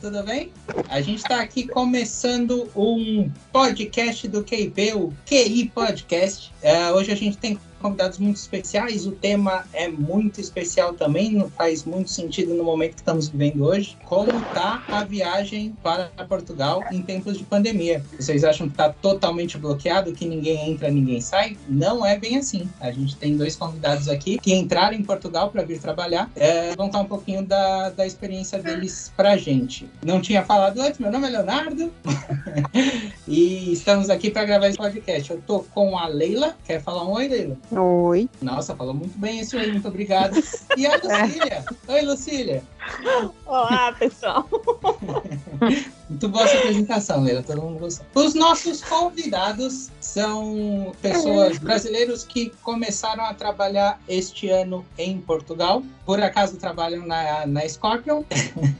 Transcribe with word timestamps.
Tudo 0.00 0.22
bem? 0.22 0.52
A 0.88 1.00
gente 1.00 1.18
está 1.18 1.40
aqui 1.40 1.66
começando 1.66 2.70
um 2.76 3.28
podcast 3.52 4.28
do 4.28 4.44
QIP, 4.44 4.92
o 4.94 5.12
QI 5.26 5.70
Podcast. 5.74 6.52
Uh, 6.62 6.94
hoje 6.94 7.10
a 7.10 7.16
gente 7.16 7.36
tem 7.36 7.58
convidados 7.82 8.18
muito 8.18 8.36
especiais. 8.36 9.06
O 9.06 9.12
tema 9.12 9.64
é 9.72 9.88
muito 9.88 10.40
especial 10.40 10.94
também, 10.94 11.32
não 11.32 11.50
faz 11.50 11.84
muito 11.84 12.10
sentido 12.10 12.54
no 12.54 12.64
momento 12.64 12.92
que 12.92 13.00
estamos 13.00 13.28
vivendo 13.28 13.64
hoje. 13.64 13.96
Como 14.04 14.30
está 14.30 14.82
a 14.88 15.04
viagem 15.04 15.76
para 15.82 16.08
Portugal 16.28 16.82
em 16.90 17.02
tempos 17.02 17.36
de 17.36 17.44
pandemia? 17.44 18.02
Vocês 18.18 18.44
acham 18.44 18.68
que 18.68 18.74
está 18.74 18.88
totalmente 18.90 19.58
bloqueado, 19.58 20.12
que 20.12 20.26
ninguém 20.26 20.70
entra, 20.70 20.90
ninguém 20.90 21.20
sai? 21.20 21.56
Não 21.68 22.06
é 22.06 22.18
bem 22.18 22.38
assim. 22.38 22.68
A 22.80 22.90
gente 22.90 23.16
tem 23.16 23.36
dois 23.36 23.56
convidados 23.56 24.08
aqui 24.08 24.38
que 24.38 24.54
entraram 24.54 24.96
em 24.96 25.02
Portugal 25.02 25.50
para 25.50 25.62
vir 25.62 25.80
trabalhar. 25.80 26.30
É, 26.36 26.74
contar 26.76 27.00
um 27.00 27.06
pouquinho 27.06 27.44
da, 27.44 27.90
da 27.90 28.06
experiência 28.06 28.58
deles 28.58 29.12
para 29.16 29.32
a 29.32 29.36
gente. 29.36 29.88
Não 30.04 30.20
tinha 30.20 30.44
falado 30.44 30.80
antes, 30.80 30.98
meu 30.98 31.10
nome 31.10 31.26
é 31.26 31.30
Leonardo 31.30 31.92
e 33.26 33.72
estamos 33.72 34.08
aqui 34.08 34.30
para 34.30 34.44
gravar 34.44 34.68
esse 34.68 34.78
podcast. 34.78 35.30
Eu 35.30 35.42
tô 35.46 35.60
com 35.60 35.98
a 35.98 36.06
Leila. 36.06 36.56
Quer 36.64 36.80
falar 36.80 37.04
um 37.04 37.12
oi, 37.12 37.28
Leila? 37.28 37.56
Oi. 37.74 38.28
Nossa, 38.42 38.76
falou 38.76 38.92
muito 38.92 39.18
bem 39.18 39.40
esse 39.40 39.56
oi, 39.56 39.72
muito 39.72 39.88
obrigado. 39.88 40.36
E 40.76 40.86
a 40.86 40.96
Lucília? 40.96 41.64
Oi, 41.88 42.02
Lucília. 42.02 42.62
Olá, 43.46 43.92
pessoal. 43.98 44.46
muito 46.10 46.28
boa 46.28 46.44
essa 46.44 46.58
apresentação, 46.58 47.22
Leila. 47.22 47.42
Todo 47.42 47.62
mundo 47.62 47.78
gostou. 47.78 48.06
Os 48.14 48.34
nossos 48.34 48.82
convidados 48.82 49.90
são 50.00 50.92
pessoas 51.00 51.56
brasileiros 51.56 52.24
que 52.24 52.50
começaram 52.62 53.24
a 53.24 53.32
trabalhar 53.32 53.98
este 54.06 54.50
ano 54.50 54.84
em 54.98 55.18
Portugal. 55.18 55.82
Por 56.04 56.20
acaso 56.20 56.58
trabalham 56.58 57.06
na, 57.06 57.46
na 57.46 57.66
Scorpion. 57.66 58.22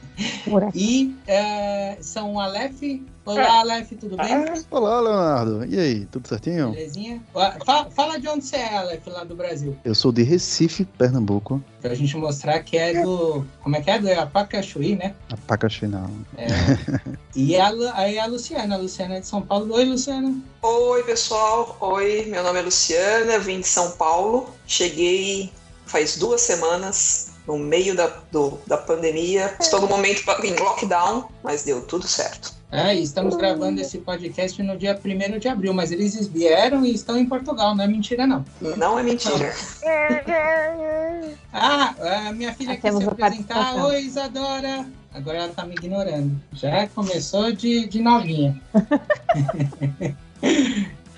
e 0.75 1.15
é, 1.25 1.97
são 1.99 2.39
Aleph, 2.39 2.81
Olá, 3.25 3.41
é. 3.41 3.47
Aleph, 3.47 3.91
tudo 3.99 4.17
bem? 4.17 4.33
Ah, 4.33 4.53
olá, 4.69 4.99
Leonardo. 4.99 5.65
E 5.65 5.79
aí, 5.79 6.05
tudo 6.07 6.27
certinho? 6.27 6.71
Belezinha? 6.71 7.23
Fala, 7.65 7.89
fala, 7.89 8.19
de 8.19 8.27
onde 8.27 8.43
você 8.43 8.57
é, 8.57 8.75
Aleph, 8.75 9.07
lá 9.07 9.23
do 9.23 9.33
Brasil. 9.33 9.77
Eu 9.85 9.95
sou 9.95 10.11
de 10.11 10.23
Recife, 10.23 10.83
Pernambuco. 10.83 11.63
Pra 11.81 11.95
gente 11.95 12.17
mostrar 12.17 12.59
que 12.59 12.77
é 12.77 13.01
do. 13.01 13.45
Como 13.61 13.77
é 13.77 13.81
que 13.81 13.89
é? 13.89 13.97
Do 13.97 14.11
Apacachuí, 14.11 14.97
né? 14.97 15.15
Apacachuí, 15.31 15.87
não. 15.87 16.11
É. 16.37 16.47
e 17.33 17.55
a, 17.55 17.71
aí 17.93 18.19
a 18.19 18.25
Luciana. 18.25 18.75
A 18.75 18.77
Luciana 18.77 19.15
é 19.15 19.19
de 19.21 19.27
São 19.27 19.41
Paulo. 19.41 19.73
Oi, 19.73 19.85
Luciana. 19.85 20.35
Oi, 20.61 21.03
pessoal. 21.03 21.77
Oi, 21.79 22.25
meu 22.27 22.43
nome 22.43 22.59
é 22.59 22.61
Luciana, 22.63 23.39
vim 23.39 23.61
de 23.61 23.67
São 23.67 23.91
Paulo. 23.91 24.49
Cheguei 24.67 25.49
faz 25.85 26.17
duas 26.17 26.41
semanas 26.41 27.33
no 27.47 27.57
meio 27.57 27.95
da, 27.95 28.07
do, 28.31 28.59
da 28.65 28.77
pandemia. 28.77 29.55
Estou 29.59 29.79
no 29.79 29.87
momento 29.87 30.23
em 30.43 30.55
lockdown, 30.55 31.29
mas 31.43 31.63
deu 31.63 31.81
tudo 31.81 32.07
certo. 32.07 32.53
É, 32.73 32.95
estamos 32.95 33.35
gravando 33.35 33.79
esse 33.79 33.99
podcast 33.99 34.63
no 34.63 34.75
dia 34.75 34.99
1 34.99 35.37
de 35.37 35.47
abril, 35.47 35.75
mas 35.75 35.91
eles 35.91 36.25
vieram 36.25 36.83
e 36.83 36.91
estão 36.91 37.15
em 37.15 37.23
Portugal, 37.23 37.75
não 37.75 37.83
é 37.83 37.87
mentira, 37.87 38.25
não. 38.25 38.43
Não 38.75 38.97
é 38.97 39.03
mentira. 39.03 39.53
ah, 41.53 41.93
a 42.29 42.33
minha 42.33 42.51
filha 42.55 42.75
quer 42.75 42.91
se 42.91 43.03
apresentar. 43.03 43.75
Oi, 43.75 44.01
Isadora. 44.01 44.87
Agora 45.13 45.37
ela 45.37 45.49
tá 45.49 45.67
me 45.67 45.75
ignorando. 45.75 46.35
Já 46.51 46.87
começou 46.87 47.51
de, 47.51 47.87
de 47.87 48.01
novinha. 48.01 48.59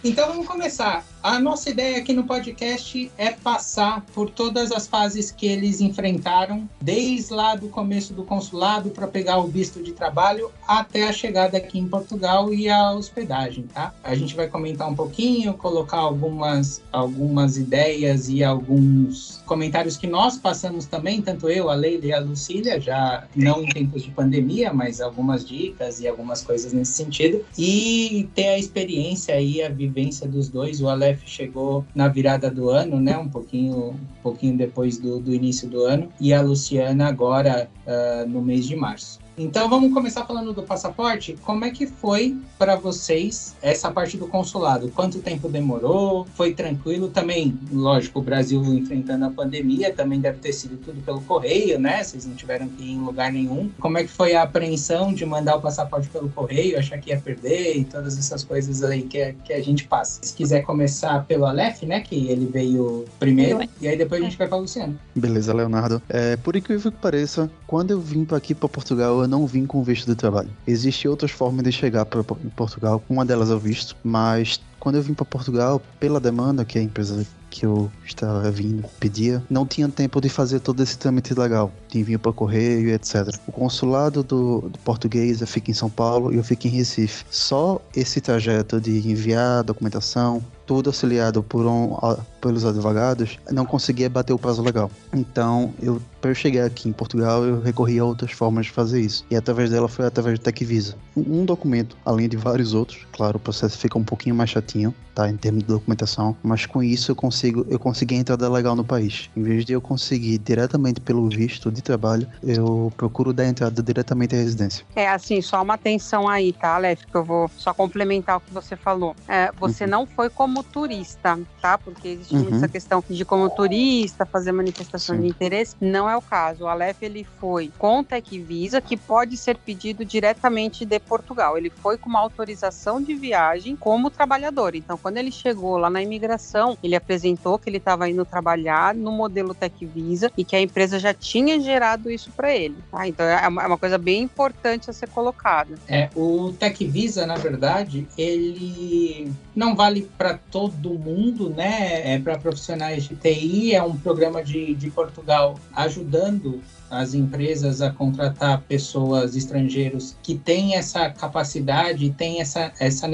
então 0.03 0.27
vamos 0.27 0.47
começar. 0.47 1.05
A 1.25 1.39
nossa 1.39 1.71
ideia 1.71 1.97
aqui 1.97 2.13
no 2.13 2.25
podcast 2.25 3.11
é 3.17 3.31
passar 3.31 4.05
por 4.13 4.29
todas 4.29 4.71
as 4.71 4.85
fases 4.85 5.31
que 5.31 5.47
eles 5.47 5.81
enfrentaram, 5.81 6.69
desde 6.79 7.33
lá 7.33 7.55
do 7.55 7.67
começo 7.67 8.13
do 8.13 8.23
consulado 8.23 8.91
para 8.91 9.07
pegar 9.07 9.39
o 9.39 9.47
visto 9.47 9.81
de 9.81 9.91
trabalho 9.91 10.51
até 10.67 11.07
a 11.07 11.11
chegada 11.11 11.57
aqui 11.57 11.79
em 11.79 11.87
Portugal 11.87 12.53
e 12.53 12.69
a 12.69 12.91
hospedagem, 12.91 13.63
tá? 13.73 13.91
A 14.03 14.13
gente 14.13 14.35
vai 14.35 14.47
comentar 14.47 14.87
um 14.87 14.93
pouquinho, 14.93 15.55
colocar 15.55 15.97
algumas, 15.97 16.79
algumas 16.93 17.57
ideias 17.57 18.29
e 18.29 18.43
alguns 18.43 19.41
comentários 19.47 19.97
que 19.97 20.05
nós 20.05 20.37
passamos 20.37 20.85
também, 20.85 21.23
tanto 21.23 21.49
eu, 21.49 21.71
a 21.71 21.73
Leila 21.73 22.05
e 22.05 22.13
a 22.13 22.19
Lucília, 22.19 22.79
já 22.79 23.23
não 23.35 23.63
em 23.63 23.69
tempos 23.69 24.03
de 24.03 24.11
pandemia, 24.11 24.71
mas 24.71 25.01
algumas 25.01 25.43
dicas 25.43 25.99
e 25.99 26.07
algumas 26.07 26.43
coisas 26.43 26.71
nesse 26.71 26.93
sentido. 26.93 27.43
E 27.57 28.29
ter 28.35 28.49
a 28.49 28.59
experiência 28.59 29.41
e 29.41 29.63
a 29.63 29.69
vivência 29.69 30.27
dos 30.27 30.49
dois, 30.49 30.79
o 30.79 30.87
Aleph 30.87 31.14
chegou 31.25 31.85
na 31.93 32.07
virada 32.07 32.49
do 32.49 32.69
ano, 32.69 32.99
né? 32.99 33.17
Um 33.17 33.29
pouquinho, 33.29 33.91
um 33.91 34.21
pouquinho 34.21 34.57
depois 34.57 34.97
do, 34.97 35.19
do 35.19 35.33
início 35.33 35.67
do 35.67 35.83
ano, 35.83 36.09
e 36.19 36.33
a 36.33 36.41
Luciana 36.41 37.07
agora 37.07 37.69
uh, 37.85 38.27
no 38.27 38.41
mês 38.41 38.67
de 38.67 38.75
março. 38.75 39.19
Então 39.37 39.69
vamos 39.69 39.93
começar 39.93 40.25
falando 40.25 40.53
do 40.53 40.63
passaporte. 40.63 41.37
Como 41.43 41.65
é 41.65 41.71
que 41.71 41.85
foi 41.85 42.37
para 42.57 42.77
vocês 42.77 43.55
essa 43.61 43.91
parte 43.91 44.15
do 44.15 44.27
consulado? 44.27 44.89
Quanto 44.95 45.19
tempo 45.19 45.49
demorou? 45.49 46.25
Foi 46.35 46.53
tranquilo? 46.53 47.09
Também, 47.09 47.59
lógico, 47.71 48.19
o 48.19 48.21
Brasil 48.21 48.63
enfrentando 48.63 49.25
a 49.25 49.29
pandemia, 49.29 49.93
também 49.93 50.21
deve 50.21 50.39
ter 50.39 50.53
sido 50.53 50.77
tudo 50.77 51.01
pelo 51.01 51.19
correio, 51.21 51.77
né? 51.77 52.01
Vocês 52.01 52.25
não 52.25 52.33
tiveram 52.33 52.69
que 52.69 52.83
ir 52.83 52.91
em 52.91 52.99
lugar 52.99 53.31
nenhum. 53.31 53.69
Como 53.79 53.97
é 53.97 54.03
que 54.03 54.09
foi 54.09 54.35
a 54.35 54.43
apreensão 54.43 55.13
de 55.13 55.25
mandar 55.25 55.57
o 55.57 55.61
passaporte 55.61 56.07
pelo 56.07 56.29
correio, 56.29 56.79
achar 56.79 56.97
que 56.97 57.09
ia 57.09 57.19
perder 57.19 57.77
e 57.77 57.83
todas 57.83 58.17
essas 58.17 58.43
coisas 58.43 58.83
aí 58.83 59.03
que, 59.03 59.33
que 59.43 59.51
a 59.51 59.61
gente 59.61 59.85
passa? 59.85 60.21
Se 60.23 60.33
quiser 60.33 60.61
começar 60.61 61.25
pelo 61.25 61.45
Aleph, 61.45 61.83
né? 61.83 61.99
Que 61.99 62.29
ele 62.29 62.45
veio 62.45 63.03
primeiro, 63.19 63.59
e 63.81 63.87
aí 63.87 63.97
depois 63.97 64.21
a 64.21 64.23
gente 64.23 64.37
vai 64.37 64.47
para 64.47 64.57
o 64.57 64.61
Luciano. 64.61 64.97
Beleza, 65.13 65.53
Leonardo. 65.53 66.01
É, 66.07 66.37
por 66.37 66.55
incrível 66.55 66.89
que 66.89 66.97
pareça, 66.99 67.49
quando 67.67 67.91
eu 67.91 67.99
vim 67.99 68.23
para 68.23 68.37
aqui 68.37 68.55
para 68.55 68.69
Portugal, 68.69 69.24
não 69.27 69.45
vim 69.45 69.65
com 69.65 69.83
visto 69.83 70.05
de 70.05 70.15
trabalho. 70.15 70.49
Existem 70.67 71.09
outras 71.09 71.31
formas 71.31 71.63
de 71.63 71.71
chegar 71.71 72.05
para 72.05 72.23
Portugal, 72.23 73.03
uma 73.09 73.25
delas 73.25 73.49
é 73.49 73.55
o 73.55 73.59
visto, 73.59 73.95
mas 74.03 74.59
quando 74.85 74.97
eu 74.97 75.01
vim 75.01 75.15
para 75.15 75.25
Portugal, 75.25 75.81
pela 75.99 76.19
demanda 76.19 76.63
que 76.63 76.77
a 76.77 76.81
empresa 76.83 77.25
que 77.49 77.65
eu 77.65 77.91
estava 78.05 78.51
vindo 78.51 78.87
pedia, 78.99 79.41
não 79.49 79.65
tinha 79.65 79.89
tempo 79.89 80.21
de 80.21 80.29
fazer 80.29 80.59
todo 80.59 80.83
esse 80.83 80.95
trâmite 80.95 81.33
legal, 81.33 81.71
de 81.87 81.99
envio 81.99 82.19
para 82.19 82.31
correio, 82.31 82.93
etc. 82.93 83.35
O 83.47 83.51
consulado 83.51 84.21
do, 84.21 84.69
do 84.69 84.77
português 84.79 85.41
fica 85.47 85.71
em 85.71 85.73
São 85.73 85.89
Paulo 85.89 86.31
e 86.31 86.35
eu 86.35 86.43
fico 86.43 86.67
em 86.67 86.69
Recife. 86.69 87.25
Só 87.31 87.81
esse 87.95 88.21
trajeto 88.21 88.79
de 88.79 89.09
enviar 89.09 89.63
documentação, 89.63 90.43
tudo 90.67 90.89
auxiliado 90.89 91.41
por 91.41 91.65
um, 91.65 91.97
pelos 92.39 92.63
advogados, 92.63 93.39
não 93.49 93.65
conseguia 93.65 94.09
bater 94.09 94.33
o 94.33 94.37
prazo 94.37 94.61
legal. 94.61 94.91
Então, 95.13 95.73
eu 95.81 95.99
para 96.25 96.31
eu 96.31 96.35
chegar 96.35 96.65
aqui 96.65 96.89
em 96.89 96.91
Portugal, 96.91 97.45
eu 97.45 97.61
recorri 97.61 97.99
a 97.99 98.03
outras 98.03 98.31
formas 98.31 98.65
de 98.65 98.71
fazer 98.71 98.99
isso. 98.99 99.23
E 99.29 99.35
através 99.35 99.69
dela 99.69 99.87
foi 99.87 100.07
através 100.07 100.39
do 100.39 100.41
TechVisa. 100.41 100.95
Um 101.15 101.45
documento, 101.45 101.95
além 102.03 102.27
de 102.27 102.35
vários 102.35 102.73
outros. 102.73 103.05
Claro, 103.11 103.37
o 103.37 103.39
processo 103.39 103.77
fica 103.77 103.95
um 103.99 104.03
pouquinho 104.03 104.33
mais 104.33 104.49
chatinho, 104.49 104.74
pouquinho 104.75 105.04
tá? 105.15 105.29
Em 105.29 105.37
termos 105.37 105.63
de 105.63 105.69
documentação. 105.69 106.35
Mas 106.43 106.65
com 106.65 106.83
isso 106.83 107.11
eu 107.11 107.15
consigo, 107.15 107.65
eu 107.69 107.79
consegui 107.79 108.15
a 108.15 108.17
entrada 108.19 108.49
legal 108.49 108.75
no 108.75 108.83
país. 108.83 109.29
Em 109.35 109.41
vez 109.41 109.65
de 109.65 109.73
eu 109.73 109.81
conseguir 109.81 110.37
diretamente 110.37 110.99
pelo 110.99 111.27
visto 111.29 111.71
de 111.71 111.81
trabalho, 111.81 112.27
eu 112.43 112.91
procuro 112.97 113.33
dar 113.33 113.45
entrada 113.45 113.81
diretamente 113.81 114.35
à 114.35 114.37
residência. 114.37 114.85
É 114.95 115.07
assim, 115.07 115.41
só 115.41 115.63
uma 115.63 115.75
atenção 115.75 116.27
aí, 116.27 116.51
tá, 116.51 116.75
Aleph? 116.75 117.05
Que 117.05 117.15
eu 117.15 117.23
vou 117.23 117.49
só 117.57 117.73
complementar 117.73 118.37
o 118.37 118.41
que 118.41 118.53
você 118.53 118.75
falou. 118.75 119.15
É, 119.27 119.51
você 119.57 119.85
uhum. 119.85 119.89
não 119.89 120.05
foi 120.05 120.29
como 120.29 120.61
turista, 120.61 121.39
tá? 121.61 121.77
Porque 121.77 122.09
existe 122.09 122.35
uhum. 122.35 122.41
muito 122.41 122.55
essa 122.57 122.67
questão 122.67 123.03
de 123.09 123.23
como 123.23 123.49
turista 123.49 124.25
fazer 124.25 124.51
manifestação 124.51 125.15
Sim. 125.15 125.21
de 125.21 125.27
interesse. 125.29 125.75
Não 125.79 126.09
é 126.09 126.17
o 126.17 126.21
caso. 126.21 126.65
O 126.65 126.67
Aleph 126.67 127.01
ele 127.01 127.25
foi 127.39 127.71
com 127.77 128.03
Tech 128.03 128.37
Visa, 128.39 128.81
que 128.81 128.97
pode 128.97 129.37
ser 129.37 129.57
pedido 129.57 130.03
diretamente 130.03 130.85
de 130.85 130.99
Portugal. 130.99 131.57
Ele 131.57 131.69
foi 131.69 131.97
com 131.97 132.09
uma 132.09 132.19
autorização 132.19 133.01
de 133.01 133.13
viagem 133.13 133.75
como 133.75 134.09
trabalhador. 134.09 134.75
Então, 134.75 134.97
quando 135.05 135.17
ele 135.17 135.31
chegou 135.31 135.77
lá 135.77 135.87
na 135.87 136.01
imigração, 136.01 136.75
ele 136.81 136.95
apresentou 136.95 137.59
que 137.59 137.69
ele 137.69 137.77
estava 137.77 138.09
indo 138.09 138.25
trabalhar 138.25 138.95
no 138.95 139.11
modelo 139.11 139.53
Tech 139.53 139.85
Visa 139.85 140.31
e 140.35 140.43
que 140.43 140.55
a 140.55 140.59
empresa 140.59 140.97
já 140.97 141.13
tinha 141.13 141.59
gerado 141.59 142.09
isso 142.09 142.31
para 142.31 142.55
ele. 142.55 142.77
Tá? 142.89 143.07
Então, 143.07 143.23
é 143.23 143.47
uma, 143.47 143.61
é 143.61 143.67
uma, 143.67 143.77
coisa 143.77 143.99
bem 143.99 144.23
importante 144.23 144.89
a 144.89 144.93
ser 144.93 145.07
colocada. 145.09 145.75
É, 145.87 146.09
o 146.15 146.51
Tech 146.53 146.83
Visa, 146.87 147.23
na 147.27 147.35
verdade, 147.35 148.07
ele 148.17 149.31
não 149.55 149.75
vale 149.75 150.09
para 150.17 150.39
todo 150.49 150.97
mundo, 150.97 151.51
né? 151.51 152.15
É 152.15 152.17
para 152.17 152.39
profissionais 152.39 153.03
de 153.03 153.15
TI, 153.15 153.75
é 153.75 153.83
um 153.83 153.95
programa 153.95 154.43
de, 154.43 154.73
de 154.73 154.89
Portugal 154.89 155.59
ajudando 155.75 156.63
as 156.89 157.13
empresas 157.13 157.81
a 157.81 157.89
contratar 157.89 158.61
pessoas 158.61 159.35
estrangeiros 159.35 160.15
que 160.21 160.35
têm 160.35 160.75
essa 160.75 161.09
capacidade, 161.09 162.09
tem 162.11 162.41
essa, 162.41 162.71
essa 162.79 163.07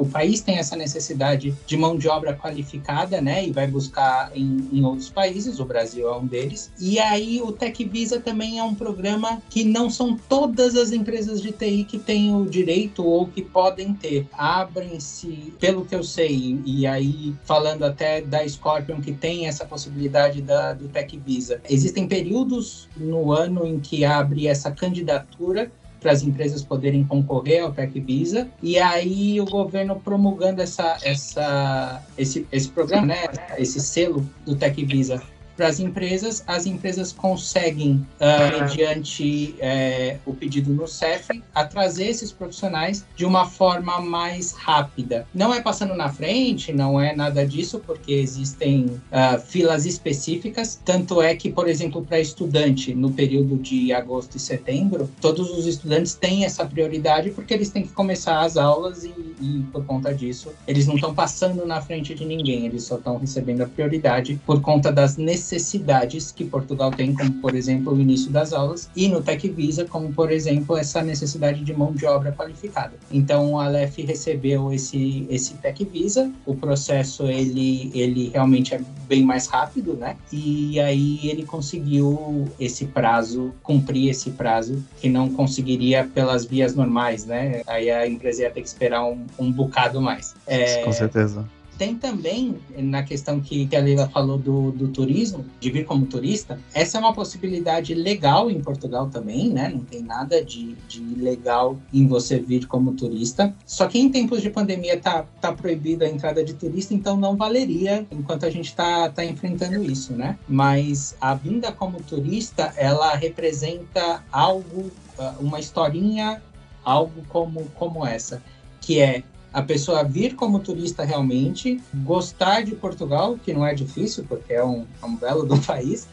o 0.00 0.06
país 0.06 0.40
tem 0.40 0.58
essa 0.58 0.76
necessidade 0.76 1.54
de 1.66 1.76
mão 1.76 1.96
de 1.96 2.08
obra 2.08 2.34
qualificada, 2.34 3.20
né? 3.20 3.46
E 3.46 3.52
vai 3.52 3.66
buscar 3.66 4.30
em, 4.34 4.68
em 4.72 4.84
outros 4.84 5.10
países, 5.10 5.58
o 5.58 5.64
Brasil 5.64 6.08
é 6.08 6.16
um 6.16 6.26
deles. 6.26 6.70
E 6.80 6.98
aí 6.98 7.40
o 7.42 7.52
Tech 7.52 7.84
Visa 7.84 8.20
também 8.20 8.58
é 8.58 8.62
um 8.62 8.74
programa 8.74 9.42
que 9.48 9.64
não 9.64 9.90
são 9.90 10.16
todas 10.28 10.74
as 10.74 10.92
empresas 10.92 11.40
de 11.40 11.52
TI 11.52 11.84
que 11.84 11.98
têm 11.98 12.34
o 12.34 12.44
direito 12.44 13.04
ou 13.04 13.26
que 13.26 13.42
podem 13.42 13.94
ter. 13.94 14.26
Abrem-se, 14.32 15.54
pelo 15.58 15.84
que 15.84 15.94
eu 15.94 16.02
sei, 16.02 16.60
e 16.64 16.86
aí 16.86 17.34
falando 17.44 17.84
até 17.84 18.20
da 18.20 18.46
Scorpion 18.46 19.00
que 19.00 19.12
tem 19.12 19.46
essa 19.46 19.64
possibilidade 19.64 20.42
da, 20.42 20.72
do 20.72 20.88
Tech 20.88 21.16
Visa, 21.18 21.60
existem 21.68 22.06
períodos 22.06 22.88
no 22.96 23.27
ano 23.32 23.66
em 23.66 23.78
que 23.78 24.04
abre 24.04 24.46
essa 24.46 24.70
candidatura 24.70 25.70
para 26.00 26.12
as 26.12 26.22
empresas 26.22 26.62
poderem 26.62 27.04
concorrer 27.04 27.64
ao 27.64 27.72
Tech 27.72 27.98
Visa. 28.00 28.48
E 28.62 28.78
aí 28.78 29.40
o 29.40 29.44
governo 29.44 29.98
promulgando 29.98 30.62
essa, 30.62 30.96
essa, 31.02 32.02
esse, 32.16 32.46
esse 32.52 32.68
programa, 32.68 33.06
né, 33.06 33.26
esse 33.56 33.80
selo 33.80 34.28
do 34.46 34.54
Tech 34.54 34.84
Visa 34.84 35.20
para 35.58 35.66
as 35.66 35.80
empresas, 35.80 36.44
as 36.46 36.66
empresas 36.66 37.10
conseguem, 37.10 38.06
uh, 38.20 38.62
mediante 38.62 39.56
é, 39.58 40.18
o 40.24 40.32
pedido 40.32 40.72
no 40.72 40.86
CEF, 40.86 41.42
trazer 41.68 42.06
esses 42.06 42.30
profissionais 42.30 43.04
de 43.16 43.24
uma 43.24 43.44
forma 43.44 44.00
mais 44.00 44.52
rápida. 44.52 45.26
Não 45.34 45.52
é 45.52 45.60
passando 45.60 45.94
na 45.94 46.08
frente, 46.08 46.72
não 46.72 47.00
é 47.00 47.14
nada 47.14 47.44
disso, 47.44 47.82
porque 47.84 48.12
existem 48.12 48.84
uh, 48.86 49.40
filas 49.44 49.84
específicas. 49.84 50.80
Tanto 50.84 51.20
é 51.20 51.34
que, 51.34 51.50
por 51.50 51.68
exemplo, 51.68 52.04
para 52.04 52.20
estudante, 52.20 52.94
no 52.94 53.10
período 53.10 53.56
de 53.56 53.92
agosto 53.92 54.36
e 54.36 54.40
setembro, 54.40 55.10
todos 55.20 55.50
os 55.50 55.66
estudantes 55.66 56.14
têm 56.14 56.44
essa 56.44 56.64
prioridade 56.64 57.30
porque 57.30 57.52
eles 57.52 57.70
têm 57.70 57.82
que 57.82 57.92
começar 57.92 58.42
as 58.42 58.56
aulas 58.56 59.02
e, 59.02 59.12
e 59.40 59.64
por 59.72 59.84
conta 59.84 60.14
disso, 60.14 60.52
eles 60.68 60.86
não 60.86 60.94
estão 60.94 61.12
passando 61.12 61.66
na 61.66 61.80
frente 61.82 62.14
de 62.14 62.24
ninguém, 62.24 62.66
eles 62.66 62.84
só 62.84 62.94
estão 62.94 63.18
recebendo 63.18 63.62
a 63.62 63.66
prioridade 63.66 64.40
por 64.46 64.60
conta 64.60 64.92
das 64.92 65.16
necessidades 65.16 65.47
necessidades 65.48 66.30
que 66.30 66.44
Portugal 66.44 66.90
tem, 66.90 67.14
como 67.14 67.32
por 67.34 67.54
exemplo 67.54 67.94
o 67.94 68.00
início 68.00 68.30
das 68.30 68.52
aulas, 68.52 68.90
e 68.94 69.08
no 69.08 69.22
Tech 69.22 69.48
Visa, 69.48 69.84
como 69.86 70.12
por 70.12 70.30
exemplo 70.30 70.76
essa 70.76 71.02
necessidade 71.02 71.64
de 71.64 71.72
mão 71.72 71.92
de 71.92 72.04
obra 72.06 72.32
qualificada. 72.32 72.92
Então 73.10 73.58
a 73.58 73.64
Aleph 73.64 73.98
recebeu 73.98 74.72
esse 74.72 75.26
esse 75.30 75.54
Tech 75.54 75.82
Visa, 75.84 76.30
o 76.44 76.54
processo 76.54 77.24
ele 77.24 77.90
ele 77.94 78.28
realmente 78.28 78.74
é 78.74 78.80
bem 79.08 79.22
mais 79.24 79.46
rápido, 79.46 79.94
né? 79.94 80.16
E 80.30 80.78
aí 80.80 81.20
ele 81.22 81.44
conseguiu 81.44 82.46
esse 82.60 82.84
prazo, 82.84 83.54
cumprir 83.62 84.10
esse 84.10 84.30
prazo 84.30 84.84
que 85.00 85.08
não 85.08 85.30
conseguiria 85.30 86.04
pelas 86.04 86.44
vias 86.44 86.74
normais, 86.74 87.24
né? 87.24 87.62
Aí 87.66 87.90
a 87.90 88.06
empresa 88.06 88.42
ia 88.42 88.50
ter 88.50 88.60
que 88.60 88.68
esperar 88.68 89.04
um, 89.04 89.24
um 89.38 89.50
bocado 89.50 90.00
mais. 90.00 90.34
É, 90.46 90.82
Com 90.84 90.92
certeza. 90.92 91.48
Tem 91.78 91.94
também, 91.94 92.56
na 92.76 93.04
questão 93.04 93.40
que, 93.40 93.68
a 93.74 93.78
Leila 93.78 94.08
falou 94.08 94.36
do, 94.36 94.72
do 94.72 94.88
turismo, 94.88 95.44
de 95.60 95.70
vir 95.70 95.84
como 95.84 96.06
turista, 96.06 96.58
essa 96.74 96.98
é 96.98 97.00
uma 97.00 97.14
possibilidade 97.14 97.94
legal 97.94 98.50
em 98.50 98.60
Portugal 98.60 99.08
também, 99.08 99.50
né? 99.50 99.68
Não 99.68 99.84
tem 99.84 100.02
nada 100.02 100.44
de, 100.44 100.74
de 100.88 101.00
ilegal 101.00 101.78
em 101.92 102.08
você 102.08 102.40
vir 102.40 102.66
como 102.66 102.94
turista. 102.94 103.54
Só 103.64 103.86
que 103.86 103.96
em 103.96 104.10
tempos 104.10 104.42
de 104.42 104.50
pandemia 104.50 104.98
tá, 104.98 105.24
tá 105.40 105.52
proibida 105.52 106.04
a 106.04 106.08
entrada 106.08 106.42
de 106.42 106.54
turista, 106.54 106.92
então 106.92 107.16
não 107.16 107.36
valeria 107.36 108.04
enquanto 108.10 108.44
a 108.44 108.50
gente 108.50 108.74
tá, 108.74 109.08
tá 109.08 109.24
enfrentando 109.24 109.80
isso, 109.84 110.12
né? 110.12 110.36
Mas 110.48 111.14
a 111.20 111.32
vinda 111.34 111.70
como 111.70 112.02
turista, 112.02 112.72
ela 112.76 113.14
representa 113.14 114.24
algo, 114.32 114.90
ah, 115.16 115.36
uma 115.38 115.60
historinha, 115.60 116.42
algo 116.84 117.22
como, 117.28 117.66
como 117.76 118.04
essa, 118.04 118.42
que 118.80 118.98
é 118.98 119.22
a 119.58 119.62
pessoa 119.62 120.04
vir 120.04 120.36
como 120.36 120.60
turista 120.60 121.02
realmente, 121.04 121.80
gostar 122.04 122.62
de 122.62 122.76
Portugal, 122.76 123.36
que 123.44 123.52
não 123.52 123.66
é 123.66 123.74
difícil, 123.74 124.24
porque 124.28 124.52
é 124.52 124.64
um, 124.64 124.86
é 125.02 125.04
um 125.06 125.16
belo 125.16 125.44
do 125.44 125.58
país, 125.66 126.06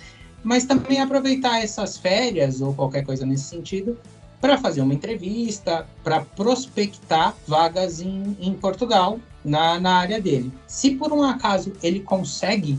mas 0.43 0.65
também 0.65 0.99
aproveitar 0.99 1.61
essas 1.61 1.95
férias 1.95 2.59
ou 2.59 2.73
qualquer 2.73 3.05
coisa 3.05 3.23
nesse 3.23 3.43
sentido 3.43 3.97
para 4.41 4.57
fazer 4.57 4.81
uma 4.81 4.95
entrevista, 4.95 5.85
para 6.03 6.21
prospectar 6.21 7.35
vagas 7.47 8.01
em, 8.01 8.35
em 8.39 8.53
Portugal 8.53 9.19
na, 9.45 9.79
na 9.79 9.95
área 9.95 10.19
dele. 10.19 10.51
Se 10.67 10.91
por 10.91 11.13
um 11.13 11.23
acaso 11.23 11.71
ele 11.81 11.99
consegue, 11.99 12.77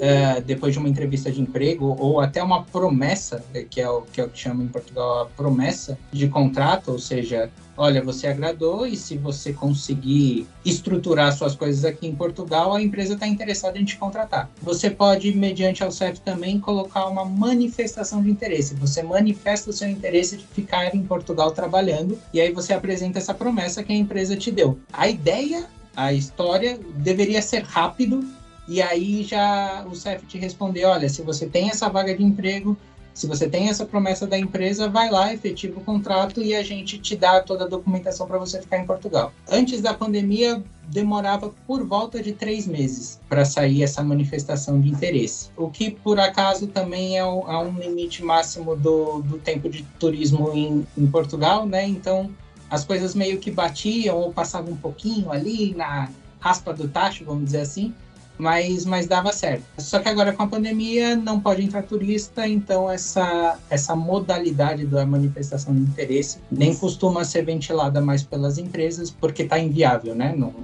é, 0.00 0.40
depois 0.40 0.72
de 0.72 0.78
uma 0.78 0.88
entrevista 0.88 1.30
de 1.30 1.40
emprego 1.40 1.96
ou 1.98 2.20
até 2.20 2.42
uma 2.42 2.64
promessa, 2.64 3.42
que 3.70 3.80
é 3.80 3.88
o 3.88 4.02
que, 4.02 4.20
é 4.20 4.24
o 4.24 4.28
que 4.28 4.38
chama 4.38 4.62
em 4.62 4.68
Portugal 4.68 5.22
a 5.22 5.26
promessa 5.26 5.98
de 6.12 6.28
contrato, 6.28 6.90
ou 6.90 6.98
seja, 6.98 7.50
olha, 7.76 8.02
você 8.02 8.26
agradou 8.26 8.86
e 8.86 8.96
se 8.96 9.16
você 9.16 9.52
conseguir 9.52 10.46
estruturar 10.64 11.32
suas 11.32 11.54
coisas 11.54 11.84
aqui 11.84 12.08
em 12.08 12.14
Portugal, 12.14 12.74
a 12.74 12.82
empresa 12.82 13.14
está 13.14 13.26
interessada 13.26 13.78
em 13.78 13.84
te 13.84 13.96
contratar. 13.96 14.50
Você 14.60 14.90
pode, 14.90 15.32
mediante 15.32 15.84
ao 15.84 15.92
CEF 15.92 16.20
também, 16.20 16.58
colocar 16.58 17.06
uma 17.06 17.24
manifestação 17.24 18.20
de 18.22 18.30
interesse. 18.30 18.74
Você 18.74 19.02
manifesta 19.02 19.70
o 19.70 19.72
seu 19.72 19.88
interesse 19.88 20.36
de 20.36 20.44
ficar 20.46 20.92
em 20.94 21.02
Portugal 21.02 21.52
trabalhando 21.52 22.18
e 22.34 22.40
aí 22.40 22.52
você 22.52 22.72
apresenta 22.72 23.18
essa 23.18 23.32
promessa 23.32 23.82
que 23.84 23.92
a 23.92 23.96
empresa 23.96 24.36
te 24.36 24.50
deu. 24.50 24.78
A 24.92 25.08
ideia, 25.08 25.66
a 25.96 26.12
história 26.12 26.78
deveria 26.96 27.42
ser 27.42 27.62
rápido 27.62 28.24
e 28.68 28.82
aí 28.82 29.24
já 29.24 29.84
o 29.90 29.94
CEF 29.94 30.26
te 30.26 30.38
responder, 30.38 30.84
olha, 30.84 31.08
se 31.08 31.22
você 31.22 31.46
tem 31.46 31.70
essa 31.70 31.88
vaga 31.88 32.14
de 32.14 32.22
emprego, 32.22 32.76
se 33.18 33.26
você 33.26 33.48
tem 33.48 33.68
essa 33.68 33.84
promessa 33.84 34.28
da 34.28 34.38
empresa, 34.38 34.88
vai 34.88 35.10
lá, 35.10 35.34
efetiva 35.34 35.80
o 35.80 35.82
contrato 35.82 36.40
e 36.40 36.54
a 36.54 36.62
gente 36.62 36.98
te 36.98 37.16
dá 37.16 37.40
toda 37.40 37.64
a 37.64 37.66
documentação 37.66 38.28
para 38.28 38.38
você 38.38 38.60
ficar 38.60 38.78
em 38.78 38.86
Portugal. 38.86 39.32
Antes 39.50 39.80
da 39.80 39.92
pandemia, 39.92 40.62
demorava 40.86 41.52
por 41.66 41.84
volta 41.84 42.22
de 42.22 42.32
três 42.32 42.64
meses 42.66 43.18
para 43.28 43.44
sair 43.44 43.82
essa 43.82 44.04
manifestação 44.04 44.80
de 44.80 44.88
interesse, 44.88 45.50
o 45.56 45.68
que 45.68 45.90
por 45.90 46.20
acaso 46.20 46.68
também 46.68 47.18
é 47.18 47.24
um, 47.24 47.50
é 47.50 47.58
um 47.58 47.76
limite 47.76 48.22
máximo 48.22 48.76
do, 48.76 49.20
do 49.22 49.38
tempo 49.38 49.68
de 49.68 49.82
turismo 49.98 50.52
em, 50.54 50.86
em 50.96 51.06
Portugal, 51.08 51.66
né? 51.66 51.88
Então 51.88 52.30
as 52.70 52.84
coisas 52.84 53.14
meio 53.14 53.38
que 53.38 53.50
batiam 53.50 54.16
ou 54.16 54.32
passavam 54.32 54.72
um 54.72 54.76
pouquinho 54.76 55.30
ali 55.32 55.74
na 55.74 56.08
raspa 56.40 56.72
do 56.72 56.88
tacho, 56.88 57.24
vamos 57.24 57.46
dizer 57.46 57.60
assim, 57.60 57.94
mas, 58.38 58.84
mas 58.84 59.06
dava 59.06 59.32
certo. 59.32 59.64
Só 59.78 59.98
que 59.98 60.08
agora 60.08 60.32
com 60.32 60.44
a 60.44 60.46
pandemia 60.46 61.16
não 61.16 61.40
pode 61.40 61.62
entrar 61.62 61.82
turista, 61.82 62.46
então 62.46 62.88
essa, 62.88 63.58
essa 63.68 63.96
modalidade 63.96 64.86
da 64.86 65.04
manifestação 65.04 65.74
de 65.74 65.80
interesse 65.80 66.38
nem 66.50 66.74
costuma 66.74 67.24
ser 67.24 67.44
ventilada 67.44 68.00
mais 68.00 68.22
pelas 68.22 68.56
empresas, 68.56 69.10
porque 69.10 69.42
está 69.42 69.58
inviável, 69.58 70.14
né? 70.14 70.34
Não, 70.36 70.54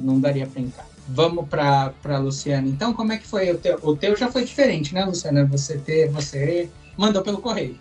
não 0.00 0.18
daria 0.18 0.46
para 0.46 0.62
entrar. 0.62 0.86
Vamos 1.06 1.46
para 1.48 1.92
a 2.04 2.18
Luciana. 2.18 2.68
Então, 2.68 2.94
como 2.94 3.12
é 3.12 3.18
que 3.18 3.26
foi 3.26 3.50
o 3.50 3.58
teu? 3.58 3.78
O 3.82 3.96
teu 3.96 4.16
já 4.16 4.30
foi 4.30 4.44
diferente, 4.44 4.94
né, 4.94 5.04
Luciana? 5.04 5.44
Você 5.46 5.76
ter, 5.76 6.08
você 6.08 6.70
mandou 6.96 7.22
pelo 7.22 7.38
correio. 7.38 7.76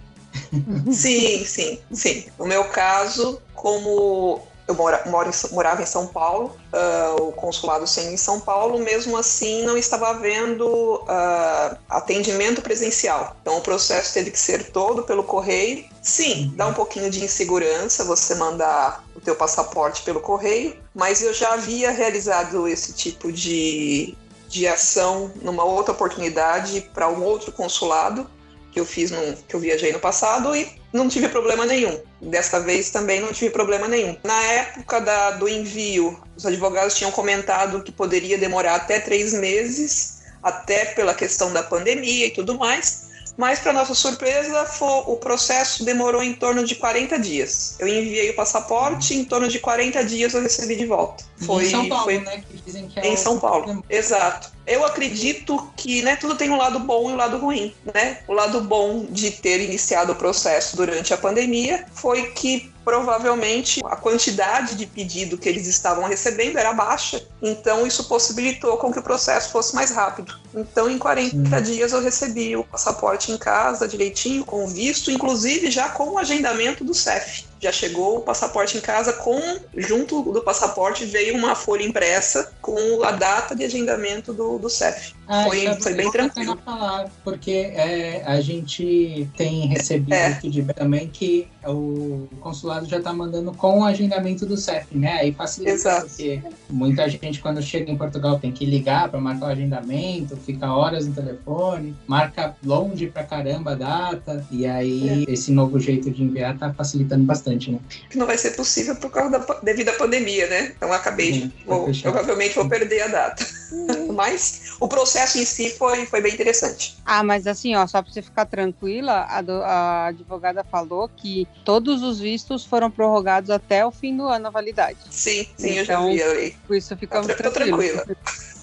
Sim, 0.92 1.46
sim, 1.46 1.80
sim. 1.92 2.26
No 2.38 2.46
meu 2.46 2.66
caso, 2.66 3.42
como 3.54 4.42
eu 4.70 4.76
mora, 4.76 5.02
moro 5.08 5.30
em, 5.30 5.54
morava 5.54 5.82
em 5.82 5.86
São 5.86 6.06
Paulo, 6.06 6.56
uh, 6.72 7.24
o 7.24 7.32
consulado 7.32 7.88
sendo 7.88 8.12
em 8.12 8.18
São 8.18 8.40
Paulo, 8.40 8.78
mesmo 8.78 9.18
assim 9.18 9.64
não 9.64 9.76
estava 9.76 10.10
havendo 10.10 10.98
uh, 10.98 11.76
atendimento 11.90 12.62
presencial. 12.62 13.36
Então 13.42 13.58
o 13.58 13.62
processo 13.62 14.14
teve 14.14 14.30
que 14.30 14.38
ser 14.38 14.72
todo 14.72 15.02
pelo 15.02 15.24
correio. 15.24 15.86
Sim, 16.04 16.54
dá 16.56 16.68
um 16.68 16.74
pouquinho 16.74 17.10
de 17.10 17.24
insegurança 17.24 18.04
você 18.04 18.36
mandar 18.36 19.04
o 19.16 19.20
teu 19.20 19.36
passaporte 19.36 20.04
pelo 20.04 20.20
correio, 20.20 20.78
mas 20.94 21.24
eu 21.24 21.34
já 21.34 21.54
havia 21.54 21.90
realizado 21.90 22.68
esse 22.68 22.94
tipo 22.94 23.32
de, 23.32 24.16
de 24.48 24.68
ação 24.68 25.32
numa 25.42 25.64
outra 25.64 25.94
oportunidade 25.94 26.82
para 26.94 27.10
um 27.10 27.24
outro 27.24 27.52
consulado 27.52 28.30
que 28.72 28.80
eu 28.80 28.86
fiz 28.86 29.12
no, 29.12 29.36
que 29.48 29.56
eu 29.56 29.60
viajei 29.60 29.92
no 29.92 30.00
passado 30.00 30.56
e 30.56 30.68
não 30.94 31.08
tive 31.08 31.30
problema 31.30 31.66
nenhum. 31.66 32.00
Desta 32.22 32.60
vez 32.60 32.90
também 32.90 33.20
não 33.22 33.32
tive 33.32 33.52
problema 33.52 33.88
nenhum. 33.88 34.18
Na 34.24 34.42
época 34.44 35.00
da, 35.00 35.32
do 35.32 35.48
envio, 35.48 36.20
os 36.36 36.46
advogados 36.46 36.96
tinham 36.96 37.12
comentado 37.12 37.82
que 37.84 37.92
poderia 37.92 38.38
demorar 38.38 38.76
até 38.76 39.00
três 39.00 39.34
meses, 39.34 40.22
até 40.42 40.86
pela 40.86 41.14
questão 41.14 41.52
da 41.52 41.64
pandemia 41.64 42.28
e 42.28 42.32
tudo 42.32 42.58
mais. 42.58 43.10
Mas, 43.40 43.60
para 43.60 43.72
nossa 43.72 43.96
surpresa, 43.96 44.66
foi, 44.66 45.04
o 45.06 45.16
processo 45.16 45.86
demorou 45.86 46.22
em 46.22 46.34
torno 46.34 46.66
de 46.66 46.76
40 46.76 47.18
dias. 47.20 47.78
Eu 47.80 47.88
enviei 47.88 48.32
o 48.32 48.36
passaporte, 48.36 49.16
em 49.16 49.24
torno 49.24 49.48
de 49.48 49.60
40 49.60 50.04
dias 50.04 50.34
eu 50.34 50.42
recebi 50.42 50.76
de 50.76 50.86
volta. 50.86 51.24
Foi, 51.38 51.64
em 51.64 51.70
São 51.70 51.88
Paulo, 51.88 52.04
foi... 52.04 52.20
né? 52.20 52.44
Que 52.46 52.58
dizem 52.58 52.90
que 52.90 53.00
é 53.00 53.08
em 53.08 53.16
São 53.16 53.40
Paulo, 53.40 53.82
exato. 53.90 54.52
Eu 54.70 54.86
acredito 54.86 55.68
que 55.76 56.04
né, 56.04 56.16
tudo 56.16 56.36
tem 56.36 56.52
um 56.52 56.56
lado 56.56 56.78
bom 56.78 57.10
e 57.10 57.14
um 57.14 57.16
lado 57.16 57.40
ruim. 57.40 57.74
Né? 57.92 58.20
O 58.28 58.34
lado 58.34 58.62
bom 58.62 59.08
de 59.10 59.32
ter 59.32 59.60
iniciado 59.62 60.12
o 60.12 60.16
processo 60.16 60.78
durante 60.78 61.12
a 61.12 61.18
pandemia 61.18 61.88
foi 61.92 62.28
que 62.34 62.72
provavelmente 62.86 63.82
a 63.86 63.96
quantidade 63.96 64.76
de 64.76 64.86
pedido 64.86 65.40
que 65.40 65.50
eles 65.50 65.66
estavam 65.66 66.08
recebendo 66.08 66.58
era 66.58 66.74
baixa, 66.74 67.24
então 67.42 67.86
isso 67.86 68.06
possibilitou 68.06 68.78
com 68.78 68.92
que 68.92 68.98
o 68.98 69.04
processo 69.04 69.52
fosse 69.52 69.76
mais 69.76 69.92
rápido. 69.92 70.34
Então, 70.56 70.90
em 70.90 70.98
40 70.98 71.36
Sim. 71.36 71.64
dias 71.64 71.92
eu 71.92 72.02
recebi 72.02 72.56
o 72.56 72.64
passaporte 72.64 73.32
em 73.32 73.38
casa 73.38 73.88
direitinho, 73.88 74.44
com 74.44 74.66
visto, 74.68 75.12
inclusive 75.12 75.70
já 75.70 75.90
com 75.90 76.12
o 76.12 76.18
agendamento 76.18 76.84
do 76.84 76.94
CEF 76.94 77.49
já 77.60 77.72
chegou 77.72 78.18
o 78.18 78.22
passaporte 78.22 78.78
em 78.78 78.82
casa 78.82 79.14
com 79.14 79.40
junto 79.76 80.22
do 80.22 80.42
passaporte 80.42 81.06
veio 81.06 81.36
uma 81.36 81.56
folha 81.56 81.84
impressa 81.84 82.52
com 82.62 83.04
a 83.04 83.12
data 83.12 83.56
de 83.56 83.64
agendamento 83.64 84.34
do, 84.34 84.58
do 84.58 84.70
CEF. 84.70 85.14
Ah, 85.32 85.44
foi, 85.44 85.68
foi 85.76 85.94
bem 85.94 86.12
tranquilo. 86.12 86.58
Falar, 86.66 87.08
porque 87.24 87.52
é, 87.52 88.24
a 88.26 88.42
gente 88.42 89.30
tem 89.38 89.68
recebido 89.68 90.12
é. 90.12 90.34
feedback 90.34 90.76
também 90.76 91.08
que 91.08 91.48
o 91.68 92.28
consulado 92.42 92.88
já 92.88 92.98
está 92.98 93.14
mandando 93.14 93.54
com 93.54 93.82
o 93.82 93.84
agendamento 93.84 94.44
do 94.44 94.58
CEF, 94.58 94.98
né? 94.98 95.20
Aí 95.20 95.32
facilita, 95.32 95.74
Exato. 95.74 96.08
porque 96.08 96.42
muita 96.68 97.08
gente, 97.08 97.40
quando 97.42 97.62
chega 97.62 97.92
em 97.92 97.96
Portugal, 97.96 98.40
tem 98.40 98.52
que 98.52 98.66
ligar 98.66 99.08
para 99.08 99.22
marcar 99.22 99.50
o 99.50 99.50
agendamento, 99.50 100.36
fica 100.36 100.74
horas 100.74 101.06
no 101.06 101.14
telefone, 101.14 101.96
marca 102.08 102.56
longe 102.66 103.06
pra 103.06 103.24
caramba 103.24 103.74
a 103.74 103.76
data, 103.76 104.44
e 104.50 104.66
aí 104.66 105.26
é. 105.28 105.32
esse 105.32 105.52
novo 105.52 105.80
jeito 105.80 106.10
de 106.10 106.24
enviar 106.24 106.56
está 106.56 106.74
facilitando 106.74 107.24
bastante, 107.24 107.72
né? 107.72 107.78
Que 108.10 108.18
não 108.18 108.26
vai 108.26 108.38
ser 108.38 108.56
possível 108.56 108.96
por 108.96 109.12
causa 109.12 109.38
da, 109.38 109.60
devido 109.62 109.90
à 109.90 109.94
pandemia, 109.94 110.48
né? 110.48 110.74
Então 110.76 110.92
acabei, 110.92 111.32
de, 111.34 111.54
vou, 111.68 111.92
provavelmente 112.02 112.56
vou 112.56 112.68
perder 112.68 113.02
a 113.04 113.08
data. 113.08 113.46
Mas 114.12 114.74
o 114.80 114.88
processo 114.88 115.19
em 115.24 115.46
si 115.46 115.70
foi, 115.72 116.06
foi 116.06 116.22
bem 116.22 116.34
interessante. 116.34 116.98
Ah, 117.06 117.24
mas 117.24 117.48
assim, 117.48 117.76
ó, 117.76 117.86
só 117.88 118.02
para 118.02 118.12
você 118.12 118.22
ficar 118.22 118.46
tranquila, 118.46 119.26
a, 119.30 119.42
do, 119.42 119.64
a 119.64 120.06
advogada 120.08 120.64
falou 120.64 121.10
que 121.10 121.48
todos 121.66 122.02
os 122.04 122.20
vistos 122.20 122.66
foram 122.66 122.90
prorrogados 122.90 123.50
até 123.50 123.86
o 123.86 123.92
fim 123.92 124.16
do 124.16 124.28
ano 124.28 124.48
a 124.48 124.52
validade. 124.52 125.00
Sim, 125.10 125.46
sim, 125.58 125.70
então, 125.70 125.76
eu 125.76 125.86
já 125.86 126.06
vi 126.06 126.24
aí. 126.24 126.56
Por 126.66 126.76
isso 126.76 126.96
ficamos 126.98 127.28
tô, 127.28 127.52
tranquila. 127.52 128.06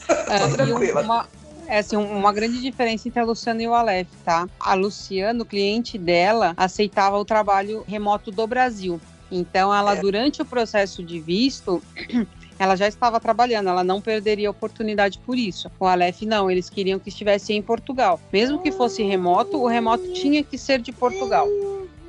É, 0.28 0.48
tranquila. 0.48 1.02
Uma, 1.02 1.28
é 1.66 1.78
assim, 1.78 1.96
uma 1.96 2.32
grande 2.32 2.60
diferença 2.60 3.08
entre 3.08 3.20
a 3.20 3.24
Luciana 3.24 3.62
e 3.62 3.68
o 3.68 3.74
Aleph, 3.74 4.08
tá? 4.24 4.48
A 4.58 4.74
Luciana, 4.74 5.42
o 5.42 5.46
cliente 5.46 5.98
dela, 5.98 6.54
aceitava 6.56 7.18
o 7.18 7.24
trabalho 7.24 7.84
remoto 7.86 8.30
do 8.30 8.46
Brasil. 8.46 9.00
Então, 9.30 9.74
ela, 9.74 9.94
é. 9.94 10.00
durante 10.00 10.40
o 10.40 10.44
processo 10.44 11.02
de 11.02 11.18
visto, 11.18 11.82
ela 12.58 12.76
já 12.76 12.88
estava 12.88 13.20
trabalhando, 13.20 13.68
ela 13.68 13.84
não 13.84 14.00
perderia 14.00 14.48
a 14.48 14.50
oportunidade 14.50 15.18
por 15.18 15.36
isso. 15.36 15.70
O 15.78 15.86
Aleph 15.86 16.22
não, 16.22 16.50
eles 16.50 16.70
queriam 16.70 16.98
que 16.98 17.08
estivesse 17.08 17.52
em 17.52 17.62
Portugal. 17.62 18.20
Mesmo 18.32 18.60
que 18.60 18.72
fosse 18.72 19.02
remoto, 19.02 19.58
o 19.58 19.66
remoto 19.66 20.12
tinha 20.12 20.42
que 20.42 20.56
ser 20.56 20.80
de 20.80 20.92
Portugal. 20.92 21.46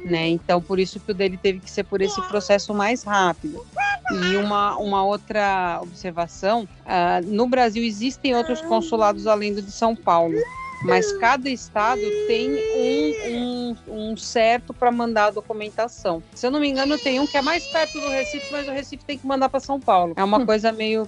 Né? 0.06 0.30
Então, 0.30 0.62
por 0.62 0.80
isso 0.80 1.00
que 1.00 1.12
o 1.12 1.14
dele 1.14 1.38
teve 1.38 1.60
que 1.60 1.70
ser 1.70 1.84
por 1.84 2.02
esse 2.02 2.22
processo 2.24 2.74
mais 2.74 3.04
rápido. 3.04 3.66
E 4.10 4.38
uma, 4.38 4.78
uma 4.78 5.04
outra 5.04 5.80
observação: 5.82 6.64
uh, 6.64 7.26
no 7.26 7.48
Brasil 7.48 7.84
existem 7.84 8.34
outros 8.34 8.62
consulados 8.62 9.28
além 9.28 9.54
do 9.54 9.62
de 9.62 9.72
São 9.72 9.96
Paulo 9.96 10.38
mas 10.82 11.12
cada 11.14 11.50
estado 11.50 12.02
tem 12.28 12.52
um, 12.52 13.76
um, 13.88 14.12
um 14.12 14.18
certo 14.18 14.74
para 14.74 14.92
mandar 14.92 15.26
a 15.26 15.32
documentação. 15.32 16.22
Se 16.34 16.46
eu 16.46 16.52
não 16.52 16.60
me 16.60 16.70
engano, 16.70 16.98
tem 16.98 17.20
um 17.20 17.28
que 17.28 17.38
é 17.38 17.42
mais 17.42 17.66
perto 17.68 18.00
do 18.00 18.10
Recife, 18.10 18.52
mas 18.52 18.68
o 18.68 18.72
Recife 18.72 19.04
tem 19.04 19.18
que 19.18 19.26
mandar 19.26 19.50
para 19.50 19.60
São 19.60 19.80
Paulo. 19.80 20.14
É 20.16 20.24
uma 20.24 20.46
coisa 20.46 20.72
meio 20.72 21.08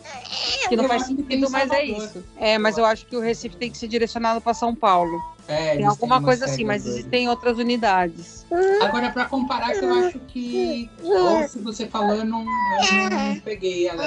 que 0.68 0.76
não 0.76 0.86
faz 0.86 1.06
sentido, 1.06 1.50
mas 1.50 1.70
é 1.72 1.84
isso. 1.84 2.24
É, 2.38 2.58
mas 2.58 2.78
eu 2.78 2.86
acho 2.86 3.06
que 3.06 3.16
o 3.16 3.20
Recife 3.20 3.56
tem 3.56 3.72
que 3.72 3.78
ser 3.78 3.88
direcionado 3.88 4.42
para 4.42 4.54
São 4.54 4.74
Paulo. 4.76 5.22
É, 5.48 5.78
tem 5.78 5.86
alguma 5.86 6.22
coisa 6.22 6.46
assim, 6.46 6.64
mas 6.64 6.86
existem 6.86 7.28
outras 7.28 7.58
unidades. 7.58 8.46
Agora, 8.82 9.10
para 9.10 9.26
comparar, 9.26 9.72
que 9.72 9.84
eu 9.84 9.94
acho 9.94 10.20
que, 10.20 10.90
ou 11.02 11.48
se 11.48 11.60
você 11.60 11.88
falou, 11.88 12.18
eu 12.18 12.26
não, 12.26 12.46
peguei 13.44 13.88
ela. 13.88 14.04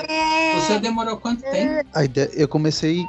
Senhor 0.66 0.80
demorou 0.80 1.16
quanto 1.16 1.42
tempo? 1.42 1.88
A 1.92 2.04
ideia, 2.04 2.30
eu 2.34 2.46
comecei 2.46 3.04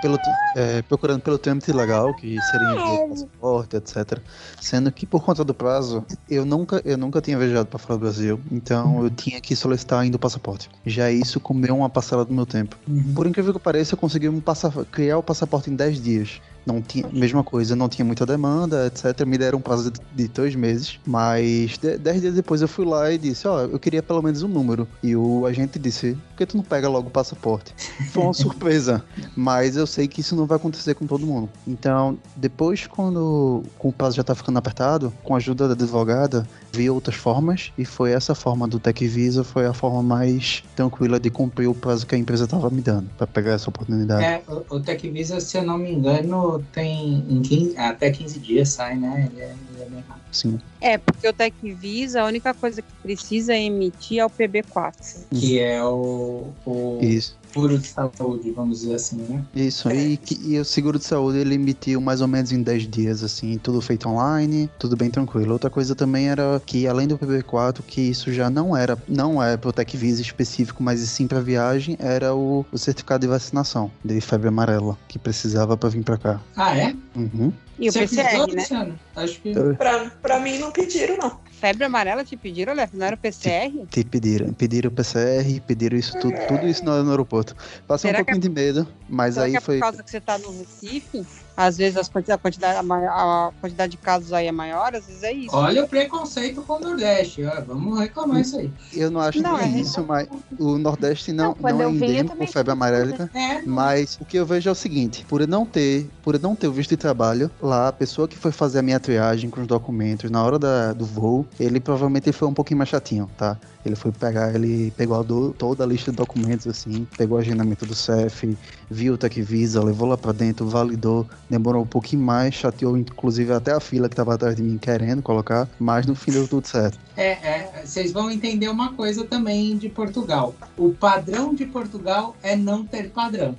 pelo, 0.00 0.20
é, 0.54 0.82
procurando 0.82 1.20
pelo 1.20 1.38
trâmite 1.38 1.72
legal, 1.72 2.14
que 2.14 2.40
seria 2.40 2.68
envio 2.68 3.08
passaporte, 3.08 3.76
etc. 3.76 4.18
Sendo 4.60 4.90
que 4.90 5.06
por 5.06 5.22
conta 5.22 5.44
do 5.44 5.54
prazo, 5.54 6.04
eu 6.28 6.44
nunca, 6.44 6.80
eu 6.84 6.96
nunca 6.96 7.20
tinha 7.20 7.38
viajado 7.38 7.66
para 7.66 7.78
fora 7.78 7.98
do 7.98 8.00
Brasil, 8.00 8.40
então 8.50 9.02
eu 9.02 9.10
tinha 9.10 9.40
que 9.40 9.54
solicitar 9.54 10.00
ainda 10.00 10.16
o 10.16 10.20
passaporte. 10.20 10.70
Já 10.84 11.10
isso 11.10 11.40
comeu 11.40 11.76
uma 11.76 11.90
parcela 11.90 12.24
do 12.24 12.32
meu 12.32 12.46
tempo. 12.46 12.76
Uhum. 12.86 13.14
Por 13.14 13.26
incrível 13.26 13.52
que 13.52 13.60
pareça, 13.60 13.94
eu 13.94 13.98
consegui 13.98 14.28
um 14.28 14.42
criar 14.90 15.18
o 15.18 15.22
passaporte 15.22 15.70
em 15.70 15.76
10 15.76 16.02
dias 16.02 16.40
não 16.68 16.82
tinha, 16.82 17.08
mesma 17.10 17.42
coisa, 17.42 17.74
não 17.74 17.88
tinha 17.88 18.04
muita 18.04 18.26
demanda, 18.26 18.86
etc. 18.86 19.26
Me 19.26 19.38
deram 19.38 19.58
um 19.58 19.62
prazo 19.62 19.90
de, 19.90 20.00
de 20.14 20.28
dois 20.28 20.54
meses, 20.54 21.00
mas 21.06 21.78
de, 21.78 21.96
dez 21.96 22.20
dias 22.20 22.34
depois 22.34 22.60
eu 22.60 22.68
fui 22.68 22.84
lá 22.84 23.10
e 23.10 23.16
disse, 23.16 23.48
ó, 23.48 23.56
oh, 23.56 23.60
eu 23.60 23.78
queria 23.78 24.02
pelo 24.02 24.22
menos 24.22 24.42
um 24.42 24.48
número. 24.48 24.86
E 25.02 25.16
o 25.16 25.46
agente 25.46 25.78
disse, 25.78 26.12
por 26.12 26.36
que 26.36 26.46
tu 26.46 26.56
não 26.58 26.64
pega 26.64 26.88
logo 26.88 27.08
o 27.08 27.10
passaporte? 27.10 27.74
Foi 28.12 28.22
uma 28.22 28.34
surpresa, 28.34 29.02
mas 29.34 29.76
eu 29.76 29.86
sei 29.86 30.06
que 30.06 30.20
isso 30.20 30.36
não 30.36 30.46
vai 30.46 30.56
acontecer 30.56 30.94
com 30.94 31.06
todo 31.06 31.26
mundo. 31.26 31.48
Então, 31.66 32.18
depois 32.36 32.86
quando 32.86 33.62
com 33.78 33.88
o 33.88 33.92
prazo 33.92 34.16
já 34.16 34.24
tá 34.24 34.34
ficando 34.34 34.58
apertado, 34.58 35.12
com 35.24 35.34
a 35.34 35.38
ajuda 35.38 35.68
da 35.68 35.72
advogada, 35.74 36.46
vi 36.72 36.90
outras 36.90 37.16
formas 37.16 37.72
e 37.76 37.84
foi 37.84 38.12
essa 38.12 38.34
forma 38.34 38.68
do 38.68 38.78
Tech 38.78 39.06
Visa 39.06 39.42
foi 39.42 39.66
a 39.66 39.72
forma 39.72 40.02
mais 40.02 40.62
tranquila 40.76 41.18
de 41.18 41.30
cumprir 41.30 41.68
o 41.68 41.74
prazo 41.74 42.06
que 42.06 42.14
a 42.14 42.18
empresa 42.18 42.44
estava 42.44 42.70
me 42.70 42.80
dando 42.80 43.08
para 43.16 43.26
pegar 43.26 43.52
essa 43.52 43.70
oportunidade. 43.70 44.22
É, 44.22 44.42
o, 44.48 44.76
o 44.76 44.80
Tech 44.80 45.08
Visa, 45.10 45.40
se 45.40 45.56
eu 45.56 45.62
não 45.62 45.78
me 45.78 45.92
engano, 45.92 46.64
tem 46.72 47.24
em 47.28 47.40
15, 47.40 47.76
até 47.78 48.10
15 48.10 48.38
dias 48.38 48.68
sai, 48.68 48.96
né? 48.96 49.30
Ele 49.30 49.40
é, 49.40 49.54
ele 49.74 49.82
é 49.82 49.86
bem 49.86 50.04
rápido. 50.08 50.24
Sim. 50.30 50.60
É, 50.80 50.98
porque 50.98 51.26
o 51.26 51.32
Tech 51.32 51.54
Visa, 51.62 52.22
a 52.22 52.26
única 52.26 52.52
coisa 52.52 52.82
que 52.82 52.88
precisa 53.02 53.56
emitir 53.56 54.18
é 54.18 54.26
o 54.26 54.30
PB4. 54.30 55.26
Que 55.30 55.58
é 55.58 55.82
o, 55.82 56.48
o 56.66 56.98
Isso. 57.00 57.37
Seguro 57.52 57.78
de 57.78 57.88
saúde, 57.88 58.50
vamos 58.52 58.80
dizer 58.80 58.94
assim, 58.94 59.16
né? 59.16 59.44
Isso, 59.54 59.88
é. 59.88 59.96
e, 59.96 60.20
e 60.44 60.58
o 60.58 60.64
seguro 60.64 60.98
de 60.98 61.04
saúde 61.04 61.38
ele 61.38 61.54
emitiu 61.54 62.00
mais 62.00 62.20
ou 62.20 62.28
menos 62.28 62.52
em 62.52 62.62
10 62.62 62.88
dias, 62.88 63.22
assim, 63.22 63.58
tudo 63.58 63.80
feito 63.80 64.08
online, 64.08 64.70
tudo 64.78 64.96
bem 64.96 65.10
tranquilo. 65.10 65.52
Outra 65.52 65.70
coisa 65.70 65.94
também 65.94 66.28
era 66.28 66.60
que, 66.64 66.86
além 66.86 67.06
do 67.06 67.18
PB4, 67.18 67.80
que 67.86 68.00
isso 68.00 68.32
já 68.32 68.50
não 68.50 68.76
era, 68.76 68.96
não 69.08 69.42
é 69.42 69.56
pro 69.56 69.72
Tech 69.72 69.96
Visa 69.96 70.22
específico, 70.22 70.82
mas 70.82 71.00
sim 71.00 71.26
para 71.26 71.40
viagem, 71.40 71.96
era 71.98 72.34
o, 72.34 72.64
o 72.70 72.78
certificado 72.78 73.22
de 73.22 73.28
vacinação 73.28 73.90
de 74.04 74.20
febre 74.20 74.48
amarela, 74.48 74.96
que 75.08 75.18
precisava 75.18 75.76
para 75.76 75.88
vir 75.88 76.02
para 76.02 76.16
cá. 76.16 76.40
Ah, 76.56 76.76
é? 76.76 76.94
Uhum. 77.16 77.52
E 77.78 77.88
o 77.88 77.92
Você 77.92 78.00
PCR, 78.00 78.52
né? 78.54 78.94
Acho 79.18 79.40
que... 79.40 79.52
Pra, 79.76 80.10
pra 80.22 80.40
mim 80.40 80.58
não 80.58 80.70
pediram, 80.70 81.16
não. 81.16 81.40
Febre 81.60 81.84
amarela 81.84 82.24
te 82.24 82.36
pediram, 82.36 82.72
Léo? 82.72 82.88
Não 82.92 83.06
era 83.06 83.16
o 83.16 83.18
PCR? 83.18 83.70
Te, 83.90 84.02
te, 84.02 84.04
pediram. 84.04 84.52
Pediram 84.52 84.88
o 84.88 84.92
PCR, 84.92 85.60
pediram 85.66 85.98
isso 85.98 86.18
tudo, 86.20 86.34
tudo 86.46 86.66
isso 86.68 86.84
no, 86.84 87.02
no 87.02 87.10
aeroporto. 87.10 87.56
Passei 87.86 88.10
Será 88.10 88.22
um 88.22 88.24
pouquinho 88.24 88.44
é, 88.44 88.48
de 88.48 88.48
medo, 88.48 88.88
mas 89.08 89.36
aí 89.38 89.56
é 89.56 89.60
foi... 89.60 89.76
por 89.76 89.82
causa 89.82 90.02
que 90.02 90.10
você 90.10 90.20
tá 90.20 90.38
no 90.38 90.56
Recife? 90.56 91.26
Às 91.58 91.76
vezes 91.76 91.96
as 91.96 92.08
quantidade, 92.08 92.38
a, 92.38 92.38
quantidade, 92.38 92.78
a 92.78 93.50
quantidade 93.60 93.90
de 93.90 93.96
casos 93.96 94.32
aí 94.32 94.46
é 94.46 94.52
maior, 94.52 94.94
às 94.94 95.06
vezes 95.06 95.24
é 95.24 95.32
isso. 95.32 95.56
Olha 95.56 95.82
o 95.82 95.88
preconceito 95.88 96.62
com 96.62 96.74
o 96.74 96.78
Nordeste, 96.78 97.42
ó, 97.44 97.60
vamos 97.62 97.98
reclamar 97.98 98.40
isso 98.42 98.56
aí. 98.60 98.70
Eu 98.94 99.10
não 99.10 99.20
acho 99.20 99.42
não, 99.42 99.58
que 99.58 99.64
é 99.64 99.68
isso, 99.68 100.04
mas 100.06 100.28
o 100.56 100.78
Nordeste 100.78 101.32
não, 101.32 101.56
não, 101.60 101.70
não 101.72 101.82
é 101.82 101.90
endêmico 101.90 102.36
com 102.36 102.46
febre 102.46 102.70
amarela, 102.70 103.28
é, 103.34 103.62
mas 103.62 104.16
o 104.20 104.24
que 104.24 104.36
eu 104.36 104.46
vejo 104.46 104.68
é 104.68 104.72
o 104.72 104.74
seguinte, 104.74 105.26
por 105.28 105.40
eu 105.40 105.48
não 105.48 105.66
ter, 105.66 106.08
por 106.22 106.36
eu 106.36 106.40
não 106.40 106.54
ter 106.54 106.68
o 106.68 106.72
visto 106.72 106.90
de 106.90 106.96
trabalho, 106.96 107.50
lá 107.60 107.88
a 107.88 107.92
pessoa 107.92 108.28
que 108.28 108.38
foi 108.38 108.52
fazer 108.52 108.78
a 108.78 108.82
minha 108.82 109.00
triagem 109.00 109.50
com 109.50 109.60
os 109.60 109.66
documentos 109.66 110.30
na 110.30 110.40
hora 110.40 110.60
da, 110.60 110.92
do 110.92 111.04
voo, 111.04 111.44
ele 111.58 111.80
provavelmente 111.80 112.30
foi 112.30 112.46
um 112.46 112.54
pouquinho 112.54 112.78
mais 112.78 112.88
chatinho, 112.88 113.28
tá? 113.36 113.58
Ele 113.84 113.96
foi 113.96 114.12
pegar, 114.12 114.54
ele 114.54 114.92
pegou 114.96 115.18
a 115.18 115.22
do, 115.22 115.52
toda 115.52 115.82
a 115.82 115.86
lista 115.86 116.10
de 116.10 116.16
documentos, 116.16 116.66
assim, 116.66 117.06
pegou 117.16 117.38
o 117.38 117.40
agendamento 117.40 117.86
do 117.86 117.94
CEF, 117.94 118.56
viu 118.90 119.14
o 119.14 119.18
Tech 119.18 119.40
Visa, 119.40 119.82
levou 119.82 120.08
lá 120.08 120.16
pra 120.16 120.32
dentro, 120.32 120.68
validou, 120.68 121.26
demorou 121.48 121.84
um 121.84 121.86
pouquinho 121.88 122.22
mais, 122.22 122.54
chateou 122.54 122.96
inclusive 122.96 123.52
até 123.52 123.72
a 123.72 123.80
fila 123.80 124.08
que 124.08 124.16
tava 124.16 124.34
atrás 124.34 124.56
de 124.56 124.62
mim 124.62 124.78
querendo 124.78 125.22
colocar, 125.22 125.70
mas 125.78 126.06
no 126.06 126.14
fim 126.14 126.32
deu 126.32 126.46
tudo 126.48 126.66
certo. 126.66 126.98
É, 127.18 127.30
é, 127.32 127.82
vocês 127.84 128.12
vão 128.12 128.30
entender 128.30 128.68
uma 128.68 128.92
coisa 128.92 129.24
também 129.24 129.76
de 129.76 129.88
Portugal. 129.88 130.54
O 130.76 130.94
padrão 130.94 131.52
de 131.52 131.66
Portugal 131.66 132.36
é 132.44 132.54
não 132.54 132.86
ter 132.86 133.10
padrão. 133.10 133.56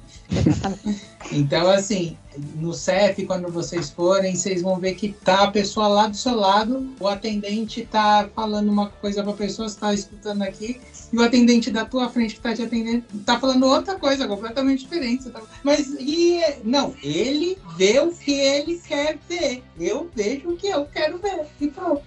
então, 1.30 1.70
assim, 1.70 2.16
no 2.56 2.74
CEF, 2.74 3.26
quando 3.26 3.52
vocês 3.52 3.90
forem, 3.90 4.36
vocês 4.36 4.62
vão 4.62 4.78
ver 4.78 4.96
que 4.96 5.12
tá 5.12 5.44
a 5.44 5.52
pessoa 5.52 5.88
lá 5.88 6.08
do 6.08 6.16
seu 6.16 6.36
lado, 6.36 6.90
o 7.00 7.08
atendente 7.08 7.88
tá 7.90 8.30
falando 8.34 8.70
uma 8.70 8.90
coisa 8.90 9.24
pra 9.24 9.34
pessoa, 9.34 9.68
você 9.68 9.80
tá 9.80 9.94
escutando 9.94 10.44
aqui, 10.44 10.80
e 11.12 11.18
o 11.18 11.24
atendente 11.24 11.72
da 11.72 11.86
tua 11.86 12.08
frente 12.10 12.36
que 12.36 12.42
tá 12.42 12.54
te 12.54 12.62
atendendo 12.62 13.04
tá 13.26 13.40
falando 13.40 13.66
outra 13.66 13.96
coisa 13.96 14.28
completamente 14.28 14.84
diferente. 14.84 15.30
Tá... 15.30 15.42
Mas, 15.64 15.96
e, 16.00 16.40
não, 16.64 16.94
ele 17.02 17.58
vê 17.76 18.00
o 18.00 18.12
que 18.12 18.32
ele 18.32 18.80
quer 18.88 19.18
ver. 19.28 19.64
Eu 19.80 20.10
vejo 20.16 20.50
o 20.50 20.56
que 20.56 20.68
eu 20.68 20.86
quero 20.86 21.18
ver. 21.18 21.48
E 21.60 21.68
pronto. 21.68 22.04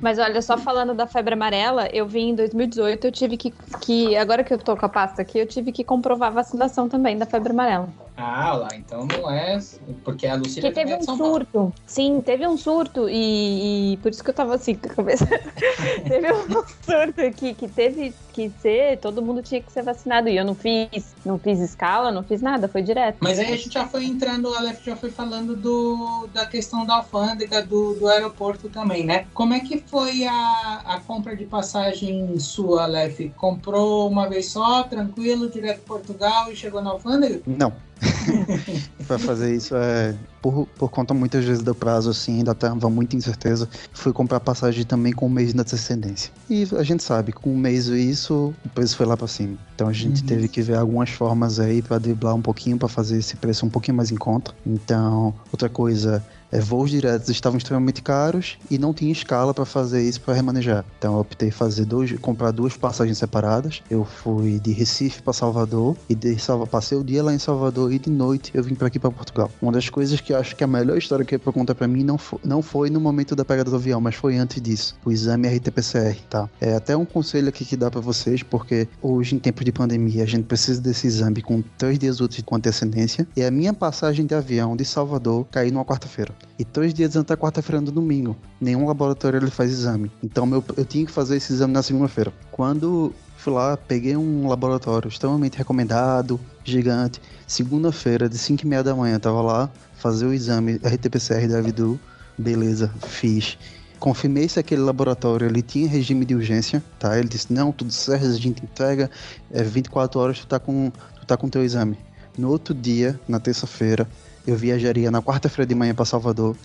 Mas 0.00 0.18
olha, 0.18 0.42
só 0.42 0.58
falando 0.58 0.81
da 0.86 1.06
febre 1.06 1.34
amarela, 1.34 1.88
eu 1.92 2.06
vim 2.06 2.30
em 2.30 2.34
2018, 2.34 3.06
eu 3.06 3.12
tive 3.12 3.36
que, 3.36 3.54
que. 3.80 4.16
Agora 4.16 4.42
que 4.42 4.52
eu 4.52 4.58
tô 4.58 4.76
com 4.76 4.84
a 4.84 4.88
pasta 4.88 5.22
aqui, 5.22 5.38
eu 5.38 5.46
tive 5.46 5.70
que 5.70 5.84
comprovar 5.84 6.28
a 6.28 6.32
vacinação 6.32 6.88
também 6.88 7.16
da 7.16 7.24
febre 7.24 7.52
amarela. 7.52 7.88
Ah, 8.16 8.54
lá, 8.54 8.68
então 8.76 9.06
não 9.06 9.30
é. 9.30 9.58
Porque 10.04 10.26
a 10.26 10.34
Lucília 10.34 10.70
que 10.70 10.74
teve 10.74 10.92
é 10.92 10.98
um 10.98 11.02
surto. 11.02 11.46
Paulo. 11.52 11.74
Sim, 11.86 12.20
teve 12.20 12.46
um 12.46 12.56
surto, 12.56 13.08
e, 13.08 13.94
e, 13.94 13.96
por 13.98 14.10
isso 14.10 14.22
que 14.22 14.30
eu 14.30 14.34
tava 14.34 14.54
assim 14.54 14.74
com 14.74 14.86
a 14.86 14.94
cabeça. 14.94 15.26
teve 16.06 16.32
um 16.32 16.64
surto 16.84 17.36
que, 17.36 17.54
que 17.54 17.68
teve 17.68 18.14
que 18.32 18.50
ser, 18.60 18.98
todo 18.98 19.22
mundo 19.22 19.42
tinha 19.42 19.60
que 19.60 19.72
ser 19.72 19.82
vacinado. 19.82 20.28
E 20.28 20.36
eu 20.36 20.44
não 20.44 20.54
fiz, 20.54 21.14
não 21.24 21.38
fiz 21.38 21.58
escala, 21.60 22.10
não 22.10 22.22
fiz 22.22 22.42
nada, 22.42 22.68
foi 22.68 22.82
direto. 22.82 23.16
Mas 23.20 23.38
aí 23.38 23.52
a 23.52 23.56
gente 23.56 23.72
já 23.72 23.86
foi 23.86 24.04
entrando, 24.04 24.50
o 24.50 24.54
Aleph 24.54 24.84
já 24.84 24.96
foi 24.96 25.10
falando 25.10 25.56
do, 25.56 26.28
da 26.34 26.44
questão 26.44 26.84
da 26.84 26.96
alfândega, 26.96 27.62
do, 27.62 27.94
do 27.94 28.08
aeroporto 28.08 28.68
também, 28.68 29.04
né? 29.04 29.26
Como 29.32 29.54
é 29.54 29.60
que 29.60 29.82
foi 29.86 30.26
a, 30.26 30.82
a 30.84 31.00
compra 31.00 31.34
de 31.34 31.46
passagem 31.46 32.38
sua, 32.38 32.84
Aleph? 32.84 33.20
Comprou 33.36 34.08
uma 34.08 34.28
vez 34.28 34.50
só, 34.50 34.82
tranquilo, 34.82 35.48
direto 35.48 35.80
para 35.80 35.96
Portugal 35.96 36.52
e 36.52 36.56
chegou 36.56 36.82
na 36.82 36.90
alfândega? 36.90 37.40
Não. 37.46 37.72
para 39.06 39.18
fazer 39.18 39.54
isso 39.54 39.74
é 39.76 40.14
por, 40.40 40.66
por 40.76 40.90
conta 40.90 41.14
muitas 41.14 41.44
vezes 41.44 41.62
do 41.62 41.74
prazo, 41.74 42.10
assim, 42.10 42.38
ainda 42.38 42.54
tava 42.54 42.90
muita 42.90 43.16
incerteza. 43.16 43.68
Fui 43.92 44.12
comprar 44.12 44.40
passagem 44.40 44.84
também 44.84 45.12
com 45.12 45.26
um 45.26 45.30
mês 45.30 45.54
de 45.54 45.60
antecedência. 45.60 46.32
E 46.50 46.66
a 46.76 46.82
gente 46.82 47.02
sabe, 47.02 47.32
com 47.32 47.50
um 47.50 47.56
mês 47.56 47.86
isso, 47.86 48.52
o 48.64 48.68
preço 48.70 48.96
foi 48.96 49.06
lá 49.06 49.16
para 49.16 49.28
cima. 49.28 49.56
Então 49.74 49.88
a 49.88 49.92
gente 49.92 50.20
uhum. 50.22 50.26
teve 50.26 50.48
que 50.48 50.60
ver 50.60 50.76
algumas 50.76 51.10
formas 51.10 51.60
aí 51.60 51.80
para 51.80 51.98
driblar 51.98 52.34
um 52.34 52.42
pouquinho, 52.42 52.76
para 52.76 52.88
fazer 52.88 53.18
esse 53.18 53.36
preço 53.36 53.64
um 53.64 53.70
pouquinho 53.70 53.96
mais 53.96 54.10
em 54.10 54.16
conta. 54.16 54.52
Então, 54.66 55.34
outra 55.52 55.68
coisa 55.68 56.22
é, 56.52 56.60
voos 56.60 56.90
diretos 56.90 57.30
estavam 57.30 57.56
extremamente 57.56 58.02
caros 58.02 58.58
e 58.70 58.78
não 58.78 58.92
tinha 58.92 59.10
escala 59.10 59.54
para 59.54 59.64
fazer 59.64 60.02
isso 60.02 60.20
para 60.20 60.34
remanejar. 60.34 60.84
Então 60.98 61.14
eu 61.14 61.20
optei 61.20 61.50
fazer 61.50 61.86
dois, 61.86 62.12
comprar 62.20 62.50
duas 62.50 62.76
passagens 62.76 63.18
separadas. 63.18 63.82
Eu 63.90 64.04
fui 64.04 64.60
de 64.60 64.72
Recife 64.72 65.22
para 65.22 65.32
Salvador 65.32 65.96
e 66.08 66.14
de 66.14 66.38
Salva, 66.38 66.66
passei 66.66 66.96
o 66.98 67.02
dia 67.02 67.22
lá 67.22 67.32
em 67.32 67.38
Salvador 67.38 67.92
e 67.92 67.98
de 67.98 68.10
noite 68.10 68.50
eu 68.54 68.62
vim 68.62 68.74
para 68.74 68.88
aqui 68.88 68.98
para 68.98 69.10
Portugal. 69.10 69.50
Uma 69.60 69.72
das 69.72 69.88
coisas 69.88 70.20
que 70.20 70.32
eu 70.32 70.38
acho 70.38 70.54
que 70.54 70.62
a 70.62 70.66
melhor 70.66 70.98
história 70.98 71.24
que 71.24 71.38
para 71.38 71.52
contar 71.52 71.74
para 71.74 71.88
mim 71.88 72.04
não 72.04 72.18
foi, 72.18 72.38
não 72.44 72.60
foi 72.60 72.90
no 72.90 73.00
momento 73.00 73.34
da 73.34 73.44
pegada 73.44 73.70
do 73.70 73.76
avião, 73.76 74.00
mas 74.00 74.14
foi 74.14 74.36
antes 74.36 74.60
disso, 74.60 74.94
o 75.04 75.10
exame 75.10 75.48
RT-PCR, 75.48 76.16
tá? 76.28 76.48
É 76.60 76.74
até 76.74 76.96
um 76.96 77.04
conselho 77.04 77.48
aqui 77.48 77.64
que 77.64 77.76
dá 77.76 77.90
para 77.90 78.00
vocês, 78.00 78.42
porque 78.42 78.86
hoje 79.00 79.34
em 79.34 79.38
tempos 79.38 79.64
de 79.64 79.72
pandemia 79.72 80.22
a 80.22 80.26
gente 80.26 80.44
precisa 80.44 80.80
desse 80.80 81.06
exame 81.06 81.40
com 81.40 81.62
três 81.78 81.98
dias 81.98 82.20
úteis 82.20 82.42
com 82.44 82.56
antecedência. 82.56 83.26
E 83.36 83.42
a 83.42 83.50
minha 83.50 83.72
passagem 83.72 84.26
de 84.26 84.34
avião 84.34 84.76
de 84.76 84.84
Salvador 84.84 85.46
caiu 85.50 85.72
numa 85.72 85.84
quarta-feira. 85.84 86.32
E 86.58 86.64
dois 86.64 86.92
dias 86.92 87.16
antes 87.16 87.28
da 87.28 87.36
quarta-feira 87.36 87.80
no 87.80 87.90
domingo. 87.90 88.36
Nenhum 88.60 88.86
laboratório 88.86 89.38
ele 89.38 89.50
faz 89.50 89.70
exame. 89.70 90.10
Então 90.22 90.46
meu, 90.46 90.62
eu 90.76 90.84
tinha 90.84 91.04
que 91.06 91.12
fazer 91.12 91.36
esse 91.36 91.52
exame 91.52 91.72
na 91.72 91.82
segunda-feira. 91.82 92.32
Quando 92.50 93.12
fui 93.36 93.52
lá, 93.52 93.76
peguei 93.76 94.16
um 94.16 94.46
laboratório 94.46 95.08
extremamente 95.08 95.58
recomendado, 95.58 96.38
gigante. 96.64 97.20
Segunda-feira, 97.46 98.28
de 98.28 98.38
5 98.38 98.62
e 98.62 98.66
meia 98.66 98.84
da 98.84 98.94
manhã, 98.94 99.18
tava 99.18 99.42
lá, 99.42 99.70
fazer 99.96 100.26
o 100.26 100.32
exame 100.32 100.74
RT-PCR 100.74 101.48
da 101.48 101.60
Vidu. 101.60 101.98
Beleza, 102.38 102.92
fiz. 103.06 103.58
Confirmei 103.98 104.48
se 104.48 104.58
aquele 104.58 104.82
laboratório 104.82 105.46
ele 105.46 105.62
tinha 105.62 105.88
regime 105.88 106.24
de 106.24 106.34
urgência, 106.34 106.82
tá? 106.98 107.18
Ele 107.18 107.28
disse, 107.28 107.52
não, 107.52 107.70
tudo 107.70 107.92
certo, 107.92 108.26
a 108.26 108.32
gente 108.32 108.64
entrega, 108.64 109.10
é 109.50 109.62
24 109.62 110.18
horas 110.18 110.38
tu 110.40 110.46
tá 110.46 110.58
com, 110.58 110.90
tu 111.20 111.26
tá 111.26 111.36
com 111.36 111.48
teu 111.48 111.62
exame. 111.64 111.96
No 112.36 112.48
outro 112.48 112.74
dia, 112.74 113.20
na 113.28 113.38
terça-feira, 113.38 114.08
eu 114.46 114.56
viajaria 114.56 115.10
na 115.10 115.22
quarta-feira 115.22 115.66
de 115.66 115.74
manhã 115.74 115.94
para 115.94 116.04
Salvador. 116.04 116.56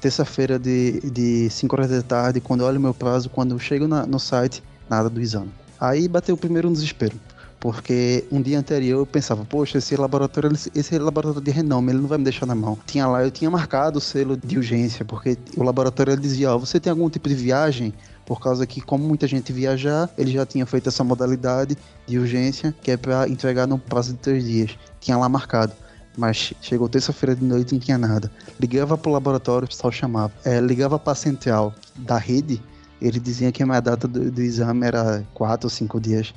Terça-feira 0.00 0.58
de, 0.58 1.00
de 1.00 1.50
5 1.50 1.74
horas 1.74 1.90
da 1.90 2.02
tarde, 2.02 2.40
quando 2.40 2.60
eu 2.60 2.66
olho 2.66 2.80
meu 2.80 2.94
prazo, 2.94 3.28
quando 3.30 3.52
eu 3.52 3.58
chego 3.58 3.88
na, 3.88 4.06
no 4.06 4.18
site, 4.18 4.62
nada 4.88 5.08
do 5.08 5.20
exame. 5.20 5.50
Aí 5.80 6.06
bateu 6.06 6.34
o 6.34 6.38
primeiro 6.38 6.70
desespero. 6.70 7.16
Porque 7.58 8.24
um 8.30 8.40
dia 8.40 8.58
anterior 8.58 9.00
eu 9.00 9.06
pensava, 9.06 9.44
poxa, 9.44 9.78
esse 9.78 9.96
laboratório, 9.96 10.52
esse 10.74 10.98
laboratório 10.98 11.40
de 11.40 11.50
renome, 11.50 11.90
ele 11.90 12.00
não 12.00 12.06
vai 12.06 12.18
me 12.18 12.24
deixar 12.24 12.46
na 12.46 12.54
mão. 12.54 12.78
Tinha 12.86 13.06
lá, 13.06 13.24
eu 13.24 13.30
tinha 13.30 13.50
marcado 13.50 13.98
o 13.98 14.00
selo 14.00 14.36
de 14.36 14.58
urgência, 14.58 15.04
porque 15.04 15.38
o 15.56 15.62
laboratório 15.62 16.16
dizia, 16.16 16.52
ó, 16.52 16.56
oh, 16.56 16.58
você 16.60 16.78
tem 16.78 16.90
algum 16.90 17.08
tipo 17.08 17.28
de 17.28 17.34
viagem? 17.34 17.94
Por 18.26 18.40
causa 18.40 18.66
que, 18.66 18.80
como 18.80 19.04
muita 19.08 19.26
gente 19.26 19.52
viajar, 19.52 20.10
ele 20.18 20.32
já 20.32 20.44
tinha 20.44 20.66
feito 20.66 20.88
essa 20.88 21.02
modalidade 21.02 21.76
de 22.06 22.18
urgência, 22.18 22.74
que 22.82 22.90
é 22.90 22.96
para 22.96 23.28
entregar 23.28 23.66
no 23.66 23.78
prazo 23.78 24.12
de 24.12 24.18
três 24.18 24.44
dias. 24.44 24.76
Tinha 25.00 25.16
lá 25.16 25.28
marcado 25.28 25.72
mas 26.16 26.52
chegou 26.60 26.88
terça-feira 26.88 27.34
de 27.34 27.44
noite 27.44 27.70
e 27.70 27.74
não 27.74 27.80
tinha 27.80 27.98
nada. 27.98 28.30
Ligava 28.58 28.96
pro 28.96 29.12
laboratório, 29.12 29.66
o 29.66 29.68
pessoal 29.68 29.92
chamava. 29.92 30.32
É, 30.44 30.60
ligava 30.60 30.98
pra 30.98 31.14
central 31.14 31.74
da 31.96 32.16
rede, 32.16 32.60
ele 33.00 33.20
dizia 33.20 33.52
que 33.52 33.62
a 33.62 33.66
minha 33.66 33.80
data 33.80 34.08
do, 34.08 34.30
do 34.30 34.42
exame 34.42 34.86
era 34.86 35.24
quatro 35.34 35.66
ou 35.66 35.70
cinco 35.70 36.00
dias. 36.00 36.34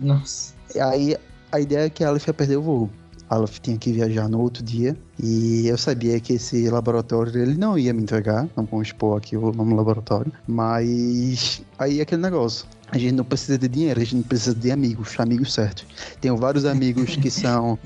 Nossa. 0.00 0.54
E 0.74 0.80
aí 0.80 1.16
a 1.50 1.60
ideia 1.60 1.86
é 1.86 1.90
que 1.90 2.04
a 2.04 2.08
Aleph 2.08 2.26
ia 2.26 2.34
perder 2.34 2.56
o 2.56 2.62
voo. 2.62 2.90
A 3.28 3.34
Aleph 3.34 3.58
tinha 3.58 3.76
que 3.76 3.92
viajar 3.92 4.28
no 4.28 4.40
outro 4.40 4.62
dia 4.62 4.96
e 5.22 5.66
eu 5.66 5.76
sabia 5.76 6.18
que 6.18 6.34
esse 6.34 6.68
laboratório 6.70 7.42
ele 7.42 7.56
não 7.56 7.78
ia 7.78 7.92
me 7.92 8.02
entregar, 8.02 8.48
não 8.56 8.64
vou 8.64 8.80
expor 8.80 9.18
aqui 9.18 9.36
o 9.36 9.52
nome 9.52 9.70
do 9.70 9.76
laboratório, 9.76 10.32
mas 10.46 11.62
aí 11.78 12.00
aquele 12.00 12.22
negócio. 12.22 12.66
A 12.90 12.96
gente 12.96 13.12
não 13.12 13.24
precisa 13.24 13.58
de 13.58 13.68
dinheiro, 13.68 14.00
a 14.00 14.04
gente 14.04 14.26
precisa 14.26 14.54
de 14.54 14.70
amigos, 14.70 15.14
amigos 15.18 15.52
certos. 15.52 15.84
Tenho 16.20 16.36
vários 16.36 16.64
amigos 16.64 17.16
que 17.16 17.28
são 17.30 17.78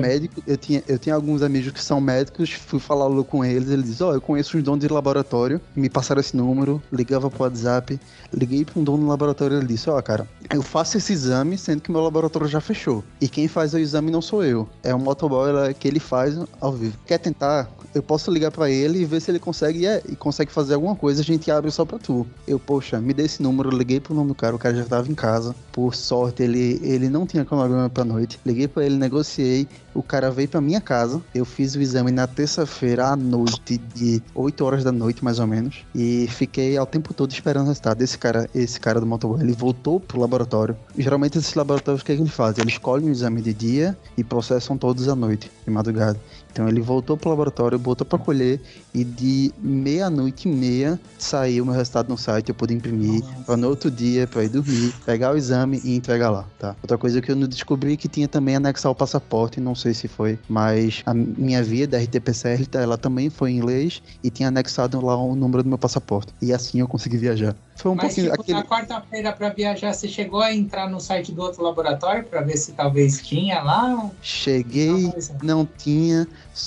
médicos. 0.00 0.42
Eu 0.46 0.56
tinha, 0.56 0.82
eu 0.88 0.98
tinha 0.98 1.14
alguns 1.14 1.42
amigos 1.42 1.72
que 1.72 1.82
são 1.82 2.00
médicos, 2.00 2.50
fui 2.52 2.80
falar 2.80 3.08
com 3.24 3.44
eles, 3.44 3.70
eles 3.70 3.84
dizem, 3.84 4.06
ó, 4.06 4.10
oh, 4.10 4.14
eu 4.14 4.20
conheço 4.20 4.58
uns 4.58 4.62
donos 4.64 4.80
de 4.80 4.92
laboratório, 4.92 5.60
me 5.76 5.88
passaram 5.88 6.20
esse 6.20 6.36
número, 6.36 6.82
ligava 6.92 7.30
pro 7.30 7.44
WhatsApp, 7.44 7.98
liguei 8.32 8.64
para 8.64 8.80
um 8.80 8.84
dono 8.84 9.04
do 9.04 9.08
laboratório, 9.08 9.58
ele 9.58 9.66
disse, 9.66 9.88
ó, 9.88 9.96
oh, 9.96 10.02
cara, 10.02 10.28
eu 10.52 10.62
faço 10.62 10.96
esse 10.96 11.12
exame, 11.12 11.56
sendo 11.56 11.80
que 11.80 11.92
meu 11.92 12.00
laboratório 12.00 12.48
já 12.48 12.60
fechou. 12.60 13.04
E 13.20 13.28
quem 13.28 13.46
faz 13.46 13.74
o 13.74 13.78
exame 13.78 14.10
não 14.10 14.20
sou 14.20 14.44
eu, 14.44 14.68
é 14.82 14.92
um 14.94 14.98
motoboy 14.98 15.72
que 15.74 15.86
ele 15.86 16.00
faz 16.00 16.36
ao 16.60 16.72
vivo. 16.72 16.98
Quer 17.06 17.18
tentar? 17.18 17.70
Eu 17.94 18.02
posso 18.02 18.30
ligar 18.30 18.50
para 18.50 18.68
ele 18.68 19.00
e 19.00 19.04
ver 19.04 19.20
se 19.20 19.30
ele 19.30 19.38
consegue 19.38 19.86
é, 19.86 20.02
e 20.08 20.16
consegue 20.16 20.52
fazer 20.52 20.74
alguma 20.74 20.96
coisa, 20.96 21.20
a 21.20 21.24
gente 21.24 21.50
abre 21.50 21.70
só 21.70 21.84
pra 21.84 21.98
tu. 21.98 22.26
Eu, 22.46 22.58
poxa, 22.58 23.00
me 23.00 23.14
dê 23.14 23.24
esse 23.24 23.42
número, 23.42 23.70
liguei 23.70 24.00
pro 24.00 24.14
nome 24.14 24.28
do 24.28 24.34
cara 24.34 24.47
cara, 24.48 24.56
o 24.56 24.58
cara 24.58 24.74
já 24.74 24.84
tava 24.84 25.10
em 25.10 25.14
casa. 25.14 25.54
Por 25.72 25.94
sorte, 25.94 26.42
ele, 26.42 26.80
ele 26.82 27.08
não 27.08 27.26
tinha 27.26 27.44
cronograma 27.44 27.88
pra 27.90 28.04
noite. 28.04 28.38
Liguei 28.44 28.66
pra 28.66 28.84
ele, 28.84 28.96
negociei. 28.96 29.68
O 29.94 30.02
cara 30.02 30.30
veio 30.30 30.48
pra 30.48 30.60
minha 30.60 30.80
casa. 30.80 31.20
Eu 31.34 31.44
fiz 31.44 31.74
o 31.74 31.80
exame 31.80 32.10
na 32.10 32.26
terça-feira 32.26 33.08
à 33.08 33.16
noite, 33.16 33.78
de 33.94 34.22
8 34.34 34.64
horas 34.64 34.84
da 34.84 34.92
noite, 34.92 35.24
mais 35.24 35.38
ou 35.38 35.46
menos. 35.46 35.84
E 35.94 36.26
fiquei 36.28 36.76
ao 36.76 36.86
tempo 36.86 37.12
todo 37.12 37.30
esperando 37.30 37.64
o 37.64 37.68
resultado. 37.68 38.02
Esse 38.02 38.16
cara, 38.16 38.48
esse 38.54 38.78
cara 38.78 39.00
do 39.00 39.06
motoboy, 39.06 39.40
ele 39.40 39.52
voltou 39.52 40.00
pro 40.00 40.20
laboratório. 40.20 40.76
Geralmente, 40.96 41.38
esses 41.38 41.54
laboratórios, 41.54 42.02
o 42.02 42.04
que, 42.04 42.12
é 42.12 42.16
que 42.16 42.22
eles 42.22 42.32
fazem? 42.32 42.62
Eles 42.62 42.74
escolhem 42.74 43.08
o 43.08 43.12
exame 43.12 43.42
de 43.42 43.52
dia 43.52 43.96
e 44.16 44.24
processam 44.24 44.76
todos 44.76 45.08
à 45.08 45.14
noite, 45.14 45.50
de 45.64 45.70
madrugada. 45.70 46.18
Então 46.50 46.68
ele 46.68 46.80
voltou 46.80 47.16
pro 47.16 47.30
laboratório, 47.30 47.78
botou 47.78 48.06
para 48.06 48.18
colher 48.18 48.60
e 48.92 49.04
de 49.04 49.52
meia-noite 49.58 50.48
e 50.48 50.52
meia 50.52 50.98
saiu 51.18 51.64
meu 51.64 51.74
resultado 51.74 52.08
no 52.08 52.18
site, 52.18 52.48
eu 52.48 52.54
pude 52.54 52.74
imprimir 52.74 53.22
para 53.46 53.56
no 53.56 53.68
outro 53.68 53.90
dia 53.90 54.26
para 54.26 54.44
ir 54.44 54.48
dormir, 54.48 54.92
pegar 55.04 55.32
o 55.32 55.36
exame 55.36 55.80
e 55.84 55.94
entregar 55.94 56.30
lá, 56.30 56.44
tá? 56.58 56.74
Outra 56.82 56.98
coisa 56.98 57.20
que 57.20 57.30
eu 57.30 57.36
não 57.36 57.46
descobri 57.46 57.96
que 57.96 58.08
tinha 58.08 58.26
também 58.26 58.56
anexar 58.56 58.90
o 58.90 58.94
passaporte, 58.94 59.60
não 59.60 59.74
sei 59.74 59.94
se 59.94 60.08
foi, 60.08 60.38
mas 60.48 61.02
a 61.06 61.14
minha 61.14 61.62
via 61.62 61.86
da 61.86 61.98
RT-PCR, 61.98 62.66
ela 62.74 62.96
também 62.96 63.30
foi 63.30 63.52
em 63.52 63.56
inglês 63.56 64.02
e 64.22 64.30
tinha 64.30 64.48
anexado 64.48 65.04
lá 65.04 65.16
o 65.16 65.34
número 65.34 65.62
do 65.62 65.68
meu 65.68 65.78
passaporte. 65.78 66.32
E 66.40 66.52
assim 66.52 66.80
eu 66.80 66.88
consegui 66.88 67.16
viajar. 67.16 67.54
Foi 67.78 67.92
um 67.92 67.94
Mas, 67.94 68.06
pouquinho. 68.06 68.30
Tipo, 68.30 68.42
aquele... 68.42 68.58
na 68.58 68.64
quarta-feira 68.64 69.32
para 69.32 69.50
viajar, 69.50 69.92
você 69.92 70.08
chegou 70.08 70.40
a 70.40 70.52
entrar 70.52 70.90
no 70.90 71.00
site 71.00 71.30
do 71.30 71.42
outro 71.42 71.62
laboratório 71.62 72.24
para 72.24 72.40
ver 72.40 72.56
se 72.56 72.72
talvez 72.72 73.22
tinha 73.22 73.62
lá? 73.62 74.10
Cheguei, 74.20 74.90
não, 74.90 75.14
não 75.42 75.68
tinha. 75.78 76.26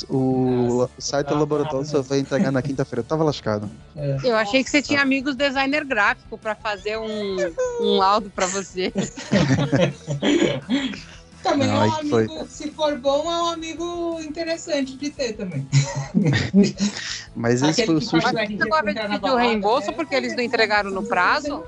O 0.10 0.80
Nossa, 0.80 0.92
site 1.00 1.28
do 1.28 1.36
laboratório 1.36 1.86
só 1.86 2.02
vai 2.02 2.20
entregar 2.20 2.52
na 2.52 2.62
quinta-feira. 2.62 3.02
Eu 3.02 3.06
tava 3.06 3.24
lascado. 3.24 3.70
É. 3.96 4.18
Eu 4.24 4.36
achei 4.36 4.64
que 4.64 4.70
você 4.70 4.82
tinha 4.82 5.02
amigos 5.02 5.36
designer 5.36 5.84
gráfico 5.86 6.38
para 6.38 6.56
fazer 6.56 6.98
um, 6.98 7.38
um 7.82 7.98
laudo 7.98 8.30
para 8.30 8.46
você. 8.48 8.92
Também 11.44 11.68
não, 11.68 11.84
é 11.84 11.88
um 11.88 11.94
amigo, 11.94 12.28
foi... 12.28 12.48
se 12.48 12.70
for 12.72 12.98
bom, 13.00 13.24
é 13.24 13.44
um 13.44 13.50
amigo 13.50 14.20
interessante 14.22 14.96
de 14.96 15.10
ter 15.10 15.34
também. 15.34 15.68
Mas 17.36 17.64
esse 17.64 17.86
foi 17.86 17.96
o 17.96 18.02
susto. 18.02 18.32
Mas 18.32 18.62
agora 18.62 18.94
pediu 18.94 19.34
o 19.34 19.38
reembolso 19.38 19.88
né? 19.88 19.94
porque 19.94 20.14
eles 20.14 20.36
não 20.36 20.44
entregaram 20.44 20.92
no 20.92 21.04
prazo? 21.04 21.64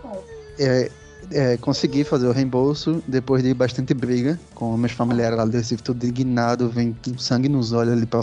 É, 0.60 0.92
é, 1.32 1.58
consegui 1.58 2.04
fazer 2.04 2.28
o 2.28 2.32
reembolso 2.32 3.04
depois 3.08 3.44
de 3.44 3.54
bastante 3.54 3.94
briga 3.94 4.40
com 4.54 4.76
meus 4.78 4.92
familiares 4.92 5.38
lá 5.38 5.46
do 5.46 5.52
Recife, 5.52 5.84
tudo 5.84 6.06
indignado, 6.06 6.70
vem 6.70 6.96
com 7.04 7.18
sangue 7.18 7.50
nos 7.50 7.74
olhos 7.74 7.94
ali 7.94 8.06
para 8.06 8.22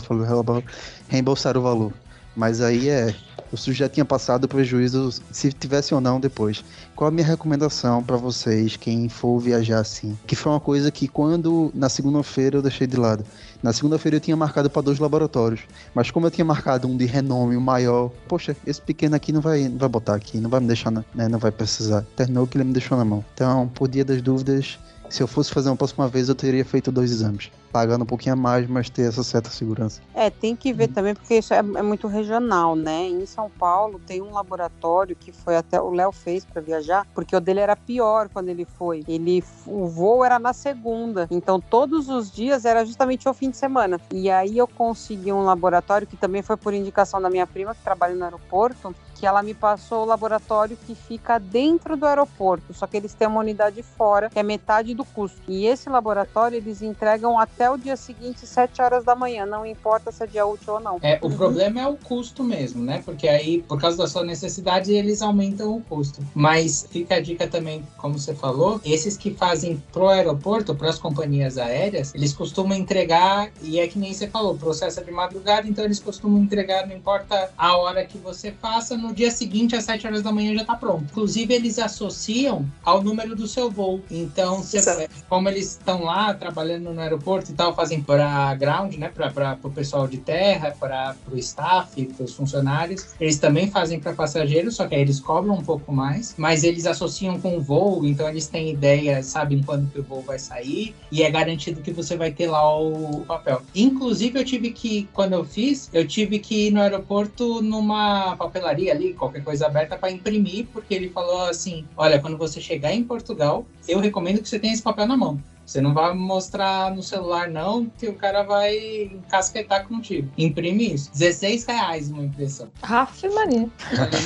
reembolsar 1.08 1.56
o 1.56 1.62
valor. 1.62 1.92
Mas 2.36 2.60
aí 2.60 2.88
é 2.88 3.14
o 3.52 3.72
já 3.72 3.88
tinha 3.88 4.04
passado 4.04 4.44
o 4.44 4.48
prejuízo 4.48 5.10
se 5.32 5.52
tivesse 5.52 5.92
ou 5.92 6.00
não 6.00 6.20
depois. 6.20 6.64
Qual 6.94 7.08
a 7.08 7.10
minha 7.10 7.26
recomendação 7.26 8.02
para 8.02 8.16
vocês, 8.16 8.76
quem 8.76 9.08
for 9.08 9.40
viajar 9.40 9.80
assim? 9.80 10.16
Que 10.26 10.36
foi 10.36 10.52
uma 10.52 10.60
coisa 10.60 10.90
que 10.90 11.08
quando 11.08 11.72
na 11.74 11.88
segunda-feira 11.88 12.58
eu 12.58 12.62
deixei 12.62 12.86
de 12.86 12.96
lado. 12.96 13.24
Na 13.62 13.72
segunda-feira 13.72 14.16
eu 14.16 14.20
tinha 14.20 14.36
marcado 14.36 14.70
para 14.70 14.82
dois 14.82 14.98
laboratórios, 14.98 15.60
mas 15.94 16.10
como 16.10 16.26
eu 16.26 16.30
tinha 16.30 16.44
marcado 16.44 16.88
um 16.88 16.96
de 16.96 17.04
renome, 17.04 17.56
o 17.56 17.60
maior, 17.60 18.10
poxa, 18.26 18.56
esse 18.66 18.80
pequeno 18.80 19.14
aqui 19.14 19.32
não 19.32 19.40
vai, 19.40 19.68
não 19.68 19.78
vai 19.78 19.88
botar 19.88 20.14
aqui, 20.14 20.38
não 20.38 20.48
vai 20.48 20.60
me 20.60 20.66
deixar, 20.66 20.90
né? 20.90 21.04
Não 21.14 21.38
vai 21.38 21.50
precisar. 21.50 22.04
Terminou 22.16 22.46
que 22.46 22.56
ele 22.56 22.64
me 22.64 22.72
deixou 22.72 22.96
na 22.96 23.04
mão. 23.04 23.24
Então, 23.34 23.68
por 23.74 23.86
dia 23.86 24.04
das 24.04 24.22
dúvidas, 24.22 24.78
se 25.10 25.22
eu 25.22 25.26
fosse 25.26 25.50
fazer 25.50 25.68
uma 25.68 25.76
próxima 25.76 26.08
vez, 26.08 26.28
eu 26.28 26.34
teria 26.34 26.64
feito 26.64 26.90
dois 26.90 27.10
exames. 27.10 27.50
Pagando 27.72 28.02
um 28.02 28.06
pouquinho 28.06 28.34
a 28.34 28.36
mais, 28.36 28.68
mas 28.68 28.90
ter 28.90 29.08
essa 29.08 29.22
certa 29.22 29.50
segurança. 29.50 30.00
É, 30.14 30.28
tem 30.28 30.56
que 30.56 30.72
ver 30.72 30.88
uhum. 30.88 30.94
também, 30.94 31.14
porque 31.14 31.38
isso 31.38 31.54
é, 31.54 31.58
é, 31.58 31.82
muito 31.82 32.06
regional, 32.06 32.74
né? 32.74 33.06
Em 33.06 33.24
São 33.26 33.48
Paulo 33.48 34.00
tem 34.06 34.20
um 34.20 34.32
laboratório 34.32 35.14
que 35.14 35.32
foi 35.32 35.56
até 35.56 35.80
o 35.80 35.90
Léo 35.90 36.12
fez 36.12 36.44
para 36.44 36.60
viajar, 36.60 37.06
porque 37.14 37.34
o 37.34 37.40
dele 37.40 37.60
era 37.60 37.76
pior 37.76 38.28
quando 38.28 38.48
ele 38.48 38.64
foi. 38.64 39.04
Ele 39.06 39.42
o 39.66 39.86
voo 39.86 40.24
era 40.24 40.38
na 40.38 40.52
segunda, 40.52 41.26
então 41.30 41.60
todos 41.60 42.08
os 42.08 42.30
dias 42.30 42.64
era 42.64 42.84
justamente 42.84 43.28
o 43.28 43.34
fim 43.34 43.50
de 43.50 43.56
semana. 43.56 44.00
E 44.12 44.30
aí 44.30 44.58
eu 44.58 44.66
consegui 44.66 45.32
um 45.32 45.44
laboratório 45.44 46.06
que 46.06 46.16
também 46.16 46.42
foi 46.42 46.56
por 46.56 46.74
indicação 46.74 47.20
da 47.20 47.30
minha 47.30 47.46
prima 47.46 47.74
que 47.74 47.82
trabalha 47.82 48.14
no 48.14 48.24
aeroporto, 48.24 48.94
que 49.20 49.26
ela 49.26 49.42
me 49.42 49.52
passou 49.52 50.02
o 50.02 50.06
laboratório 50.06 50.78
que 50.78 50.94
fica 50.94 51.38
dentro 51.38 51.94
do 51.94 52.06
aeroporto, 52.06 52.72
só 52.72 52.86
que 52.86 52.96
eles 52.96 53.12
têm 53.12 53.28
uma 53.28 53.40
unidade 53.40 53.82
fora, 53.82 54.30
que 54.30 54.38
é 54.38 54.42
metade 54.42 54.94
do 54.94 55.04
custo. 55.04 55.38
E 55.46 55.66
esse 55.66 55.90
laboratório 55.90 56.56
eles 56.56 56.80
entregam 56.80 57.38
até 57.38 57.59
o 57.68 57.76
dia 57.76 57.96
seguinte, 57.96 58.46
7 58.46 58.80
horas 58.80 59.04
da 59.04 59.14
manhã, 59.14 59.44
não 59.44 59.66
importa 59.66 60.12
se 60.12 60.22
é 60.22 60.26
dia 60.26 60.46
útil 60.46 60.74
ou 60.74 60.80
não. 60.80 60.98
É, 61.02 61.18
o 61.22 61.30
problema 61.30 61.80
é 61.80 61.86
o 61.86 61.96
custo 61.96 62.44
mesmo, 62.44 62.82
né? 62.82 63.02
Porque 63.04 63.28
aí, 63.28 63.62
por 63.62 63.80
causa 63.80 63.96
da 63.96 64.06
sua 64.06 64.24
necessidade, 64.24 64.92
eles 64.92 65.20
aumentam 65.20 65.76
o 65.76 65.80
custo. 65.80 66.20
Mas 66.34 66.86
fica 66.90 67.16
a 67.16 67.20
dica 67.20 67.46
também, 67.46 67.84
como 67.96 68.18
você 68.18 68.34
falou, 68.34 68.80
esses 68.84 69.16
que 69.16 69.32
fazem 69.32 69.82
pro 69.92 70.08
aeroporto, 70.08 70.74
para 70.74 70.88
as 70.88 70.98
companhias 70.98 71.58
aéreas, 71.58 72.14
eles 72.14 72.32
costumam 72.32 72.76
entregar, 72.76 73.50
e 73.62 73.80
é 73.80 73.86
que 73.86 73.98
nem 73.98 74.12
você 74.12 74.28
falou, 74.28 74.56
processo 74.56 75.00
é 75.00 75.02
de 75.02 75.10
madrugada, 75.10 75.68
então 75.68 75.84
eles 75.84 75.98
costumam 75.98 76.40
entregar, 76.40 76.86
não 76.86 76.96
importa 76.96 77.50
a 77.56 77.76
hora 77.76 78.04
que 78.04 78.18
você 78.18 78.52
faça, 78.52 78.96
no 78.96 79.12
dia 79.12 79.30
seguinte, 79.30 79.74
às 79.74 79.84
7 79.84 80.06
horas 80.06 80.22
da 80.22 80.32
manhã, 80.32 80.54
já 80.54 80.62
está 80.62 80.76
pronto. 80.76 81.04
Inclusive, 81.04 81.52
eles 81.52 81.78
associam 81.78 82.66
ao 82.84 83.02
número 83.02 83.34
do 83.34 83.46
seu 83.46 83.70
voo. 83.70 84.00
Então, 84.10 84.62
você, 84.62 85.08
como 85.28 85.48
eles 85.48 85.72
estão 85.72 86.04
lá 86.04 86.32
trabalhando 86.34 86.92
no 86.92 87.00
aeroporto 87.00 87.49
e 87.50 87.54
tal, 87.54 87.74
fazem 87.74 88.00
para 88.00 88.54
ground, 88.54 88.96
né, 88.96 89.08
para 89.08 89.58
o 89.62 89.70
pessoal 89.70 90.06
de 90.06 90.18
terra, 90.18 90.74
para 90.78 91.16
o 91.30 91.36
staff, 91.36 92.04
para 92.06 92.24
os 92.24 92.34
funcionários, 92.34 93.08
eles 93.20 93.38
também 93.38 93.70
fazem 93.70 94.00
para 94.00 94.12
passageiros, 94.12 94.76
só 94.76 94.86
que 94.86 94.94
aí 94.94 95.00
eles 95.00 95.20
cobram 95.20 95.54
um 95.54 95.62
pouco 95.62 95.92
mais, 95.92 96.34
mas 96.36 96.64
eles 96.64 96.86
associam 96.86 97.40
com 97.40 97.56
o 97.56 97.60
voo, 97.60 98.04
então 98.06 98.28
eles 98.28 98.46
têm 98.46 98.70
ideia, 98.70 99.22
sabem 99.22 99.62
quando 99.62 99.90
que 99.90 100.00
o 100.00 100.02
voo 100.02 100.22
vai 100.22 100.38
sair 100.38 100.94
e 101.10 101.22
é 101.22 101.30
garantido 101.30 101.80
que 101.80 101.92
você 101.92 102.16
vai 102.16 102.30
ter 102.30 102.48
lá 102.48 102.78
o 102.78 103.24
papel. 103.26 103.62
Inclusive, 103.74 104.38
eu 104.38 104.44
tive 104.44 104.70
que, 104.70 105.08
quando 105.12 105.32
eu 105.32 105.44
fiz, 105.44 105.90
eu 105.92 106.06
tive 106.06 106.38
que 106.38 106.68
ir 106.68 106.70
no 106.70 106.80
aeroporto 106.80 107.62
numa 107.62 108.36
papelaria 108.36 108.92
ali, 108.92 109.14
qualquer 109.14 109.42
coisa 109.42 109.66
aberta, 109.66 109.96
para 109.96 110.10
imprimir, 110.10 110.66
porque 110.72 110.94
ele 110.94 111.10
falou 111.10 111.42
assim: 111.42 111.84
olha, 111.96 112.20
quando 112.20 112.36
você 112.36 112.60
chegar 112.60 112.92
em 112.92 113.04
Portugal, 113.04 113.66
eu 113.88 113.98
recomendo 113.98 114.40
que 114.40 114.48
você 114.48 114.58
tenha 114.58 114.72
esse 114.72 114.82
papel 114.82 115.06
na 115.06 115.16
mão. 115.16 115.40
Você 115.70 115.80
não 115.80 115.94
vai 115.94 116.12
mostrar 116.12 116.92
no 116.92 117.00
celular, 117.00 117.48
não, 117.48 117.86
que 117.86 118.08
o 118.08 118.14
cara 118.14 118.42
vai 118.42 119.04
encasquetar 119.04 119.86
contigo. 119.86 120.28
Imprime 120.36 120.94
isso. 120.94 121.12
16 121.12 121.64
reais 121.64 122.10
uma 122.10 122.24
impressão. 122.24 122.66
Aff, 122.82 123.28
Maria. 123.28 123.68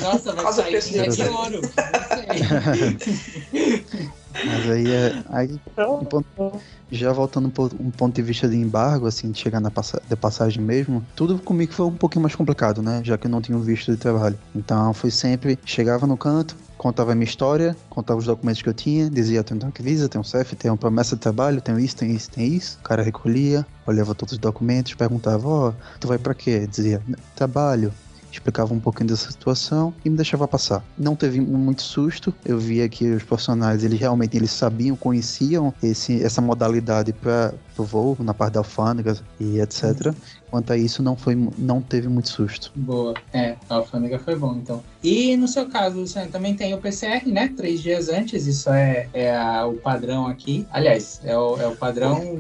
Nossa, 0.00 0.32
vai 0.32 0.80
sair 0.80 1.10
de 1.10 1.22
ouro. 1.24 1.60
Mas 4.46 4.70
aí, 4.70 4.90
é, 4.90 5.22
aí 5.28 5.60
um 5.78 6.04
ponto, 6.04 6.60
já 6.90 7.12
voltando 7.12 7.50
por 7.50 7.72
um 7.78 7.90
ponto 7.90 8.16
de 8.16 8.22
vista 8.22 8.48
de 8.48 8.56
embargo, 8.56 9.06
assim, 9.06 9.30
de 9.30 9.38
chegar 9.38 9.60
na 9.60 9.70
passa 9.70 10.02
de 10.08 10.16
passagem 10.16 10.62
mesmo, 10.62 11.06
tudo 11.14 11.38
comigo 11.38 11.72
foi 11.72 11.86
um 11.86 11.94
pouquinho 11.94 12.22
mais 12.22 12.34
complicado, 12.34 12.82
né? 12.82 13.00
Já 13.04 13.16
que 13.16 13.26
eu 13.26 13.30
não 13.30 13.40
tinha 13.40 13.56
um 13.56 13.60
visto 13.60 13.92
de 13.92 13.98
trabalho. 13.98 14.38
Então 14.54 14.92
foi 14.92 15.10
sempre, 15.10 15.58
chegava 15.64 16.06
no 16.06 16.16
canto, 16.16 16.56
contava 16.84 17.12
a 17.12 17.14
minha 17.14 17.24
história, 17.24 17.74
contava 17.88 18.18
os 18.20 18.26
documentos 18.26 18.60
que 18.60 18.68
eu 18.68 18.74
tinha, 18.74 19.08
dizia, 19.08 19.42
tenho 19.42 19.58
um 19.64 19.82
visa, 19.82 20.06
tenho 20.06 20.20
um 20.20 20.24
CEF, 20.24 20.54
tenho 20.54 20.74
uma 20.74 20.78
promessa 20.78 21.16
de 21.16 21.22
trabalho, 21.22 21.58
tenho 21.62 21.80
isso, 21.80 21.96
tenho 21.96 22.14
isso, 22.14 22.30
tenho 22.30 22.52
isso. 22.52 22.78
O 22.78 22.84
cara 22.84 23.02
recolhia, 23.02 23.64
olhava 23.86 24.14
todos 24.14 24.32
os 24.32 24.38
documentos, 24.38 24.92
perguntava, 24.92 25.48
ó, 25.48 25.68
oh, 25.70 25.72
tu 25.98 26.06
vai 26.06 26.18
para 26.18 26.34
quê? 26.34 26.66
Dizia, 26.66 27.00
trabalho 27.34 27.90
explicava 28.30 28.74
um 28.74 28.80
pouquinho 28.80 29.08
dessa 29.08 29.30
situação 29.30 29.94
e 30.04 30.10
me 30.10 30.16
deixava 30.16 30.46
passar. 30.46 30.84
Não 30.98 31.14
teve 31.14 31.40
muito 31.40 31.82
susto, 31.82 32.34
eu 32.44 32.58
via 32.58 32.88
que 32.88 33.12
os 33.12 33.22
profissionais, 33.22 33.84
eles 33.84 33.98
realmente 33.98 34.36
eles 34.36 34.50
sabiam, 34.50 34.96
conheciam 34.96 35.72
esse, 35.82 36.22
essa 36.22 36.42
modalidade 36.42 37.12
para 37.12 37.54
o 37.82 37.84
voo, 37.84 38.16
na 38.20 38.34
parte 38.34 38.54
da 38.54 38.60
alfândega 38.60 39.16
e 39.38 39.60
etc. 39.60 40.06
Uhum. 40.06 40.14
Quanto 40.50 40.72
a 40.72 40.76
isso, 40.76 41.02
não, 41.02 41.16
foi, 41.16 41.34
não 41.58 41.82
teve 41.82 42.06
muito 42.06 42.28
susto. 42.28 42.70
Boa, 42.76 43.14
é, 43.32 43.56
a 43.68 43.74
alfândega 43.74 44.20
foi 44.20 44.36
bom, 44.36 44.54
então. 44.54 44.84
E 45.02 45.36
no 45.36 45.48
seu 45.48 45.68
caso, 45.68 45.98
Luciano, 45.98 46.30
também 46.30 46.54
tem 46.54 46.72
o 46.72 46.78
PCR, 46.78 47.26
né? 47.26 47.52
Três 47.56 47.82
dias 47.82 48.08
antes, 48.08 48.46
isso 48.46 48.70
é, 48.70 49.08
é 49.12 49.36
a, 49.36 49.66
o 49.66 49.74
padrão 49.74 50.28
aqui. 50.28 50.64
Aliás, 50.70 51.20
é 51.24 51.36
o, 51.36 51.60
é 51.60 51.66
o 51.66 51.74
padrão 51.74 52.38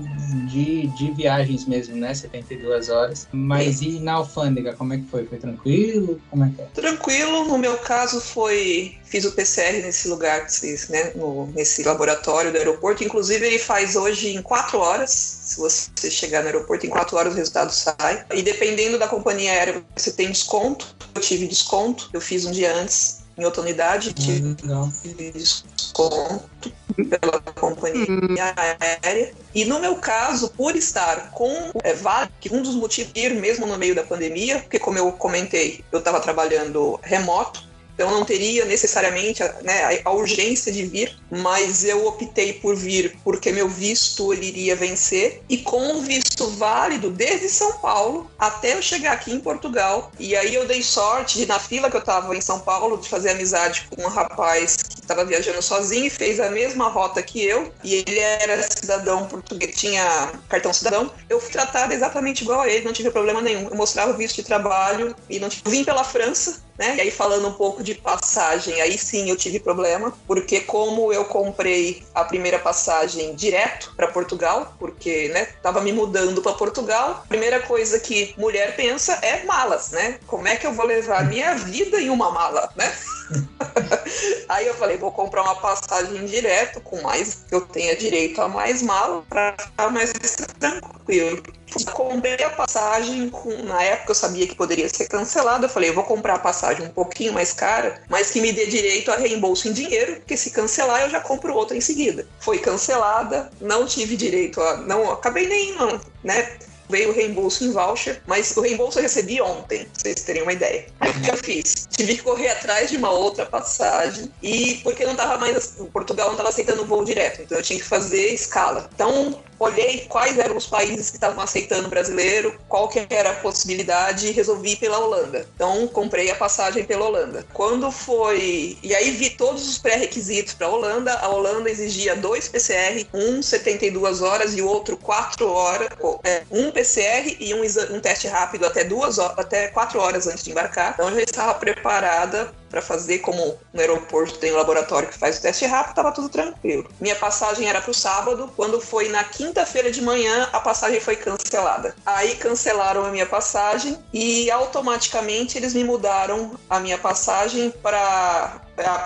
de, 0.48 0.86
de 0.88 1.10
viagens 1.10 1.66
mesmo, 1.66 1.96
né? 1.96 2.14
72 2.14 2.88
horas. 2.88 3.26
Mas 3.32 3.82
e 3.82 3.98
na 3.98 4.12
alfândega, 4.12 4.74
como 4.74 4.92
é 4.92 4.98
que 4.98 5.04
foi? 5.04 5.26
Foi 5.26 5.38
tranquilo? 5.38 6.20
Como 6.30 6.44
é 6.44 6.50
que 6.54 6.62
é? 6.62 6.64
Tranquilo, 6.66 7.48
no 7.48 7.58
meu 7.58 7.76
caso 7.78 8.20
foi 8.20 8.96
fiz 9.14 9.24
o 9.24 9.30
PCR 9.30 9.80
nesse 9.80 10.08
lugar, 10.08 10.48
né, 10.88 11.12
no, 11.14 11.46
nesse 11.54 11.84
laboratório 11.84 12.50
do 12.50 12.58
aeroporto. 12.58 13.04
Inclusive, 13.04 13.46
ele 13.46 13.60
faz 13.60 13.94
hoje 13.94 14.34
em 14.34 14.42
quatro 14.42 14.80
horas. 14.80 15.10
Se 15.10 15.60
você 15.60 16.10
chegar 16.10 16.40
no 16.40 16.46
aeroporto, 16.48 16.84
em 16.84 16.90
quatro 16.90 17.16
horas 17.16 17.32
o 17.32 17.36
resultado 17.36 17.70
sai. 17.70 18.26
E 18.34 18.42
dependendo 18.42 18.98
da 18.98 19.06
companhia 19.06 19.52
aérea, 19.52 19.84
você 19.94 20.10
tem 20.10 20.32
desconto. 20.32 20.96
Eu 21.14 21.20
tive 21.20 21.46
desconto, 21.46 22.10
eu 22.12 22.20
fiz 22.20 22.44
um 22.44 22.50
dia 22.50 22.74
antes 22.74 23.22
em 23.38 23.44
outra 23.44 23.62
unidade, 23.62 24.12
tive 24.12 25.30
desconto 25.30 26.72
pela 27.08 27.40
companhia 27.54 28.52
aérea. 28.80 29.32
E 29.54 29.64
no 29.64 29.78
meu 29.78 29.94
caso, 29.94 30.50
por 30.50 30.74
estar 30.74 31.30
com 31.30 31.70
é, 31.84 31.94
Vale, 31.94 32.30
que 32.40 32.52
um 32.52 32.62
dos 32.62 32.74
motivos 32.74 33.12
ir 33.14 33.32
mesmo 33.34 33.64
no 33.64 33.78
meio 33.78 33.94
da 33.94 34.02
pandemia, 34.02 34.58
porque 34.58 34.80
como 34.80 34.98
eu 34.98 35.12
comentei, 35.12 35.84
eu 35.92 36.00
estava 36.00 36.18
trabalhando 36.18 36.98
remoto, 37.00 37.73
então 37.94 38.10
não 38.10 38.24
teria 38.24 38.64
necessariamente 38.64 39.42
né, 39.62 40.00
a, 40.04 40.10
urgência 40.10 40.72
de 40.72 40.84
vir, 40.84 41.16
mas 41.30 41.84
eu 41.84 42.06
optei 42.06 42.52
por 42.54 42.74
vir 42.76 43.16
porque 43.22 43.52
meu 43.52 43.68
visto 43.68 44.32
ele 44.32 44.46
iria 44.46 44.76
vencer 44.76 45.42
e 45.48 45.58
com 45.58 45.96
o 45.96 46.02
visto 46.02 46.48
válido 46.50 47.10
desde 47.10 47.48
São 47.48 47.72
Paulo 47.78 48.30
até 48.38 48.74
eu 48.74 48.82
chegar 48.82 49.12
aqui 49.12 49.32
em 49.32 49.40
Portugal. 49.40 50.10
E 50.18 50.36
aí 50.36 50.54
eu 50.54 50.66
dei 50.66 50.82
sorte 50.82 51.38
de 51.38 51.46
na 51.46 51.58
fila 51.58 51.90
que 51.90 51.96
eu 51.96 52.00
estava 52.00 52.34
em 52.36 52.40
São 52.40 52.58
Paulo 52.60 52.96
de 52.96 53.08
fazer 53.08 53.30
amizade 53.30 53.86
com 53.90 54.02
um 54.02 54.08
rapaz 54.08 54.76
que 54.76 55.00
estava 55.00 55.24
viajando 55.24 55.62
sozinho 55.62 56.06
e 56.06 56.10
fez 56.10 56.40
a 56.40 56.50
mesma 56.50 56.88
rota 56.88 57.22
que 57.22 57.44
eu 57.44 57.72
e 57.82 57.94
ele 57.94 58.18
era 58.18 58.62
cidadão 58.62 59.26
português, 59.26 59.76
tinha 59.76 60.32
cartão 60.48 60.72
cidadão. 60.72 61.10
Eu 61.28 61.40
fui 61.40 61.50
tratada 61.52 61.94
exatamente 61.94 62.42
igual 62.42 62.62
a 62.62 62.68
ele, 62.68 62.84
não 62.84 62.92
tive 62.92 63.10
problema 63.10 63.40
nenhum. 63.40 63.68
Eu 63.68 63.76
mostrava 63.76 64.12
o 64.12 64.16
visto 64.16 64.36
de 64.36 64.44
trabalho 64.44 65.14
e 65.30 65.38
não 65.38 65.48
tive... 65.48 65.62
vim 65.70 65.84
pela 65.84 66.02
França 66.02 66.64
né? 66.78 66.96
E 66.96 67.00
aí 67.02 67.10
falando 67.10 67.48
um 67.48 67.52
pouco 67.52 67.82
de 67.82 67.94
passagem, 67.94 68.80
aí 68.80 68.98
sim 68.98 69.30
eu 69.30 69.36
tive 69.36 69.60
problema, 69.60 70.12
porque 70.26 70.60
como 70.60 71.12
eu 71.12 71.24
comprei 71.24 72.02
a 72.14 72.24
primeira 72.24 72.58
passagem 72.58 73.34
direto 73.34 73.92
para 73.96 74.08
Portugal, 74.08 74.74
porque, 74.78 75.28
né, 75.28 75.46
tava 75.62 75.80
me 75.80 75.92
mudando 75.92 76.42
para 76.42 76.52
Portugal, 76.52 77.22
a 77.24 77.28
primeira 77.28 77.60
coisa 77.60 77.98
que 77.98 78.34
mulher 78.36 78.76
pensa 78.76 79.18
é 79.22 79.44
malas, 79.44 79.90
né? 79.90 80.18
Como 80.26 80.46
é 80.48 80.56
que 80.56 80.66
eu 80.66 80.72
vou 80.72 80.86
levar 80.86 81.24
minha 81.24 81.54
vida 81.54 82.00
em 82.00 82.10
uma 82.10 82.30
mala, 82.30 82.70
né? 82.76 82.92
Aí 84.48 84.66
eu 84.66 84.74
falei, 84.74 84.96
vou 84.96 85.12
comprar 85.12 85.42
uma 85.42 85.56
passagem 85.56 86.24
direto 86.26 86.80
com 86.80 87.00
mais, 87.02 87.44
que 87.48 87.54
eu 87.54 87.62
tenha 87.62 87.96
direito 87.96 88.40
a 88.40 88.48
mais 88.48 88.82
mala 88.82 89.22
para 89.28 89.54
ficar 89.58 89.90
mais 89.90 90.12
tranquilo. 90.58 91.42
Comprei 91.82 92.44
a 92.44 92.50
passagem 92.50 93.30
com, 93.30 93.50
na 93.64 93.82
época 93.82 94.10
eu 94.10 94.14
sabia 94.14 94.46
que 94.46 94.54
poderia 94.54 94.88
ser 94.88 95.08
cancelada. 95.08 95.66
Eu 95.66 95.70
falei, 95.70 95.90
eu 95.90 95.94
vou 95.94 96.04
comprar 96.04 96.34
a 96.34 96.38
passagem 96.38 96.86
um 96.86 96.90
pouquinho 96.90 97.32
mais 97.32 97.52
cara, 97.52 98.02
mas 98.08 98.30
que 98.30 98.40
me 98.40 98.52
dê 98.52 98.66
direito 98.66 99.10
a 99.10 99.16
reembolso 99.16 99.68
em 99.68 99.72
dinheiro, 99.72 100.16
porque 100.16 100.36
se 100.36 100.50
cancelar 100.50 101.02
eu 101.02 101.10
já 101.10 101.20
compro 101.20 101.54
outra 101.54 101.76
em 101.76 101.80
seguida. 101.80 102.26
Foi 102.38 102.58
cancelada, 102.58 103.50
não 103.60 103.86
tive 103.86 104.16
direito 104.16 104.60
a, 104.60 104.76
não 104.76 105.10
acabei 105.10 105.48
nem 105.48 105.74
não, 105.74 106.00
né? 106.22 106.58
Veio 106.88 107.10
o 107.10 107.12
reembolso 107.12 107.64
em 107.64 107.72
voucher, 107.72 108.20
mas 108.26 108.56
o 108.56 108.60
reembolso 108.60 108.98
eu 108.98 109.02
recebi 109.02 109.40
ontem, 109.40 109.84
pra 109.84 109.88
vocês 109.94 110.22
terem 110.22 110.42
uma 110.42 110.52
ideia. 110.52 110.86
O 111.00 111.20
que 111.22 111.30
eu 111.30 111.36
fiz? 111.36 111.88
Tive 111.90 112.16
que 112.16 112.22
correr 112.22 112.48
atrás 112.48 112.90
de 112.90 112.96
uma 112.96 113.10
outra 113.10 113.46
passagem 113.46 114.30
e 114.42 114.80
porque 114.82 115.04
não 115.04 115.14
tava 115.14 115.38
mais, 115.38 115.74
Portugal 115.92 116.28
não 116.28 116.36
tava 116.36 116.48
aceitando 116.48 116.84
voo 116.84 117.04
direto, 117.04 117.42
então 117.42 117.58
eu 117.58 117.64
tinha 117.64 117.78
que 117.78 117.84
fazer 117.84 118.32
escala. 118.32 118.88
Então 118.94 119.42
olhei 119.58 120.00
quais 120.08 120.38
eram 120.38 120.56
os 120.56 120.66
países 120.66 121.10
que 121.10 121.16
estavam 121.16 121.42
aceitando 121.42 121.88
brasileiro, 121.88 122.58
qual 122.68 122.88
que 122.88 123.06
era 123.08 123.30
a 123.30 123.34
possibilidade 123.34 124.28
e 124.28 124.32
resolvi 124.32 124.76
pela 124.76 124.98
Holanda. 124.98 125.46
Então 125.54 125.86
comprei 125.88 126.30
a 126.30 126.34
passagem 126.34 126.84
pela 126.84 127.06
Holanda. 127.06 127.46
Quando 127.52 127.90
foi 127.90 128.76
e 128.82 128.94
aí 128.94 129.10
vi 129.12 129.30
todos 129.30 129.68
os 129.68 129.78
pré-requisitos 129.78 130.54
para 130.54 130.66
a 130.66 130.70
Holanda, 130.70 131.14
a 131.14 131.28
Holanda 131.28 131.70
exigia 131.70 132.16
dois 132.16 132.48
PCR, 132.48 133.06
um 133.12 133.42
72 133.42 134.22
horas 134.22 134.56
e 134.56 134.62
o 134.62 134.68
outro 134.68 134.96
4 134.96 135.48
horas, 135.50 135.88
é, 136.24 136.42
um 136.50 136.70
PCR 136.74 137.36
e 137.40 137.54
um, 137.54 137.62
um 137.96 138.00
teste 138.00 138.28
rápido 138.28 138.66
até 138.66 138.84
duas 138.84 139.18
até 139.18 139.68
quatro 139.68 140.00
horas 140.00 140.26
antes 140.26 140.44
de 140.44 140.50
embarcar. 140.50 140.92
Então 140.94 141.08
eu 141.08 141.16
já 141.16 141.22
estava 141.22 141.54
preparada 141.54 142.52
para 142.68 142.82
fazer, 142.82 143.20
como 143.20 143.56
no 143.72 143.80
aeroporto 143.80 144.36
tem 144.38 144.52
um 144.52 144.56
laboratório 144.56 145.08
que 145.08 145.16
faz 145.16 145.38
o 145.38 145.42
teste 145.42 145.64
rápido, 145.64 145.90
estava 145.90 146.10
tudo 146.10 146.28
tranquilo. 146.28 146.90
Minha 147.00 147.14
passagem 147.14 147.68
era 147.68 147.80
para 147.80 147.92
o 147.92 147.94
sábado, 147.94 148.52
quando 148.56 148.80
foi 148.80 149.08
na 149.08 149.22
quinta-feira 149.22 149.92
de 149.92 150.02
manhã, 150.02 150.48
a 150.52 150.58
passagem 150.58 151.00
foi 151.00 151.14
cancelada. 151.14 151.94
Aí 152.04 152.34
cancelaram 152.34 153.04
a 153.04 153.10
minha 153.10 153.26
passagem 153.26 153.96
e 154.12 154.50
automaticamente 154.50 155.56
eles 155.56 155.72
me 155.72 155.84
mudaram 155.84 156.58
a 156.68 156.80
minha 156.80 156.98
passagem 156.98 157.70
para 157.70 158.60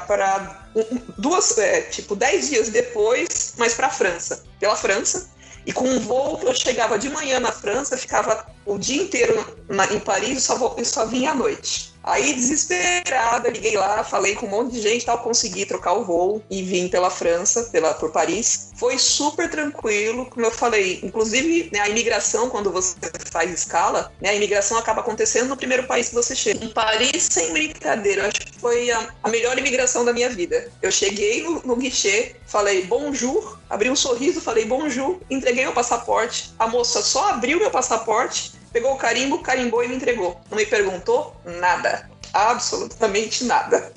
para 0.06 0.66
duas, 1.18 1.58
é, 1.58 1.82
tipo, 1.82 2.14
dez 2.16 2.48
dias 2.48 2.68
depois, 2.70 3.54
mas 3.58 3.74
para 3.74 3.88
a 3.88 3.90
França, 3.90 4.44
pela 4.58 4.76
França. 4.76 5.28
E 5.68 5.72
com 5.72 5.84
um 5.84 6.00
voo 6.00 6.38
que 6.38 6.46
eu 6.46 6.54
chegava 6.54 6.98
de 6.98 7.10
manhã 7.10 7.38
na 7.38 7.52
França, 7.52 7.94
ficava 7.94 8.46
o 8.64 8.78
dia 8.78 9.02
inteiro 9.02 9.54
na, 9.68 9.84
em 9.92 10.00
Paris 10.00 10.38
e 10.38 10.40
só, 10.40 10.74
só 10.82 11.04
vim 11.04 11.26
à 11.26 11.34
noite. 11.34 11.92
Aí, 12.08 12.32
desesperada, 12.32 13.50
liguei 13.50 13.76
lá, 13.76 14.02
falei 14.02 14.34
com 14.34 14.46
um 14.46 14.48
monte 14.48 14.72
de 14.72 14.80
gente, 14.80 15.04
tal, 15.04 15.18
consegui 15.18 15.66
trocar 15.66 15.92
o 15.92 16.04
voo 16.04 16.42
e 16.48 16.62
vim 16.62 16.88
pela 16.88 17.10
França, 17.10 17.64
pela, 17.64 17.92
por 17.92 18.10
Paris. 18.10 18.70
Foi 18.76 18.98
super 18.98 19.50
tranquilo, 19.50 20.24
como 20.24 20.46
eu 20.46 20.50
falei. 20.50 21.00
Inclusive, 21.02 21.68
né, 21.70 21.80
a 21.80 21.88
imigração, 21.90 22.48
quando 22.48 22.70
você 22.70 22.96
faz 23.30 23.52
escala, 23.52 24.10
né, 24.22 24.30
a 24.30 24.34
imigração 24.34 24.78
acaba 24.78 25.02
acontecendo 25.02 25.50
no 25.50 25.56
primeiro 25.56 25.86
país 25.86 26.08
que 26.08 26.14
você 26.14 26.34
chega. 26.34 26.64
Em 26.64 26.70
Paris, 26.70 27.28
sem 27.30 27.52
brincadeira, 27.52 28.26
acho 28.26 28.40
que 28.40 28.58
foi 28.58 28.90
a, 28.90 29.08
a 29.22 29.28
melhor 29.28 29.58
imigração 29.58 30.02
da 30.02 30.12
minha 30.14 30.30
vida. 30.30 30.72
Eu 30.80 30.90
cheguei 30.90 31.42
no, 31.42 31.60
no 31.62 31.76
guichê, 31.76 32.36
falei 32.46 32.86
bonjour, 32.86 33.58
abri 33.68 33.90
um 33.90 33.96
sorriso, 33.96 34.40
falei 34.40 34.64
bonjour, 34.64 35.20
entreguei 35.28 35.64
meu 35.64 35.74
passaporte. 35.74 36.54
A 36.58 36.66
moça 36.66 37.02
só 37.02 37.28
abriu 37.28 37.58
meu 37.58 37.70
passaporte 37.70 38.56
pegou 38.72 38.94
o 38.94 38.98
carimbo, 38.98 39.38
carimbou 39.40 39.82
e 39.84 39.88
me 39.88 39.96
entregou. 39.96 40.40
Não 40.50 40.56
me 40.56 40.66
perguntou 40.66 41.34
nada. 41.44 42.08
Absolutamente 42.32 43.44
nada. 43.44 43.92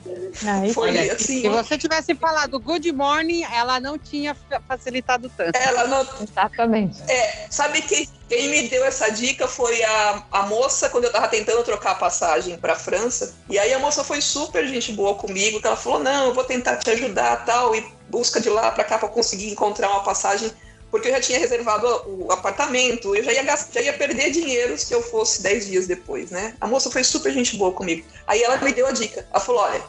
Foi 0.73 0.89
olha, 0.89 1.13
assim. 1.13 1.41
Se 1.41 1.49
você 1.49 1.77
tivesse 1.77 2.15
falado 2.15 2.59
good 2.59 2.89
morning, 2.91 3.43
ela 3.43 3.79
não 3.79 3.97
tinha 3.97 4.35
facilitado 4.67 5.29
tanto. 5.35 5.55
Ela 5.55 5.87
não. 5.87 6.07
Exatamente. 6.21 7.01
É, 7.09 7.47
sabe 7.49 7.81
que 7.81 8.07
quem 8.29 8.49
me 8.49 8.69
deu 8.69 8.85
essa 8.85 9.09
dica 9.09 9.47
foi 9.47 9.83
a, 9.83 10.23
a 10.31 10.43
moça 10.43 10.89
quando 10.89 11.05
eu 11.05 11.11
tava 11.11 11.27
tentando 11.27 11.63
trocar 11.63 11.91
a 11.91 11.95
passagem 11.95 12.57
para 12.57 12.75
França. 12.75 13.35
E 13.49 13.59
aí 13.59 13.73
a 13.73 13.79
moça 13.79 14.03
foi 14.03 14.21
super 14.21 14.65
gente 14.65 14.93
boa 14.93 15.15
comigo, 15.15 15.59
que 15.59 15.67
ela 15.67 15.75
falou: 15.75 15.99
"Não, 15.99 16.27
eu 16.27 16.33
vou 16.33 16.45
tentar 16.45 16.77
te 16.77 16.89
ajudar, 16.91 17.45
tal, 17.45 17.75
e 17.75 17.85
busca 18.09 18.39
de 18.39 18.49
lá 18.49 18.71
para 18.71 18.83
cá 18.83 18.97
para 18.97 19.09
conseguir 19.09 19.51
encontrar 19.51 19.89
uma 19.89 20.03
passagem 20.03 20.51
porque 20.91 21.07
eu 21.07 21.13
já 21.13 21.21
tinha 21.21 21.39
reservado 21.39 21.87
o 22.05 22.31
apartamento, 22.31 23.15
eu 23.15 23.23
já 23.23 23.31
ia, 23.31 23.43
gastar, 23.43 23.79
já 23.79 23.81
ia 23.81 23.93
perder 23.93 24.29
dinheiro 24.29 24.77
se 24.77 24.93
eu 24.93 25.01
fosse 25.01 25.41
10 25.41 25.67
dias 25.67 25.87
depois, 25.87 26.29
né? 26.29 26.53
A 26.59 26.67
moça 26.67 26.91
foi 26.91 27.03
super 27.03 27.31
gente 27.31 27.55
boa 27.55 27.71
comigo. 27.71 28.05
Aí 28.27 28.43
ela 28.43 28.57
me 28.57 28.73
deu 28.73 28.85
a 28.85 28.91
dica. 28.91 29.25
Ela 29.31 29.39
falou: 29.39 29.61
olha, 29.61 29.81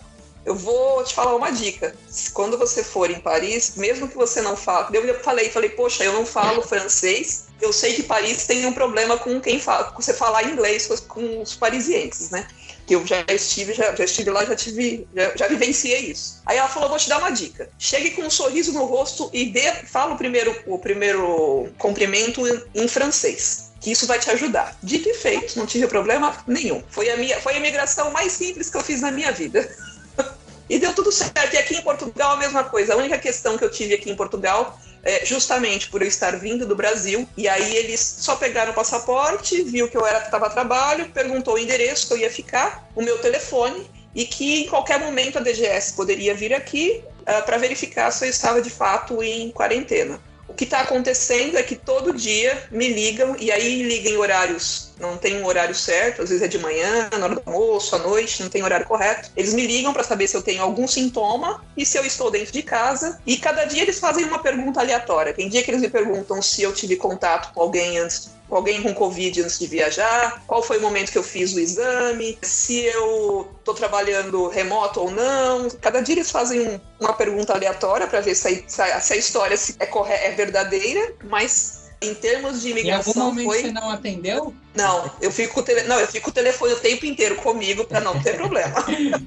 eu 0.45 0.55
vou 0.55 1.03
te 1.05 1.15
falar 1.15 1.35
uma 1.35 1.51
dica. 1.51 1.95
Quando 2.33 2.57
você 2.57 2.83
for 2.83 3.11
em 3.11 3.21
Paris, 3.21 3.75
mesmo 3.77 4.09
que 4.09 4.17
você 4.17 4.41
não 4.41 4.57
fale. 4.57 4.97
Eu 4.97 5.21
falei, 5.21 5.51
falei, 5.51 5.71
poxa, 5.71 6.05
eu 6.05 6.13
não 6.13 6.25
falo 6.25 6.63
francês. 6.63 7.47
Eu 7.61 7.73
sei 7.73 7.95
que 7.95 8.03
Paris 8.03 8.45
tem 8.47 8.67
um 8.67 8.73
problema 8.73 9.17
com 9.17 9.41
quem 9.41 9.61
fala, 9.61 9.85
com 9.85 10.03
você 10.03 10.13
falar 10.13 10.45
inglês 10.45 10.89
com 11.07 11.43
os 11.43 11.55
parisienses, 11.55 12.31
né? 12.31 12.47
Que 12.87 12.95
eu 12.95 13.07
já 13.07 13.25
estive, 13.29 13.75
já, 13.75 13.95
já 13.95 14.05
estive 14.05 14.31
lá, 14.31 14.45
já 14.45 14.57
tive, 14.57 15.07
já, 15.15 15.37
já, 15.37 15.49
vivenciei 15.49 16.11
isso. 16.11 16.43
Aí 16.47 16.59
ela 16.59 16.69
falou, 16.69 16.89
vou 16.89 16.99
te 16.99 17.09
dar 17.09 17.19
uma 17.19 17.31
dica. 17.31 17.69
Chegue 17.79 18.11
com 18.11 18.23
um 18.23 18.31
sorriso 18.31 18.73
no 18.73 18.85
rosto 18.85 19.31
e 19.33 19.47
dê, 19.47 19.73
fala 19.87 20.15
o 20.15 20.19
primeiro, 20.19 20.55
o 20.67 20.79
primeiro 20.79 21.73
cumprimento 21.79 22.47
em, 22.47 22.83
em 22.83 22.89
francês 22.89 23.73
que 23.83 23.91
isso 23.91 24.07
vai 24.07 24.19
te 24.19 24.31
ajudar. 24.31 24.77
Dito 24.81 25.09
e 25.09 25.15
feito, 25.15 25.59
não 25.59 25.67
tive 25.67 25.89
problema 25.89 26.37
nenhum. 26.47 26.83
Foi 26.89 27.11
a 27.11 27.17
minha, 27.17 27.41
foi 27.41 27.55
a 27.55 27.57
imigração 27.57 28.13
mais 28.13 28.31
simples 28.33 28.71
que 28.71 28.77
eu 28.77 28.81
fiz 28.81 29.01
na 29.01 29.11
minha 29.11 29.33
vida. 29.33 29.69
e 30.71 30.79
deu 30.79 30.95
tudo 30.95 31.11
certo. 31.11 31.53
E 31.53 31.59
aqui 31.59 31.75
em 31.75 31.83
Portugal 31.83 32.35
a 32.35 32.37
mesma 32.37 32.63
coisa. 32.63 32.95
A 32.95 32.97
única 32.97 33.19
questão 33.19 33.59
que 33.59 33.65
eu 33.65 33.71
tive 33.71 33.95
aqui 33.95 34.09
em 34.09 34.15
Portugal 34.15 34.79
é, 35.03 35.25
justamente 35.25 35.89
por 35.89 36.03
eu 36.03 36.09
estar 36.09 36.39
vindo 36.39 36.67
do 36.67 36.77
Brasil. 36.77 37.29
E 37.37 37.49
aí 37.49 37.77
eles 37.77 38.01
só 38.21 38.37
pegaram 38.37 38.73
o 38.73 38.75
passaporte, 38.75 39.63
viu 39.63 39.89
que 39.89 39.97
eu 39.97 40.07
era 40.07 40.19
estava 40.19 40.47
a 40.47 40.51
trabalho, 40.51 41.09
perguntou 41.11 41.55
o 41.55 41.59
endereço 41.59 42.07
que 42.07 42.15
eu 42.15 42.19
ia 42.19 42.31
ficar, 42.31 42.89
o 42.95 43.03
meu 43.03 43.19
telefone 43.19 43.87
e 44.15 44.25
que 44.25 44.65
em 44.65 44.69
qualquer 44.69 45.01
momento 45.01 45.39
a 45.39 45.41
DGS 45.41 45.95
poderia 45.95 46.35
vir 46.35 46.53
aqui 46.53 47.03
uh, 47.21 47.45
para 47.45 47.57
verificar 47.57 48.11
se 48.11 48.25
eu 48.27 48.31
estava 48.31 48.61
de 48.61 48.71
fato 48.71 49.23
em 49.23 49.51
quarentena. 49.51 50.21
O 50.47 50.55
que 50.55 50.65
está 50.65 50.81
acontecendo 50.81 51.57
é 51.57 51.63
que 51.63 51.75
todo 51.75 52.13
dia 52.13 52.69
me 52.71 52.89
ligam, 52.89 53.35
e 53.39 53.51
aí 53.51 53.83
ligam 53.85 54.13
em 54.13 54.17
horários, 54.19 54.92
não 55.03 55.19
tem 55.19 55.43
um 55.43 55.47
horário 55.47 55.75
certo, 55.75 56.23
às 56.23 56.29
vezes 56.31 56.43
é 56.43 56.49
de 56.49 56.59
manhã, 56.59 57.11
na 57.19 57.25
hora 57.25 57.35
do 57.35 57.43
almoço, 57.45 57.95
à 57.97 57.99
noite, 57.99 58.43
não 58.43 58.49
tem 58.49 58.63
horário 58.63 58.87
correto. 58.87 59.31
Eles 59.37 59.53
me 59.53 59.67
ligam 59.67 59.93
para 59.93 60.05
saber 60.05 60.29
se 60.29 60.37
eu 60.37 60.43
tenho 60.43 60.63
algum 60.63 60.87
sintoma 60.87 61.63
e 61.77 61.85
se 61.85 61.99
eu 61.99 62.05
estou 62.05 62.31
dentro 62.31 62.53
de 62.53 62.63
casa. 62.63 63.21
E 63.27 63.37
cada 63.37 63.65
dia 63.65 63.83
eles 63.83 63.99
fazem 63.99 64.25
uma 64.25 64.39
pergunta 64.39 64.81
aleatória. 64.81 65.35
Tem 65.35 65.49
dia 65.49 65.63
que 65.63 65.71
eles 65.71 65.83
me 65.83 65.91
perguntam 65.91 66.41
se 66.41 66.63
eu 66.63 66.73
tive 66.73 66.97
contato 66.97 67.53
com 67.53 67.61
alguém 67.61 67.99
antes 67.99 68.31
alguém 68.55 68.83
com 68.83 68.93
Covid 68.95 69.43
antes 69.43 69.59
de 69.59 69.67
viajar, 69.67 70.43
qual 70.47 70.63
foi 70.63 70.79
o 70.79 70.81
momento 70.83 71.11
que 71.11 71.19
eu 71.19 71.23
fiz 71.23 71.55
o 71.55 71.61
exame, 71.61 72.39
se 72.43 72.81
eu 72.81 73.51
estou 73.59 73.75
trabalhando 73.75 74.49
remoto 74.49 75.01
ou 75.01 75.11
não. 75.11 75.71
Cada 75.81 76.01
dia 76.01 76.17
eles 76.17 76.31
fazem 76.31 76.61
um, 76.61 76.81
uma 77.01 77.15
pergunta 77.15 77.55
aleatória 77.55 78.07
para 78.07 78.21
ver 78.21 78.35
se 78.35 78.65
a, 78.79 79.01
se 79.01 79.13
a 79.13 79.17
história 79.17 79.57
é, 79.79 79.87
corre, 79.87 80.13
é 80.13 80.31
verdadeira, 80.33 81.15
mas 81.25 81.82
em 82.03 82.15
termos 82.15 82.61
de 82.61 82.71
imigração. 82.71 83.13
Em 83.13 83.17
algum 83.17 83.31
momento 83.31 83.47
foi... 83.47 83.63
você 83.63 83.73
não 83.73 83.91
atendeu? 83.91 84.55
Não, 84.75 85.11
eu 85.21 85.31
fico 85.31 85.55
com 85.55 85.63
tele... 85.63 85.83
não, 85.83 86.01
eu 86.01 86.07
fico 86.07 86.31
o 86.31 86.33
telefone 86.33 86.73
o 86.73 86.81
tempo 86.81 87.05
inteiro 87.05 87.37
comigo 87.37 87.85
para 87.85 88.01
não 88.01 88.21
ter 88.23 88.37
problema. 88.37 88.75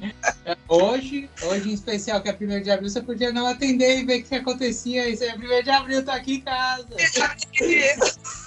hoje, 0.67 1.29
hoje 1.43 1.69
em 1.69 1.73
especial, 1.73 2.21
que 2.21 2.29
é 2.29 2.37
1 2.39 2.63
de 2.63 2.71
abril, 2.71 2.89
você 2.89 3.01
podia 3.01 3.31
não 3.31 3.45
atender 3.45 3.99
e 3.99 4.05
ver 4.05 4.21
o 4.21 4.23
que 4.23 4.35
acontecia. 4.35 5.07
Isso 5.07 5.23
é 5.23 5.35
1 5.35 5.63
de 5.63 5.69
abril, 5.69 6.03
tô 6.03 6.11
aqui 6.11 6.35
em 6.35 6.41
casa. 6.41 6.87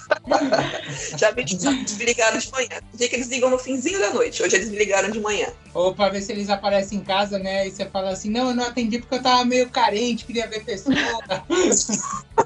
Já 1.17 1.31
me 1.31 1.43
desligaram 1.43 2.37
de 2.37 2.51
manhã. 2.51 2.81
Dia 2.93 3.07
que 3.07 3.15
eles 3.15 3.27
ligam 3.27 3.49
no 3.49 3.59
finzinho 3.59 3.99
da 3.99 4.11
noite. 4.11 4.41
Hoje 4.41 4.55
eles 4.55 4.69
me 4.69 4.77
ligaram 4.77 5.09
de 5.09 5.19
manhã. 5.19 5.47
Ou 5.73 5.93
pra 5.93 6.09
ver 6.09 6.21
se 6.21 6.31
eles 6.31 6.49
aparecem 6.49 6.99
em 6.99 7.03
casa, 7.03 7.39
né? 7.39 7.67
E 7.67 7.71
você 7.71 7.85
fala 7.85 8.11
assim: 8.11 8.29
não, 8.29 8.49
eu 8.49 8.55
não 8.55 8.65
atendi 8.65 8.99
porque 8.99 9.15
eu 9.15 9.21
tava 9.21 9.45
meio 9.45 9.69
carente, 9.69 10.25
queria 10.25 10.47
ver 10.47 10.63
pessoa. 10.63 10.95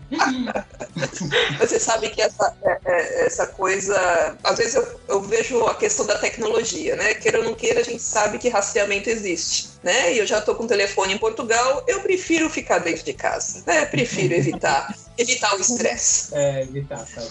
você 1.60 1.80
sabe 1.80 2.10
que 2.10 2.22
essa, 2.22 2.56
é, 2.64 2.80
é, 2.86 3.26
essa 3.26 3.48
coisa. 3.48 4.38
Às 4.44 4.58
vezes 4.58 4.76
eu, 4.76 5.00
eu 5.08 5.22
vejo 5.22 5.66
a 5.66 5.76
questão 5.76 6.06
da 6.06 6.18
tecnologia, 6.18 6.96
né? 6.96 7.14
Queira 7.16 7.40
ou 7.40 7.46
não 7.46 7.54
queira, 7.54 7.82
a 7.82 7.84
gente 7.84 8.02
sabe 8.02 8.38
que 8.38 8.50
rastreamento 8.50 9.10
existe. 9.10 9.73
Né? 9.84 10.14
E 10.14 10.20
eu 10.20 10.26
já 10.26 10.40
tô 10.40 10.56
com 10.56 10.64
o 10.64 10.68
telefone 10.68 11.14
em 11.14 11.18
Portugal, 11.18 11.84
eu 11.88 12.00
prefiro 12.02 12.50
ficar 12.50 12.80
dentro 12.80 13.04
de 13.04 13.14
casa, 13.14 13.64
né? 13.68 13.86
Prefiro 13.86 14.34
evitar 14.34 14.96
evitar 15.18 15.56
o 15.56 15.62
estresse. 15.62 16.34
É, 16.34 16.64
evitar, 16.64 17.06
sabe? 17.06 17.30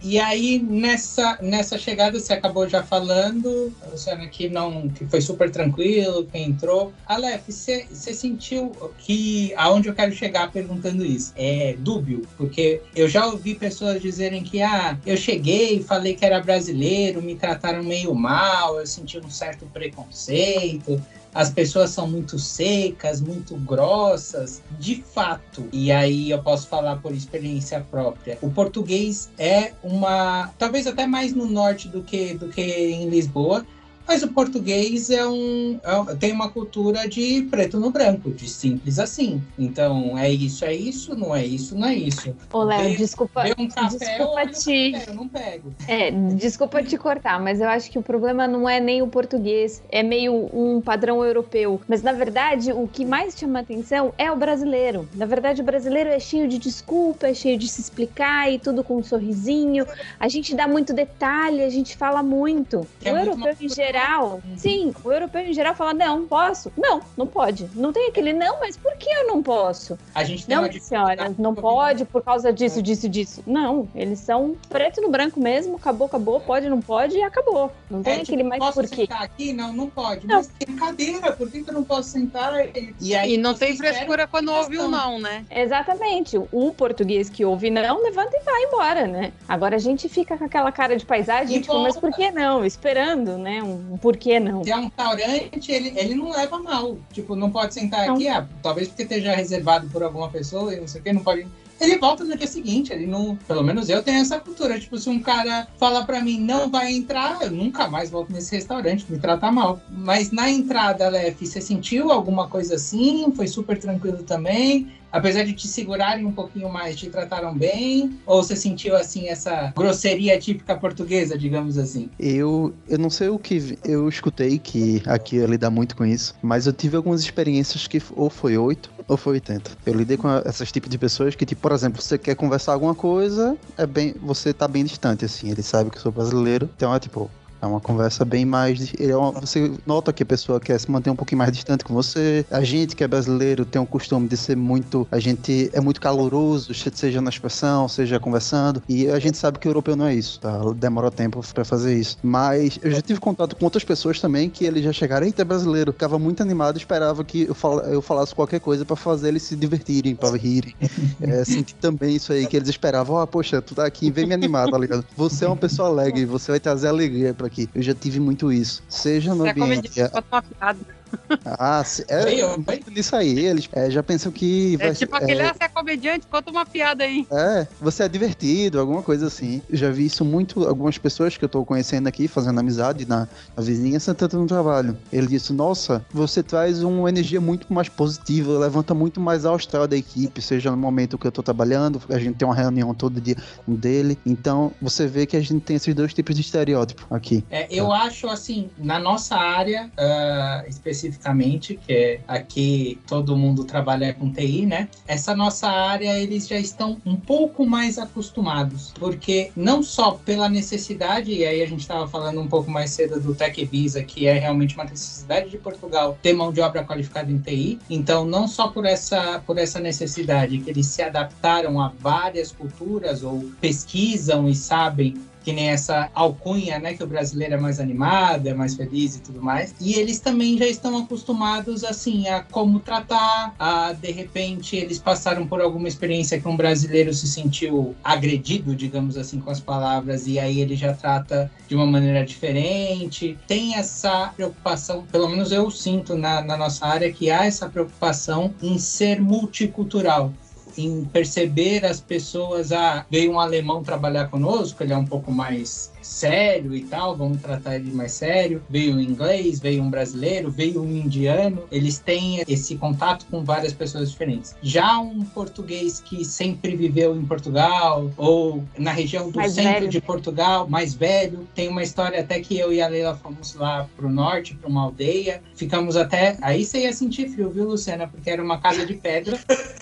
E 0.00 0.18
aí, 0.18 0.58
nessa, 0.58 1.38
nessa 1.42 1.76
chegada, 1.76 2.18
você 2.18 2.32
acabou 2.32 2.66
já 2.68 2.82
falando, 2.82 3.72
Luciana, 3.90 4.26
que, 4.26 4.48
não, 4.48 4.88
que 4.88 5.04
foi 5.06 5.20
super 5.20 5.50
tranquilo, 5.50 6.24
que 6.24 6.38
entrou. 6.38 6.92
Aleph, 7.06 7.42
você, 7.48 7.86
você 7.90 8.14
sentiu 8.14 8.72
que, 8.98 9.52
aonde 9.56 9.88
eu 9.88 9.94
quero 9.94 10.12
chegar 10.12 10.50
perguntando 10.50 11.04
isso, 11.04 11.34
é 11.36 11.74
dúbio? 11.78 12.26
Porque 12.36 12.80
eu 12.96 13.08
já 13.08 13.26
ouvi 13.26 13.54
pessoas 13.54 14.00
dizerem 14.00 14.42
que, 14.42 14.62
ah, 14.62 14.98
eu 15.04 15.16
cheguei, 15.16 15.82
falei 15.82 16.14
que 16.14 16.24
era 16.24 16.40
brasileiro, 16.40 17.20
me 17.20 17.34
trataram 17.34 17.82
meio 17.82 18.14
mal, 18.14 18.78
eu 18.80 18.86
senti 18.86 19.18
um 19.18 19.30
certo 19.30 19.66
preconceito 19.66 21.02
as 21.34 21.50
pessoas 21.50 21.90
são 21.90 22.08
muito 22.08 22.38
secas, 22.38 23.20
muito 23.20 23.56
grossas, 23.56 24.62
de 24.78 25.02
fato. 25.02 25.68
E 25.72 25.92
aí 25.92 26.30
eu 26.30 26.42
posso 26.42 26.68
falar 26.68 26.96
por 26.96 27.12
experiência 27.12 27.84
própria. 27.90 28.38
O 28.40 28.50
português 28.50 29.30
é 29.38 29.72
uma, 29.82 30.50
talvez 30.58 30.86
até 30.86 31.06
mais 31.06 31.34
no 31.34 31.46
norte 31.46 31.88
do 31.88 32.02
que 32.02 32.34
do 32.34 32.48
que 32.48 32.62
em 32.62 33.08
Lisboa, 33.08 33.66
mas 34.08 34.22
o 34.22 34.28
português 34.28 35.10
é 35.10 35.26
um, 35.26 35.78
é, 35.84 36.14
tem 36.14 36.32
uma 36.32 36.48
cultura 36.48 37.06
de 37.06 37.42
preto 37.50 37.78
no 37.78 37.90
branco, 37.90 38.30
de 38.30 38.48
simples 38.48 38.98
assim. 38.98 39.42
Então, 39.58 40.16
é 40.18 40.30
isso, 40.30 40.64
é 40.64 40.74
isso, 40.74 41.14
não 41.14 41.36
é 41.36 41.44
isso, 41.44 41.76
não 41.76 41.86
é 41.86 41.94
isso. 41.94 42.34
Ô, 42.50 42.62
Léo, 42.62 42.96
desculpa, 42.96 43.44
um 43.58 43.68
café, 43.68 43.98
desculpa 43.98 44.46
te... 44.46 44.92
Eu 45.06 45.14
não 45.14 45.28
pego. 45.28 45.74
É, 45.86 46.10
desculpa 46.10 46.82
te 46.82 46.96
cortar, 46.96 47.38
mas 47.38 47.60
eu 47.60 47.68
acho 47.68 47.90
que 47.90 47.98
o 47.98 48.02
problema 48.02 48.48
não 48.48 48.66
é 48.66 48.80
nem 48.80 49.02
o 49.02 49.08
português, 49.08 49.82
é 49.90 50.02
meio 50.02 50.48
um 50.54 50.80
padrão 50.80 51.22
europeu. 51.22 51.78
Mas, 51.86 52.02
na 52.02 52.12
verdade, 52.12 52.72
o 52.72 52.88
que 52.88 53.04
mais 53.04 53.36
chama 53.36 53.60
atenção 53.60 54.14
é 54.16 54.32
o 54.32 54.36
brasileiro. 54.36 55.06
Na 55.14 55.26
verdade, 55.26 55.60
o 55.60 55.64
brasileiro 55.64 56.08
é 56.08 56.18
cheio 56.18 56.48
de 56.48 56.56
desculpa, 56.56 57.26
é 57.26 57.34
cheio 57.34 57.58
de 57.58 57.68
se 57.68 57.82
explicar 57.82 58.50
e 58.50 58.58
tudo 58.58 58.82
com 58.82 58.96
um 58.96 59.02
sorrisinho. 59.02 59.86
A 60.18 60.28
gente 60.28 60.54
dá 60.54 60.66
muito 60.66 60.94
detalhe, 60.94 61.62
a 61.62 61.68
gente 61.68 61.94
fala 61.94 62.22
muito. 62.22 62.86
É 63.04 63.12
o 63.12 63.18
europeu, 63.18 63.54
em 63.60 63.68
geral, 63.68 63.97
geral, 63.98 64.40
uhum. 64.44 64.56
sim, 64.56 64.94
o 65.02 65.12
europeu 65.12 65.42
em 65.42 65.52
geral 65.52 65.74
fala: 65.74 65.92
não, 65.92 66.26
posso? 66.26 66.72
Não, 66.76 67.00
não 67.16 67.26
pode. 67.26 67.68
Não 67.74 67.92
tem 67.92 68.08
aquele 68.08 68.32
não, 68.32 68.60
mas 68.60 68.76
por 68.76 68.96
que 68.96 69.10
eu 69.10 69.26
não 69.26 69.42
posso? 69.42 69.98
A 70.14 70.22
gente 70.24 70.46
tem 70.46 70.56
não, 70.56 70.64
uma 70.64 70.72
senhora, 70.72 71.34
não 71.38 71.54
pode 71.54 72.04
por 72.04 72.22
causa 72.22 72.52
disso, 72.52 72.80
disso, 72.80 73.08
disso. 73.08 73.42
Não, 73.46 73.88
eles 73.94 74.20
são 74.20 74.56
preto 74.68 75.00
no 75.00 75.10
branco 75.10 75.40
mesmo, 75.40 75.76
acabou, 75.76 76.06
acabou, 76.06 76.40
pode, 76.40 76.68
não 76.68 76.80
pode 76.80 77.16
e 77.16 77.22
acabou. 77.22 77.72
Não 77.90 78.02
tem 78.02 78.18
é, 78.18 78.22
aquele 78.22 78.38
tipo, 78.38 78.48
mais 78.48 78.60
posso 78.60 78.80
por 78.80 78.88
quê. 78.88 79.02
sentar 79.02 79.22
aqui? 79.22 79.52
Não, 79.52 79.72
não 79.72 79.90
pode. 79.90 80.26
Não. 80.26 80.36
Mas 80.36 80.48
tem 80.58 80.76
cadeira, 80.76 81.32
por 81.32 81.50
que, 81.50 81.64
eu 81.66 81.74
não 81.74 81.84
posso 81.84 82.10
sentar? 82.10 82.54
E, 83.00 83.14
aí, 83.14 83.34
e 83.34 83.36
não 83.36 83.54
tem 83.54 83.76
frescura 83.76 84.26
quando 84.26 84.52
ouve 84.52 84.78
o 84.78 84.88
não, 84.88 85.18
né? 85.18 85.44
Exatamente. 85.50 86.38
O 86.52 86.72
português 86.72 87.28
que 87.28 87.44
ouve 87.44 87.70
não, 87.70 88.02
levanta 88.02 88.36
e 88.36 88.44
vai 88.44 88.62
embora, 88.64 89.06
né? 89.06 89.32
Agora 89.48 89.76
a 89.76 89.78
gente 89.78 90.08
fica 90.08 90.36
com 90.36 90.44
aquela 90.44 90.70
cara 90.70 90.96
de 90.96 91.04
paisagem, 91.04 91.60
tipo, 91.60 91.78
mas 91.80 91.96
por 91.96 92.12
que 92.12 92.30
não? 92.30 92.64
Esperando, 92.64 93.36
né? 93.38 93.62
Um 93.62 93.87
por 93.96 94.16
que 94.16 94.38
não? 94.38 94.62
Se 94.64 94.70
é 94.70 94.76
um 94.76 94.84
restaurante, 94.84 95.72
ele, 95.72 95.92
ele 95.96 96.14
não 96.14 96.30
leva 96.30 96.58
mal. 96.58 96.98
Tipo, 97.12 97.34
não 97.34 97.50
pode 97.50 97.74
sentar 97.74 98.06
não. 98.06 98.14
aqui, 98.14 98.28
ah, 98.28 98.46
talvez 98.62 98.88
porque 98.88 99.02
esteja 99.02 99.34
reservado 99.34 99.88
por 99.88 100.02
alguma 100.02 100.28
pessoa 100.28 100.74
e 100.74 100.80
não 100.80 100.86
sei 100.86 101.00
o 101.00 101.04
que, 101.04 101.12
não 101.12 101.22
pode. 101.22 101.46
ele 101.80 101.98
volta 101.98 102.24
no 102.24 102.36
dia 102.36 102.46
seguinte. 102.46 102.92
Ele 102.92 103.06
não. 103.06 103.36
Pelo 103.46 103.62
menos 103.62 103.88
eu 103.88 104.02
tenho 104.02 104.20
essa 104.20 104.38
cultura. 104.38 104.78
Tipo, 104.78 104.98
se 104.98 105.08
um 105.08 105.20
cara 105.20 105.66
fala 105.78 106.04
para 106.04 106.20
mim 106.20 106.38
não 106.38 106.70
vai 106.70 106.92
entrar, 106.92 107.42
eu 107.42 107.50
nunca 107.50 107.88
mais 107.88 108.10
volto 108.10 108.32
nesse 108.32 108.54
restaurante, 108.54 109.06
me 109.08 109.18
trata 109.18 109.50
mal. 109.50 109.80
Mas 109.90 110.30
na 110.30 110.50
entrada, 110.50 111.08
Lef, 111.08 111.46
você 111.46 111.60
sentiu 111.60 112.10
alguma 112.10 112.48
coisa 112.48 112.74
assim? 112.74 113.32
Foi 113.34 113.46
super 113.46 113.78
tranquilo 113.78 114.22
também? 114.22 114.97
Apesar 115.12 115.44
de 115.44 115.52
te 115.52 115.66
segurarem 115.66 116.24
um 116.24 116.32
pouquinho 116.32 116.68
mais, 116.68 116.96
te 116.96 117.08
trataram 117.08 117.56
bem? 117.56 118.18
Ou 118.26 118.42
você 118.42 118.56
sentiu, 118.56 118.96
assim, 118.96 119.28
essa 119.28 119.72
grosseria 119.76 120.38
típica 120.38 120.76
portuguesa, 120.76 121.36
digamos 121.36 121.78
assim? 121.78 122.10
Eu, 122.18 122.74
eu 122.88 122.98
não 122.98 123.10
sei 123.10 123.28
o 123.28 123.38
que 123.38 123.78
eu 123.84 124.08
escutei, 124.08 124.58
que 124.58 125.02
aqui 125.06 125.36
eu 125.36 125.46
lidar 125.46 125.70
muito 125.70 125.96
com 125.96 126.04
isso, 126.04 126.34
mas 126.42 126.66
eu 126.66 126.72
tive 126.72 126.96
algumas 126.96 127.20
experiências 127.20 127.86
que 127.86 128.00
ou 128.14 128.30
foi 128.30 128.56
8 128.56 128.90
ou 129.06 129.16
foi 129.16 129.34
80. 129.34 129.70
Eu 129.86 129.94
lidei 129.94 130.16
com 130.16 130.28
essas 130.44 130.70
tipos 130.70 130.90
de 130.90 130.98
pessoas 130.98 131.34
que, 131.34 131.46
tipo, 131.46 131.62
por 131.62 131.72
exemplo, 131.72 132.00
você 132.00 132.18
quer 132.18 132.34
conversar 132.34 132.74
alguma 132.74 132.94
coisa, 132.94 133.56
é 133.76 133.86
bem, 133.86 134.14
você 134.20 134.52
tá 134.52 134.68
bem 134.68 134.84
distante, 134.84 135.24
assim, 135.24 135.50
ele 135.50 135.62
sabe 135.62 135.90
que 135.90 135.96
eu 135.96 136.02
sou 136.02 136.12
brasileiro, 136.12 136.68
então 136.76 136.94
é 136.94 136.98
tipo, 137.00 137.30
é 137.60 137.66
uma 137.66 137.80
conversa 137.80 138.24
bem 138.24 138.44
mais. 138.44 138.92
É 138.98 139.16
uma, 139.16 139.32
você 139.32 139.72
nota 139.86 140.12
que 140.12 140.22
a 140.22 140.26
pessoa 140.26 140.60
quer 140.60 140.78
se 140.78 140.90
manter 140.90 141.10
um 141.10 141.16
pouquinho 141.16 141.38
mais 141.38 141.52
distante 141.52 141.84
com 141.84 141.94
você. 141.94 142.44
A 142.50 142.62
gente 142.62 142.94
que 142.94 143.04
é 143.04 143.08
brasileiro 143.08 143.64
tem 143.64 143.80
o 143.80 143.86
costume 143.86 144.28
de 144.28 144.36
ser 144.36 144.56
muito. 144.56 145.06
A 145.10 145.18
gente 145.18 145.70
é 145.72 145.80
muito 145.80 146.00
caloroso, 146.00 146.72
seja 146.74 147.20
na 147.20 147.30
expressão, 147.30 147.88
seja 147.88 148.20
conversando. 148.20 148.82
E 148.88 149.08
a 149.08 149.18
gente 149.18 149.36
sabe 149.36 149.58
que 149.58 149.68
o 149.68 149.70
europeu 149.70 149.96
não 149.96 150.06
é 150.06 150.14
isso, 150.14 150.40
tá? 150.40 150.60
Demora 150.76 151.10
tempo 151.10 151.44
para 151.52 151.64
fazer 151.64 151.98
isso. 151.98 152.16
Mas 152.22 152.78
eu 152.82 152.90
já 152.90 153.00
tive 153.00 153.20
contato 153.20 153.56
com 153.56 153.64
outras 153.64 153.84
pessoas 153.84 154.20
também 154.20 154.48
que 154.48 154.64
eles 154.64 154.84
já 154.84 154.92
chegaram, 154.92 155.26
eita, 155.26 155.42
é 155.42 155.44
brasileiro. 155.44 155.92
Ficava 155.92 156.18
muito 156.18 156.42
animado, 156.42 156.76
esperava 156.76 157.24
que 157.24 157.42
eu, 157.42 157.54
fal, 157.54 157.80
eu 157.80 158.02
falasse 158.02 158.34
qualquer 158.34 158.60
coisa 158.60 158.84
para 158.84 158.96
fazer 158.96 159.28
eles 159.28 159.42
se 159.42 159.56
divertirem, 159.56 160.14
para 160.14 160.36
rirem. 160.36 160.74
É, 161.20 161.44
senti 161.44 161.74
também 161.74 162.16
isso 162.16 162.32
aí, 162.32 162.46
que 162.46 162.56
eles 162.56 162.68
esperavam, 162.68 163.18
ah, 163.18 163.26
poxa, 163.26 163.60
tu 163.60 163.74
tá 163.74 163.84
aqui, 163.84 164.10
vem 164.10 164.26
me 164.26 164.34
animar, 164.34 164.70
tá 164.70 164.78
ligado? 164.78 165.04
Você 165.16 165.44
é 165.44 165.48
uma 165.48 165.56
pessoa 165.56 165.88
alegre, 165.88 166.24
você 166.24 166.52
vai 166.52 166.60
trazer 166.60 166.88
alegria 166.88 167.34
pra 167.34 167.47
aqui. 167.48 167.68
Eu 167.74 167.82
já 167.82 167.94
tive 167.94 168.20
muito 168.20 168.52
isso. 168.52 168.82
Seja 168.88 169.34
no 169.34 169.42
Você 169.42 169.50
ambiente. 169.50 170.00
É 170.00 170.10
uma 170.30 170.42
piada. 170.42 170.97
Ah, 171.44 171.82
é, 172.08 172.40
é 172.40 172.56
muito 172.56 172.90
disso 172.90 173.16
aí. 173.16 173.38
Eles 173.38 173.68
é, 173.72 173.90
já 173.90 174.02
pensam 174.02 174.30
que. 174.30 174.74
É 174.74 174.76
vai, 174.76 174.94
tipo 174.94 175.14
aquele, 175.16 175.40
é, 175.40 175.46
ah, 175.46 175.54
você 175.54 175.64
é 175.64 175.68
comediante, 175.68 176.26
conta 176.26 176.50
uma 176.50 176.66
piada 176.66 177.04
aí. 177.04 177.26
É, 177.30 177.66
você 177.80 178.04
é 178.04 178.08
divertido, 178.08 178.78
alguma 178.78 179.02
coisa 179.02 179.26
assim. 179.26 179.62
Eu 179.68 179.76
já 179.76 179.90
vi 179.90 180.06
isso 180.06 180.24
muito, 180.24 180.66
algumas 180.66 180.98
pessoas 180.98 181.36
que 181.36 181.44
eu 181.44 181.48
tô 181.48 181.64
conhecendo 181.64 182.06
aqui, 182.06 182.28
fazendo 182.28 182.60
amizade 182.60 183.06
na, 183.06 183.28
na 183.56 183.62
vizinhança, 183.62 184.14
tanto 184.14 184.38
no 184.38 184.46
trabalho. 184.46 184.96
Ele 185.12 185.26
disse: 185.26 185.52
Nossa, 185.52 186.04
você 186.12 186.42
traz 186.42 186.82
uma 186.82 187.08
energia 187.08 187.40
muito 187.40 187.72
mais 187.72 187.88
positiva, 187.88 188.58
levanta 188.58 188.94
muito 188.94 189.20
mais 189.20 189.46
a 189.46 189.54
astral 189.54 189.86
da 189.86 189.96
equipe, 189.96 190.40
seja 190.42 190.70
no 190.70 190.76
momento 190.76 191.18
que 191.18 191.26
eu 191.26 191.32
tô 191.32 191.42
trabalhando, 191.42 192.00
a 192.08 192.18
gente 192.18 192.36
tem 192.36 192.46
uma 192.46 192.54
reunião 192.54 192.94
todo 192.94 193.20
dia 193.20 193.36
dele. 193.66 194.18
Então, 194.24 194.72
você 194.80 195.06
vê 195.06 195.26
que 195.26 195.36
a 195.36 195.40
gente 195.40 195.60
tem 195.60 195.76
esses 195.76 195.94
dois 195.94 196.12
tipos 196.12 196.34
de 196.34 196.42
estereótipo 196.42 197.06
aqui. 197.10 197.44
É, 197.50 197.66
eu 197.70 197.92
acho 197.92 198.28
assim, 198.28 198.70
na 198.78 198.98
nossa 198.98 199.36
área, 199.36 199.90
uh, 199.98 200.68
especialmente 200.68 200.97
especificamente, 200.98 201.78
que 201.86 201.92
é 201.92 202.20
aqui 202.26 202.98
todo 203.06 203.36
mundo 203.36 203.64
trabalha 203.64 204.12
com 204.12 204.32
TI, 204.32 204.66
né? 204.66 204.88
Essa 205.06 205.34
nossa 205.34 205.68
área 205.68 206.18
eles 206.18 206.48
já 206.48 206.58
estão 206.58 207.00
um 207.06 207.16
pouco 207.16 207.66
mais 207.66 207.98
acostumados, 207.98 208.92
porque 208.98 209.50
não 209.56 209.82
só 209.82 210.12
pela 210.12 210.48
necessidade, 210.48 211.32
e 211.32 211.44
aí 211.44 211.62
a 211.62 211.66
gente 211.66 211.80
estava 211.80 212.06
falando 212.06 212.40
um 212.40 212.48
pouco 212.48 212.70
mais 212.70 212.90
cedo 212.90 213.20
do 213.20 213.34
Tech 213.34 213.64
Visa, 213.64 214.02
que 214.02 214.26
é 214.26 214.38
realmente 214.38 214.74
uma 214.74 214.84
necessidade 214.84 215.50
de 215.50 215.58
Portugal 215.58 216.18
ter 216.20 216.32
mão 216.32 216.52
de 216.52 216.60
obra 216.60 216.84
qualificada 216.84 217.30
em 217.30 217.38
TI, 217.38 217.78
então 217.88 218.24
não 218.24 218.48
só 218.48 218.68
por 218.68 218.84
essa, 218.84 219.40
por 219.46 219.58
essa 219.58 219.78
necessidade 219.78 220.58
que 220.58 220.70
eles 220.70 220.86
se 220.86 221.02
adaptaram 221.02 221.80
a 221.80 221.92
várias 222.00 222.52
culturas 222.52 223.22
ou 223.22 223.44
pesquisam 223.60 224.48
e 224.48 224.54
sabem 224.54 225.14
que 225.48 225.52
nem 225.54 225.70
essa 225.70 226.10
alcunha, 226.12 226.78
né, 226.78 226.92
que 226.92 227.02
o 227.02 227.06
brasileiro 227.06 227.54
é 227.54 227.56
mais 227.56 227.80
animado, 227.80 228.46
é 228.46 228.52
mais 228.52 228.74
feliz 228.74 229.16
e 229.16 229.20
tudo 229.20 229.40
mais. 229.40 229.74
E 229.80 229.94
eles 229.94 230.20
também 230.20 230.58
já 230.58 230.66
estão 230.66 230.98
acostumados, 230.98 231.84
assim, 231.84 232.28
a 232.28 232.42
como 232.42 232.80
tratar, 232.80 233.54
a, 233.58 233.94
de 233.94 234.12
repente, 234.12 234.76
eles 234.76 234.98
passaram 234.98 235.46
por 235.46 235.62
alguma 235.62 235.88
experiência 235.88 236.38
que 236.38 236.46
um 236.46 236.54
brasileiro 236.54 237.14
se 237.14 237.26
sentiu 237.26 237.96
agredido, 238.04 238.76
digamos 238.76 239.16
assim, 239.16 239.40
com 239.40 239.50
as 239.50 239.58
palavras, 239.58 240.26
e 240.26 240.38
aí 240.38 240.60
ele 240.60 240.76
já 240.76 240.92
trata 240.92 241.50
de 241.66 241.74
uma 241.74 241.86
maneira 241.86 242.26
diferente. 242.26 243.38
Tem 243.46 243.74
essa 243.74 244.30
preocupação, 244.36 245.06
pelo 245.10 245.30
menos 245.30 245.50
eu 245.50 245.70
sinto 245.70 246.14
na, 246.14 246.42
na 246.42 246.58
nossa 246.58 246.84
área, 246.84 247.10
que 247.10 247.30
há 247.30 247.46
essa 247.46 247.70
preocupação 247.70 248.52
em 248.62 248.78
ser 248.78 249.18
multicultural 249.18 250.30
em 250.76 251.04
perceber 251.04 251.84
as 251.84 252.00
pessoas. 252.00 252.72
Ah, 252.72 253.06
veio 253.10 253.32
um 253.32 253.40
alemão 253.40 253.82
trabalhar 253.82 254.28
conosco, 254.28 254.82
ele 254.82 254.92
é 254.92 254.96
um 254.96 255.06
pouco 255.06 255.32
mais 255.32 255.92
sério 256.02 256.74
e 256.74 256.82
tal, 256.82 257.16
vamos 257.16 257.40
tratar 257.40 257.76
ele 257.76 257.92
mais 257.92 258.12
sério. 258.12 258.62
Veio 258.68 258.96
um 258.96 259.00
inglês, 259.00 259.60
veio 259.60 259.82
um 259.82 259.90
brasileiro, 259.90 260.50
veio 260.50 260.82
um 260.82 260.90
indiano. 260.90 261.64
Eles 261.70 261.98
têm 261.98 262.42
esse 262.46 262.76
contato 262.76 263.26
com 263.30 263.44
várias 263.44 263.72
pessoas 263.72 264.10
diferentes. 264.10 264.54
Já 264.62 264.98
um 264.98 265.24
português 265.24 266.00
que 266.00 266.24
sempre 266.24 266.76
viveu 266.76 267.16
em 267.16 267.24
Portugal 267.24 268.10
ou 268.16 268.64
na 268.76 268.92
região 268.92 269.30
do 269.30 269.36
mais 269.36 269.52
centro 269.52 269.72
velho. 269.72 269.88
de 269.88 270.00
Portugal, 270.00 270.68
mais 270.68 270.94
velho, 270.94 271.46
tem 271.54 271.68
uma 271.68 271.82
história 271.82 272.20
até 272.20 272.40
que 272.40 272.58
eu 272.58 272.72
e 272.72 272.80
a 272.80 272.88
Leila 272.88 273.16
fomos 273.16 273.54
lá 273.54 273.88
pro 273.96 274.08
norte, 274.08 274.54
para 274.54 274.68
uma 274.68 274.82
aldeia. 274.82 275.42
Ficamos 275.54 275.96
até. 275.96 276.36
Aí 276.40 276.64
você 276.64 276.80
ia 276.80 276.92
sentir 276.92 277.28
frio, 277.28 277.50
viu, 277.50 277.68
Luciana? 277.68 278.06
Porque 278.08 278.30
era 278.30 278.42
uma 278.42 278.58
casa 278.58 278.84
de 278.86 278.94
pedra 278.94 279.38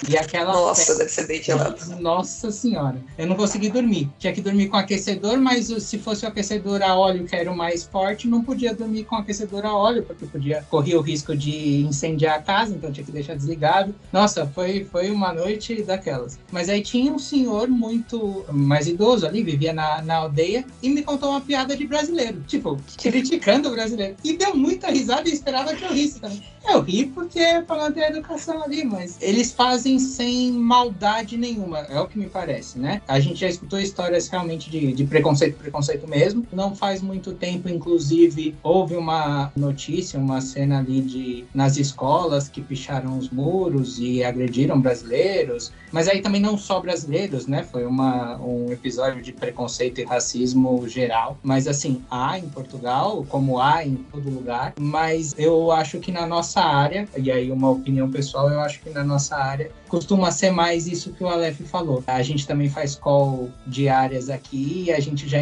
e 0.09 0.17
aquela. 0.17 0.53
Nossa, 0.53 0.93
pedra... 0.93 0.99
deve 0.99 1.11
ser 1.11 1.27
bem 1.27 1.43
gelado. 1.43 2.01
Nossa 2.01 2.51
senhora. 2.51 2.97
Eu 3.19 3.27
não 3.27 3.37
consegui 3.37 3.69
dormir. 3.69 4.11
Tinha 4.19 4.33
que 4.33 4.41
dormir 4.41 4.69
com 4.69 4.77
aquecedor, 4.77 5.39
mas 5.39 5.67
se 5.67 5.99
fosse 6.07 6.25
o 6.25 6.29
aquecedor 6.29 6.85
a 6.85 6.97
óleo, 6.97 7.25
que 7.25 7.35
era 7.35 7.51
o 7.51 7.57
mais 7.57 7.83
forte, 7.83 8.29
não 8.29 8.45
podia 8.45 8.73
dormir 8.73 9.03
com 9.03 9.17
aquecedor 9.17 9.67
a 9.67 9.77
óleo, 9.77 10.05
porque 10.05 10.25
podia 10.25 10.65
correr 10.71 10.95
o 10.95 11.01
risco 11.01 11.37
de 11.37 11.81
incendiar 11.81 12.39
a 12.39 12.43
casa, 12.43 12.73
então 12.73 12.93
tinha 12.93 13.05
que 13.05 13.11
deixar 13.11 13.35
desligado. 13.35 13.93
Nossa, 14.13 14.47
foi, 14.47 14.85
foi 14.85 15.11
uma 15.11 15.33
noite 15.33 15.83
daquelas. 15.83 16.39
Mas 16.53 16.69
aí 16.69 16.81
tinha 16.81 17.13
um 17.13 17.19
senhor 17.19 17.67
muito 17.67 18.45
mais 18.53 18.87
idoso 18.87 19.27
ali, 19.27 19.43
vivia 19.43 19.73
na, 19.73 20.01
na 20.01 20.15
aldeia, 20.15 20.65
e 20.81 20.89
me 20.89 21.03
contou 21.03 21.31
uma 21.31 21.41
piada 21.41 21.77
de 21.77 21.85
brasileiro, 21.85 22.41
tipo, 22.47 22.79
criticando 22.97 23.69
o 23.69 23.73
brasileiro. 23.73 24.15
E 24.23 24.37
deu 24.37 24.55
muita 24.55 24.93
risada 24.93 25.29
e 25.29 25.33
esperava 25.33 25.75
que 25.75 25.85
eu 25.85 25.93
risse 25.93 26.21
também. 26.21 26.41
Eu 26.69 26.81
ri 26.81 27.07
porque 27.07 27.39
é 27.39 27.63
pra 27.63 27.77
manter 27.77 28.05
a 28.05 28.09
educação 28.09 28.63
ali, 28.63 28.85
mas 28.85 29.17
eles 29.21 29.53
fazem 29.53 29.99
sem 29.99 30.53
maldade 30.53 31.37
nenhuma, 31.37 31.79
é 31.81 32.01
o 32.01 32.09
que 32.09 32.19
me 32.19 32.27
parece, 32.27 32.79
né? 32.79 33.01
A 33.07 33.21
gente 33.21 33.39
já 33.39 33.49
escutou 33.49 33.79
histórias 33.79 34.29
realmente 34.29 34.69
de, 34.69 34.93
de 34.93 35.05
preconceito, 35.05 35.57
preconceito 35.57 35.96
mesmo. 36.05 36.45
Não 36.53 36.75
faz 36.75 37.01
muito 37.01 37.33
tempo, 37.33 37.69
inclusive, 37.69 38.57
houve 38.63 38.97
uma 38.97 39.53
notícia, 39.55 40.19
uma 40.19 40.41
cena 40.41 40.79
ali 40.79 41.01
de 41.01 41.45
nas 41.55 41.77
escolas 41.77 42.49
que 42.49 42.61
picharam 42.61 43.17
os 43.17 43.31
muros 43.31 44.01
e 44.01 44.25
agrediram 44.25 44.81
brasileiros. 44.81 45.73
Mas 45.93 46.09
aí 46.09 46.21
também 46.21 46.41
não 46.41 46.59
só 46.59 46.81
brasileiros, 46.81 47.47
né? 47.47 47.63
Foi 47.63 47.87
uma, 47.87 48.37
um 48.39 48.73
episódio 48.73 49.23
de 49.23 49.33
preconceito 49.33 50.01
e 50.01 50.05
racismo 50.05 50.87
geral. 50.89 51.39
Mas 51.43 51.69
assim, 51.69 52.03
há 52.11 52.39
em 52.39 52.49
Portugal, 52.49 53.25
como 53.29 53.61
há 53.61 53.85
em 53.85 53.95
todo 53.95 54.29
lugar. 54.29 54.75
Mas 54.79 55.35
eu 55.39 55.71
acho 55.71 56.01
que 56.01 56.11
na 56.11 56.27
nossa 56.27 56.61
área, 56.61 57.09
e 57.17 57.31
aí 57.31 57.51
uma 57.51 57.71
opinião 57.71 58.11
pessoal, 58.11 58.51
eu 58.51 58.61
acho 58.61 58.81
que 58.81 58.91
na 58.91 59.05
nossa 59.05 59.37
área 59.37 59.71
costuma 59.89 60.31
ser 60.31 60.51
mais 60.51 60.87
isso 60.87 61.13
que 61.13 61.23
o 61.23 61.29
Aleph 61.29 61.61
falou. 61.63 62.03
A 62.07 62.23
gente 62.23 62.47
também 62.47 62.69
faz 62.69 62.95
call 62.95 63.51
diárias 63.67 64.29
aqui 64.29 64.85
e 64.87 64.93
a 64.93 65.01
gente 65.01 65.29
já 65.29 65.41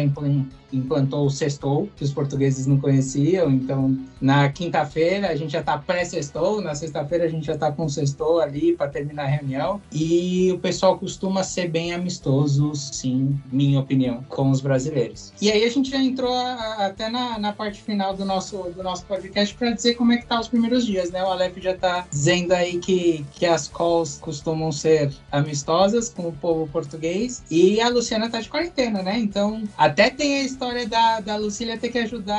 implantou 0.77 1.25
o 1.25 1.29
sextou, 1.29 1.89
que 1.95 2.03
os 2.03 2.13
portugueses 2.13 2.67
não 2.67 2.79
conheciam. 2.79 3.49
Então, 3.51 3.97
na 4.19 4.49
quinta-feira 4.49 5.29
a 5.29 5.35
gente 5.35 5.53
já 5.53 5.59
está 5.59 5.77
pré-sextou, 5.77 6.61
na 6.61 6.75
sexta-feira 6.75 7.25
a 7.25 7.27
gente 7.27 7.45
já 7.45 7.53
está 7.53 7.71
com 7.71 7.87
sextou 7.87 8.39
ali 8.39 8.75
para 8.75 8.87
terminar 8.87 9.23
a 9.23 9.27
reunião. 9.27 9.81
E 9.91 10.51
o 10.51 10.59
pessoal 10.59 10.97
costuma 10.97 11.43
ser 11.43 11.69
bem 11.69 11.93
amistoso, 11.93 12.73
sim, 12.75 13.39
minha 13.51 13.79
opinião, 13.79 14.23
com 14.29 14.49
os 14.49 14.61
brasileiros. 14.61 15.33
E 15.41 15.51
aí 15.51 15.63
a 15.63 15.69
gente 15.69 15.89
já 15.89 15.97
entrou 15.97 16.33
a, 16.33 16.85
até 16.85 17.09
na, 17.09 17.37
na, 17.39 17.53
parte 17.53 17.81
final 17.81 18.15
do 18.15 18.25
nosso, 18.25 18.57
do 18.75 18.83
nosso 18.83 19.05
podcast 19.05 19.55
para 19.55 19.71
dizer 19.71 19.95
como 19.95 20.11
é 20.11 20.17
que 20.17 20.25
tá 20.25 20.39
os 20.39 20.47
primeiros 20.47 20.85
dias, 20.85 21.11
né? 21.11 21.23
O 21.23 21.27
Aleph 21.27 21.57
já 21.57 21.71
está 21.71 22.05
dizendo 22.09 22.51
aí 22.53 22.79
que, 22.79 23.25
que 23.33 23.45
as 23.45 23.67
calls 23.67 24.17
costumam 24.19 24.71
ser 24.71 25.11
amistosas 25.31 26.09
com 26.09 26.27
o 26.27 26.33
povo 26.33 26.67
português. 26.67 27.43
E 27.49 27.79
a 27.79 27.89
Luciana 27.89 28.29
tá 28.29 28.41
de 28.41 28.49
quarentena, 28.49 29.01
né? 29.01 29.17
Então, 29.19 29.63
até 29.77 30.09
tem 30.09 30.39
a 30.39 30.43
história 30.43 30.64
da, 30.87 31.19
da 31.19 31.35
Lucília 31.37 31.77
ter 31.77 31.89
que 31.89 31.99
ajudar 31.99 32.37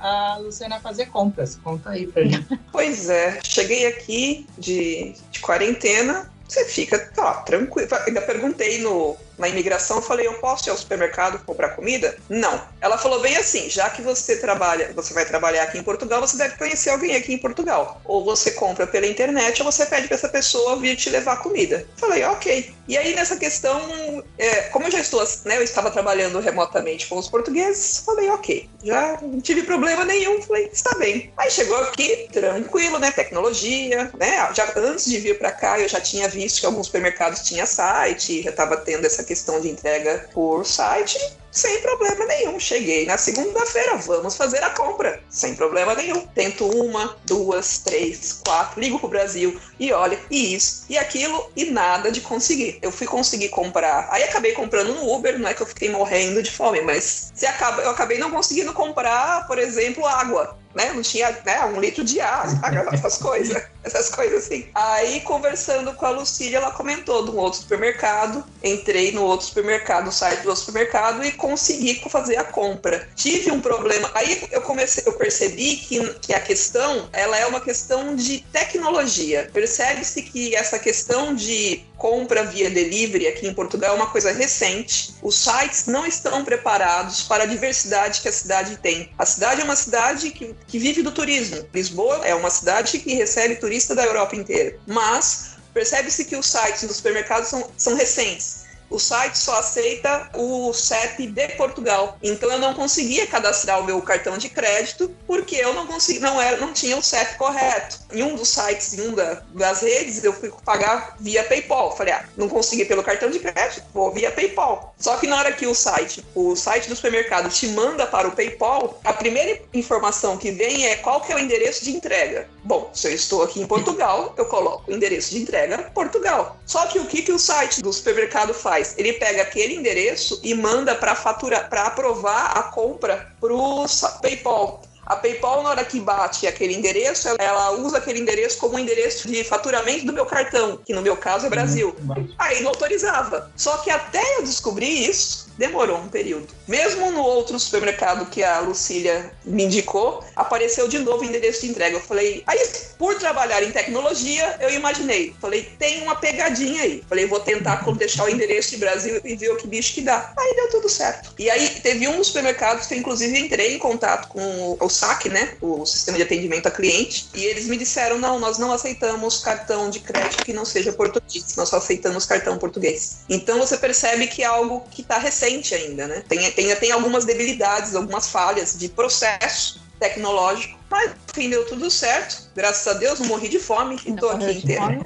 a 0.00 0.38
Luciana 0.38 0.76
a 0.76 0.80
fazer 0.80 1.06
compras. 1.06 1.58
Conta 1.62 1.90
aí 1.90 2.06
pra 2.06 2.24
gente. 2.24 2.46
Pois 2.72 3.08
é, 3.08 3.40
cheguei 3.44 3.86
aqui 3.86 4.46
de, 4.58 5.14
de 5.30 5.40
quarentena. 5.40 6.30
Você 6.46 6.64
fica, 6.64 6.98
tá, 6.98 7.34
tranquilo. 7.42 7.88
Ainda 8.06 8.22
perguntei 8.22 8.78
no, 8.78 9.16
na 9.38 9.48
imigração, 9.48 9.96
eu 9.96 10.02
falei, 10.02 10.26
eu 10.26 10.34
posso 10.34 10.68
ir 10.68 10.70
ao 10.70 10.76
supermercado 10.76 11.42
comprar 11.44 11.70
comida? 11.70 12.16
Não. 12.28 12.60
Ela 12.80 12.98
falou 12.98 13.20
bem 13.20 13.36
assim, 13.36 13.70
já 13.70 13.88
que 13.90 14.02
você 14.02 14.36
trabalha, 14.36 14.92
você 14.94 15.14
vai 15.14 15.24
trabalhar 15.24 15.62
aqui 15.62 15.78
em 15.78 15.82
Portugal, 15.82 16.20
você 16.20 16.36
deve 16.36 16.56
conhecer 16.56 16.90
alguém 16.90 17.16
aqui 17.16 17.32
em 17.32 17.38
Portugal. 17.38 18.00
Ou 18.04 18.24
você 18.24 18.52
compra 18.52 18.86
pela 18.86 19.06
internet, 19.06 19.62
ou 19.62 19.70
você 19.70 19.86
pede 19.86 20.08
para 20.08 20.16
essa 20.16 20.28
pessoa 20.28 20.76
vir 20.76 20.96
te 20.96 21.10
levar 21.10 21.42
comida. 21.42 21.86
Falei, 21.96 22.24
ok. 22.24 22.74
E 22.88 22.96
aí, 22.96 23.14
nessa 23.14 23.36
questão, 23.36 24.24
é, 24.38 24.62
como 24.62 24.86
eu 24.86 24.90
já 24.90 25.00
estou, 25.00 25.22
né, 25.44 25.58
eu 25.58 25.62
estava 25.62 25.90
trabalhando 25.90 26.40
remotamente 26.40 27.06
com 27.06 27.18
os 27.18 27.28
portugueses, 27.28 28.02
falei, 28.04 28.30
ok. 28.30 28.68
Já 28.82 29.18
não 29.20 29.40
tive 29.40 29.62
problema 29.62 30.04
nenhum, 30.04 30.40
falei, 30.42 30.70
está 30.72 30.96
bem. 30.96 31.32
Aí 31.36 31.50
chegou 31.50 31.76
aqui, 31.76 32.28
tranquilo, 32.32 32.98
né, 32.98 33.10
tecnologia, 33.10 34.10
né, 34.18 34.48
já 34.54 34.72
antes 34.76 35.04
de 35.04 35.18
vir 35.18 35.38
para 35.38 35.52
cá, 35.52 35.78
eu 35.78 35.88
já 35.88 36.00
tinha 36.00 36.28
visto 36.28 36.60
que 36.60 36.66
alguns 36.66 36.86
supermercados 36.86 37.40
tinham 37.40 37.66
site, 37.66 38.42
já 38.42 38.50
estava 38.50 38.76
tendo 38.76 39.06
essa 39.06 39.22
questão 39.28 39.60
de 39.60 39.68
entrega 39.68 40.26
por 40.32 40.64
site 40.64 41.18
sem 41.50 41.80
problema 41.80 42.24
nenhum. 42.26 42.58
Cheguei 42.58 43.06
na 43.06 43.16
segunda-feira, 43.16 43.96
vamos 43.96 44.36
fazer 44.36 44.62
a 44.62 44.70
compra, 44.70 45.22
sem 45.28 45.54
problema 45.54 45.94
nenhum. 45.94 46.26
Tento 46.26 46.66
uma, 46.66 47.16
duas, 47.24 47.78
três, 47.78 48.40
quatro, 48.44 48.80
ligo 48.80 48.98
pro 48.98 49.08
Brasil 49.08 49.58
e 49.78 49.92
olha, 49.92 50.18
e 50.30 50.54
isso, 50.54 50.84
e 50.88 50.98
aquilo, 50.98 51.50
e 51.56 51.66
nada 51.66 52.10
de 52.10 52.20
conseguir. 52.20 52.78
Eu 52.82 52.90
fui 52.90 53.06
conseguir 53.06 53.48
comprar, 53.48 54.08
aí 54.10 54.22
acabei 54.24 54.52
comprando 54.52 54.94
no 54.94 55.12
Uber, 55.12 55.38
não 55.38 55.48
é 55.48 55.54
que 55.54 55.62
eu 55.62 55.66
fiquei 55.66 55.88
morrendo 55.88 56.42
de 56.42 56.50
fome, 56.50 56.80
mas 56.82 57.32
se 57.34 57.46
acaba, 57.46 57.82
eu 57.82 57.90
acabei 57.90 58.18
não 58.18 58.30
conseguindo 58.30 58.72
comprar, 58.72 59.46
por 59.46 59.58
exemplo, 59.58 60.06
água 60.06 60.58
né? 60.74 60.92
Não 60.92 61.02
tinha 61.02 61.30
né, 61.44 61.64
um 61.64 61.80
litro 61.80 62.04
de 62.04 62.20
água, 62.22 62.88
essas 62.92 63.18
coisas, 63.18 63.62
essas 63.82 64.08
coisas 64.10 64.44
assim. 64.44 64.68
Aí, 64.74 65.20
conversando 65.22 65.92
com 65.94 66.06
a 66.06 66.10
Lucília, 66.10 66.58
ela 66.58 66.70
comentou 66.70 67.24
de 67.24 67.32
um 67.32 67.36
outro 67.36 67.60
supermercado. 67.60 68.44
Entrei 68.62 69.12
no 69.12 69.22
outro 69.22 69.46
supermercado, 69.46 70.06
no 70.06 70.12
site 70.12 70.42
do 70.42 70.50
outro 70.50 70.64
supermercado 70.64 71.24
e 71.24 71.32
consegui 71.48 72.02
fazer 72.10 72.36
a 72.36 72.44
compra. 72.44 73.08
Tive 73.16 73.50
um 73.50 73.60
problema. 73.60 74.10
Aí 74.14 74.46
eu 74.50 74.60
comecei, 74.60 75.02
eu 75.06 75.14
percebi 75.14 75.76
que, 75.76 76.14
que 76.20 76.34
a 76.34 76.40
questão 76.40 77.08
ela 77.10 77.38
é 77.38 77.46
uma 77.46 77.60
questão 77.60 78.14
de 78.14 78.40
tecnologia. 78.52 79.48
Percebe-se 79.52 80.22
que 80.22 80.54
essa 80.54 80.78
questão 80.78 81.34
de 81.34 81.82
compra 81.96 82.44
via 82.44 82.68
delivery 82.68 83.26
aqui 83.28 83.46
em 83.48 83.54
Portugal 83.54 83.94
é 83.94 83.96
uma 83.96 84.10
coisa 84.10 84.30
recente. 84.30 85.14
Os 85.22 85.36
sites 85.36 85.86
não 85.86 86.04
estão 86.06 86.44
preparados 86.44 87.22
para 87.22 87.44
a 87.44 87.46
diversidade 87.46 88.20
que 88.20 88.28
a 88.28 88.32
cidade 88.32 88.76
tem. 88.76 89.10
A 89.18 89.24
cidade 89.24 89.62
é 89.62 89.64
uma 89.64 89.76
cidade 89.76 90.30
que, 90.30 90.54
que 90.66 90.78
vive 90.78 91.02
do 91.02 91.12
turismo. 91.12 91.66
Lisboa 91.72 92.26
é 92.26 92.34
uma 92.34 92.50
cidade 92.50 92.98
que 92.98 93.14
recebe 93.14 93.56
turista 93.56 93.94
da 93.94 94.04
Europa 94.04 94.36
inteira. 94.36 94.78
Mas 94.86 95.56
percebe-se 95.72 96.26
que 96.26 96.36
os 96.36 96.46
sites 96.46 96.84
dos 96.84 96.96
supermercados 96.98 97.48
são, 97.48 97.70
são 97.76 97.94
recentes 97.94 98.67
o 98.90 98.98
site 98.98 99.36
só 99.36 99.58
aceita 99.58 100.30
o 100.34 100.72
CEP 100.72 101.26
de 101.26 101.48
Portugal. 101.48 102.16
Então 102.22 102.50
eu 102.50 102.58
não 102.58 102.74
conseguia 102.74 103.26
cadastrar 103.26 103.80
o 103.80 103.84
meu 103.84 104.00
cartão 104.02 104.38
de 104.38 104.48
crédito 104.48 105.14
porque 105.26 105.56
eu 105.56 105.74
não 105.74 105.86
consegui, 105.86 106.20
não 106.20 106.40
era, 106.40 106.56
não 106.56 106.72
tinha 106.72 106.96
o 106.96 107.02
CEP 107.02 107.36
correto. 107.36 107.98
Em 108.12 108.22
um 108.22 108.34
dos 108.34 108.48
sites, 108.48 108.94
em 108.94 109.08
uma 109.08 109.42
das 109.54 109.82
redes, 109.82 110.22
eu 110.24 110.32
fui 110.32 110.52
pagar 110.64 111.16
via 111.20 111.44
PayPal. 111.44 111.96
Falei, 111.96 112.14
ah, 112.14 112.24
não 112.36 112.48
consegui 112.48 112.84
pelo 112.84 113.02
cartão 113.02 113.30
de 113.30 113.38
crédito, 113.38 113.84
vou 113.92 114.12
via 114.12 114.30
PayPal. 114.30 114.94
Só 114.98 115.16
que 115.16 115.26
na 115.26 115.36
hora 115.36 115.52
que 115.52 115.66
o 115.66 115.74
site, 115.74 116.24
o 116.34 116.56
site 116.56 116.88
do 116.88 116.96
supermercado 116.96 117.48
te 117.50 117.68
manda 117.68 118.06
para 118.06 118.28
o 118.28 118.32
PayPal, 118.32 119.00
a 119.04 119.12
primeira 119.12 119.60
informação 119.74 120.36
que 120.36 120.50
vem 120.50 120.86
é 120.86 120.96
qual 120.96 121.20
que 121.20 121.32
é 121.32 121.36
o 121.36 121.38
endereço 121.38 121.84
de 121.84 121.90
entrega. 121.90 122.48
Bom, 122.64 122.90
se 122.94 123.08
eu 123.08 123.14
estou 123.14 123.42
aqui 123.42 123.60
em 123.60 123.66
Portugal, 123.66 124.34
eu 124.36 124.46
coloco 124.46 124.90
o 124.90 124.94
endereço 124.94 125.30
de 125.30 125.40
entrega 125.40 125.90
Portugal. 125.94 126.56
Só 126.66 126.86
que 126.86 126.98
o 126.98 127.06
que, 127.06 127.22
que 127.22 127.32
o 127.32 127.38
site 127.38 127.80
do 127.82 127.92
supermercado 127.92 128.52
faz? 128.52 128.77
Faz? 128.78 128.94
Ele 128.96 129.12
pega 129.14 129.42
aquele 129.42 129.74
endereço 129.74 130.40
e 130.42 130.54
manda 130.54 130.94
para 130.94 131.14
fatura, 131.14 131.60
para 131.64 131.86
aprovar 131.86 132.56
a 132.56 132.62
compra 132.62 133.32
para 133.40 133.52
o 133.52 133.84
PayPal. 134.22 134.82
A 135.08 135.16
PayPal, 135.16 135.62
na 135.62 135.70
hora 135.70 135.84
que 135.86 135.98
bate 135.98 136.46
aquele 136.46 136.74
endereço, 136.74 137.28
ela 137.38 137.70
usa 137.70 137.96
aquele 137.96 138.20
endereço 138.20 138.58
como 138.58 138.78
endereço 138.78 139.26
de 139.26 139.42
faturamento 139.42 140.04
do 140.04 140.12
meu 140.12 140.26
cartão, 140.26 140.78
que 140.84 140.92
no 140.92 141.00
meu 141.00 141.16
caso 141.16 141.46
é 141.46 141.48
Brasil. 141.48 141.96
Uhum. 141.98 142.28
Aí 142.36 142.60
não 142.60 142.68
autorizava. 142.68 143.50
Só 143.56 143.78
que 143.78 143.90
até 143.90 144.22
eu 144.36 144.42
descobrir 144.42 145.08
isso, 145.08 145.48
demorou 145.58 145.98
um 145.98 146.08
período. 146.08 146.46
Mesmo 146.66 147.10
no 147.10 147.22
outro 147.22 147.58
supermercado 147.58 148.26
que 148.26 148.44
a 148.44 148.60
Lucília 148.60 149.32
me 149.44 149.64
indicou, 149.64 150.22
apareceu 150.36 150.86
de 150.86 150.98
novo 150.98 151.22
o 151.22 151.24
endereço 151.24 151.62
de 151.62 151.70
entrega. 151.70 151.96
Eu 151.96 152.00
falei, 152.00 152.42
aí 152.46 152.58
por 152.98 153.16
trabalhar 153.16 153.62
em 153.62 153.72
tecnologia, 153.72 154.56
eu 154.60 154.70
imaginei. 154.70 155.34
Falei, 155.40 155.62
tem 155.78 156.02
uma 156.02 156.14
pegadinha 156.14 156.82
aí. 156.82 157.02
Falei, 157.08 157.26
vou 157.26 157.40
tentar 157.40 157.84
deixar 157.94 158.24
o 158.24 158.28
endereço 158.28 158.70
de 158.70 158.76
Brasil 158.76 159.20
e 159.24 159.34
ver 159.34 159.50
o 159.50 159.56
que 159.56 159.66
bicho 159.66 159.94
que 159.94 160.02
dá. 160.02 160.32
Aí 160.36 160.54
deu 160.54 160.70
tudo 160.70 160.88
certo. 160.88 161.32
E 161.38 161.50
aí 161.50 161.68
teve 161.82 162.06
um 162.06 162.18
dos 162.18 162.28
supermercados 162.28 162.86
que 162.86 162.94
eu 162.94 162.98
inclusive 162.98 163.38
entrei 163.38 163.74
em 163.74 163.78
contato 163.78 164.28
com 164.28 164.76
o 164.78 164.88
SAC, 164.98 165.28
né? 165.28 165.56
O 165.60 165.84
sistema 165.86 166.16
de 166.16 166.24
atendimento 166.24 166.66
a 166.66 166.70
cliente, 166.70 167.28
e 167.34 167.44
eles 167.44 167.66
me 167.66 167.76
disseram: 167.76 168.18
não, 168.18 168.38
nós 168.38 168.58
não 168.58 168.72
aceitamos 168.72 169.40
cartão 169.40 169.90
de 169.90 170.00
crédito 170.00 170.44
que 170.44 170.52
não 170.52 170.64
seja 170.64 170.92
português, 170.92 171.56
nós 171.56 171.68
só 171.68 171.76
aceitamos 171.76 172.26
cartão 172.26 172.58
português. 172.58 173.20
Então 173.28 173.58
você 173.58 173.76
percebe 173.76 174.26
que 174.26 174.42
é 174.42 174.46
algo 174.46 174.84
que 174.90 175.02
está 175.02 175.18
recente 175.18 175.38
recente 175.38 175.74
ainda, 175.74 176.06
né? 176.06 176.22
Tem, 176.28 176.50
tem, 176.52 176.74
tem 176.76 176.92
algumas 176.92 177.24
debilidades, 177.24 177.94
algumas 177.94 178.28
falhas 178.28 178.76
de 178.78 178.88
processo 178.88 179.80
tecnológico, 179.98 180.78
mas 180.90 181.10
no 181.10 181.34
fim 181.34 181.50
deu 181.50 181.66
tudo 181.66 181.90
certo. 181.90 182.50
Graças 182.54 182.86
a 182.86 182.98
Deus, 182.98 183.20
não 183.20 183.26
morri 183.26 183.48
de 183.48 183.58
fome 183.58 183.98
e 184.04 184.12
tô 184.14 184.28
aqui 184.28 184.58
inteira. 184.58 185.00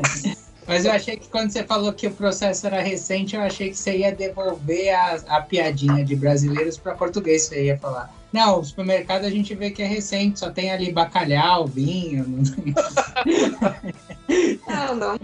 Mas 0.66 0.84
eu 0.84 0.92
achei 0.92 1.16
que 1.16 1.28
quando 1.28 1.50
você 1.50 1.64
falou 1.64 1.92
que 1.92 2.06
o 2.06 2.10
processo 2.12 2.66
era 2.66 2.80
recente, 2.80 3.34
eu 3.34 3.42
achei 3.42 3.70
que 3.70 3.76
você 3.76 3.98
ia 3.98 4.12
devolver 4.12 4.94
a, 4.94 5.14
a 5.28 5.40
piadinha 5.42 6.04
de 6.04 6.14
brasileiros 6.14 6.78
para 6.78 6.94
português, 6.94 7.42
você 7.42 7.64
ia 7.64 7.78
falar. 7.78 8.14
Não, 8.32 8.60
o 8.60 8.64
supermercado 8.64 9.24
a 9.24 9.30
gente 9.30 9.54
vê 9.54 9.70
que 9.70 9.82
é 9.82 9.86
recente, 9.86 10.38
só 10.38 10.50
tem 10.50 10.70
ali 10.70 10.90
bacalhau, 10.90 11.66
vinho. 11.66 12.24
Não, 14.68 14.94
não. 14.94 15.18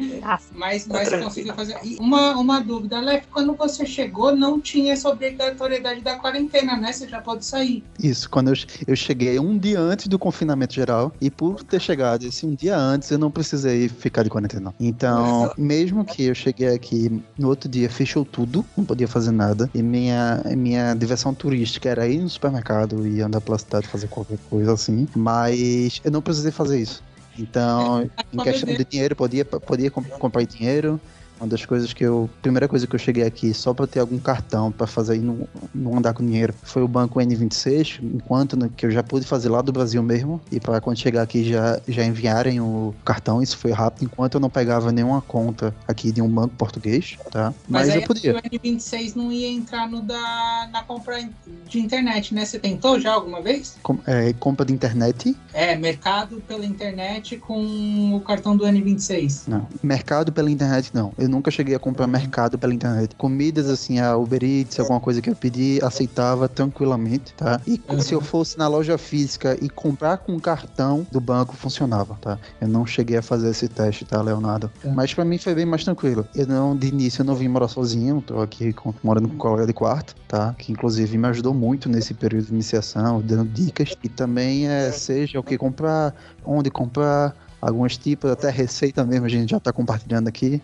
Mas, 0.54 0.86
mas 0.86 1.08
conseguiu 1.10 1.54
fazer. 1.54 1.78
Uma, 1.98 2.36
uma 2.36 2.60
dúvida, 2.60 3.00
Lef, 3.00 3.26
quando 3.28 3.54
você 3.54 3.86
chegou, 3.86 4.34
não 4.34 4.60
tinha 4.60 4.92
essa 4.92 5.08
obrigatoriedade 5.08 6.00
da 6.00 6.16
quarentena, 6.16 6.76
né? 6.76 6.92
Você 6.92 7.08
já 7.08 7.20
pode 7.20 7.44
sair. 7.44 7.84
Isso, 8.02 8.28
quando 8.28 8.48
eu, 8.48 8.54
eu 8.86 8.96
cheguei 8.96 9.38
um 9.38 9.56
dia 9.56 9.80
antes 9.80 10.08
do 10.08 10.18
confinamento 10.18 10.74
geral, 10.74 11.12
e 11.20 11.30
por 11.30 11.62
ter 11.64 11.80
chegado 11.80 12.24
esse 12.24 12.46
um 12.46 12.54
dia 12.54 12.76
antes, 12.76 13.10
eu 13.10 13.18
não 13.18 13.30
precisei 13.30 13.88
ficar 13.88 14.22
de 14.22 14.30
quarentena. 14.30 14.74
Então, 14.78 15.52
mesmo 15.56 16.04
que 16.04 16.24
eu 16.24 16.34
cheguei 16.34 16.68
aqui 16.68 17.22
no 17.38 17.48
outro 17.48 17.68
dia, 17.68 17.88
fechou 17.88 18.24
tudo, 18.24 18.64
não 18.76 18.84
podia 18.84 19.08
fazer 19.08 19.32
nada, 19.32 19.70
e 19.74 19.82
minha, 19.82 20.42
minha 20.56 20.94
diversão 20.94 21.34
turística 21.34 21.88
era 21.88 22.08
ir 22.08 22.20
no 22.20 22.28
supermercado 22.28 23.06
e 23.06 23.20
andar 23.20 23.40
pela 23.40 23.58
cidade 23.58 23.86
fazer 23.86 24.08
qualquer 24.08 24.38
coisa 24.50 24.72
assim, 24.72 25.06
mas 25.14 26.00
eu 26.04 26.10
não 26.10 26.22
precisei 26.22 26.52
fazer 26.52 26.80
isso. 26.80 27.02
Então, 27.38 28.02
em 28.32 28.40
questão 28.40 28.74
de 28.74 28.84
dinheiro, 28.84 29.16
podia, 29.16 29.44
podia 29.44 29.90
comprar 29.90 30.44
dinheiro, 30.44 31.00
uma 31.40 31.48
das 31.48 31.64
coisas 31.64 31.92
que 31.92 32.04
eu. 32.04 32.28
Primeira 32.42 32.68
coisa 32.68 32.86
que 32.86 32.94
eu 32.94 32.98
cheguei 32.98 33.24
aqui 33.24 33.54
só 33.54 33.72
para 33.72 33.86
ter 33.86 34.00
algum 34.00 34.18
cartão 34.18 34.70
para 34.70 34.86
fazer 34.86 35.16
e 35.16 35.20
não, 35.20 35.48
não 35.74 35.96
andar 35.96 36.14
com 36.14 36.24
dinheiro 36.24 36.54
foi 36.62 36.82
o 36.82 36.88
banco 36.88 37.18
N26, 37.18 38.00
enquanto 38.02 38.58
que 38.70 38.86
eu 38.86 38.90
já 38.90 39.02
pude 39.02 39.26
fazer 39.26 39.48
lá 39.48 39.62
do 39.62 39.72
Brasil 39.72 40.02
mesmo. 40.02 40.40
E 40.50 40.60
para 40.60 40.80
quando 40.80 40.98
chegar 40.98 41.22
aqui 41.22 41.48
já, 41.48 41.80
já 41.86 42.04
enviarem 42.04 42.60
o 42.60 42.94
cartão, 43.04 43.42
isso 43.42 43.56
foi 43.56 43.72
rápido, 43.72 44.04
enquanto 44.04 44.34
eu 44.34 44.40
não 44.40 44.50
pegava 44.50 44.90
nenhuma 44.92 45.20
conta 45.22 45.74
aqui 45.86 46.12
de 46.12 46.20
um 46.20 46.28
banco 46.28 46.54
português, 46.56 47.16
tá? 47.30 47.52
Mas, 47.68 47.88
Mas 47.88 47.96
eu 47.96 48.02
podia. 48.02 48.36
O 48.36 48.42
N26 48.42 49.14
não 49.14 49.30
ia 49.32 49.48
entrar 49.48 49.88
no 49.88 50.00
da, 50.00 50.68
na 50.72 50.82
compra 50.82 51.28
de 51.68 51.78
internet, 51.78 52.34
né? 52.34 52.44
Você 52.44 52.58
tentou 52.58 52.98
já 52.98 53.12
alguma 53.12 53.40
vez? 53.40 53.76
Com, 53.82 53.98
é, 54.06 54.32
compra 54.34 54.64
de 54.64 54.72
internet? 54.72 55.36
É, 55.52 55.76
mercado 55.76 56.42
pela 56.46 56.64
internet 56.64 57.36
com 57.38 58.14
o 58.14 58.20
cartão 58.20 58.56
do 58.56 58.64
N26. 58.64 59.42
Não, 59.46 59.66
mercado 59.82 60.32
pela 60.32 60.50
internet 60.50 60.90
não. 60.94 61.12
Eu 61.18 61.27
eu 61.28 61.30
nunca 61.30 61.50
cheguei 61.50 61.74
a 61.74 61.78
comprar 61.78 62.06
mercado 62.06 62.58
pela 62.58 62.72
internet. 62.74 63.14
Comidas 63.14 63.68
assim, 63.68 64.00
a 64.00 64.16
Uber 64.16 64.42
Eats, 64.42 64.80
alguma 64.80 64.98
coisa 64.98 65.20
que 65.20 65.28
eu 65.28 65.36
pedi, 65.36 65.78
aceitava 65.82 66.48
tranquilamente, 66.48 67.34
tá? 67.34 67.60
E 67.66 67.80
uhum. 67.88 68.00
se 68.00 68.14
eu 68.14 68.20
fosse 68.20 68.58
na 68.58 68.66
loja 68.66 68.96
física 68.96 69.56
e 69.60 69.68
comprar 69.68 70.18
com 70.18 70.40
cartão 70.40 71.06
do 71.12 71.20
banco, 71.20 71.54
funcionava, 71.54 72.16
tá? 72.20 72.38
Eu 72.60 72.66
não 72.66 72.86
cheguei 72.86 73.18
a 73.18 73.22
fazer 73.22 73.50
esse 73.50 73.68
teste, 73.68 74.04
tá, 74.04 74.20
Leonardo? 74.22 74.70
Uhum. 74.82 74.94
Mas 74.94 75.12
para 75.12 75.24
mim 75.24 75.36
foi 75.36 75.54
bem 75.54 75.66
mais 75.66 75.84
tranquilo. 75.84 76.26
Eu 76.34 76.46
não, 76.46 76.74
de 76.74 76.88
início, 76.88 77.20
eu 77.20 77.26
não 77.26 77.34
vim 77.34 77.48
morar 77.48 77.68
sozinho, 77.68 78.22
tô 78.22 78.40
aqui 78.40 78.72
com, 78.72 78.94
morando 79.02 79.28
com 79.28 79.34
um 79.34 79.38
colega 79.38 79.66
de 79.66 79.74
quarto, 79.74 80.16
tá? 80.26 80.54
Que 80.58 80.72
inclusive 80.72 81.18
me 81.18 81.28
ajudou 81.28 81.52
muito 81.52 81.88
nesse 81.88 82.14
período 82.14 82.46
de 82.46 82.54
iniciação, 82.54 83.20
dando 83.20 83.44
dicas. 83.50 83.94
E 84.02 84.08
também 84.08 84.66
é, 84.66 84.90
seja 84.92 85.38
o 85.38 85.42
que 85.42 85.58
comprar, 85.58 86.14
onde 86.44 86.70
comprar, 86.70 87.34
alguns 87.60 87.96
tipos, 87.96 88.30
até 88.30 88.50
receita 88.50 89.04
mesmo 89.04 89.26
a 89.26 89.28
gente 89.28 89.50
já 89.50 89.56
está 89.56 89.72
compartilhando 89.72 90.28
aqui. 90.28 90.62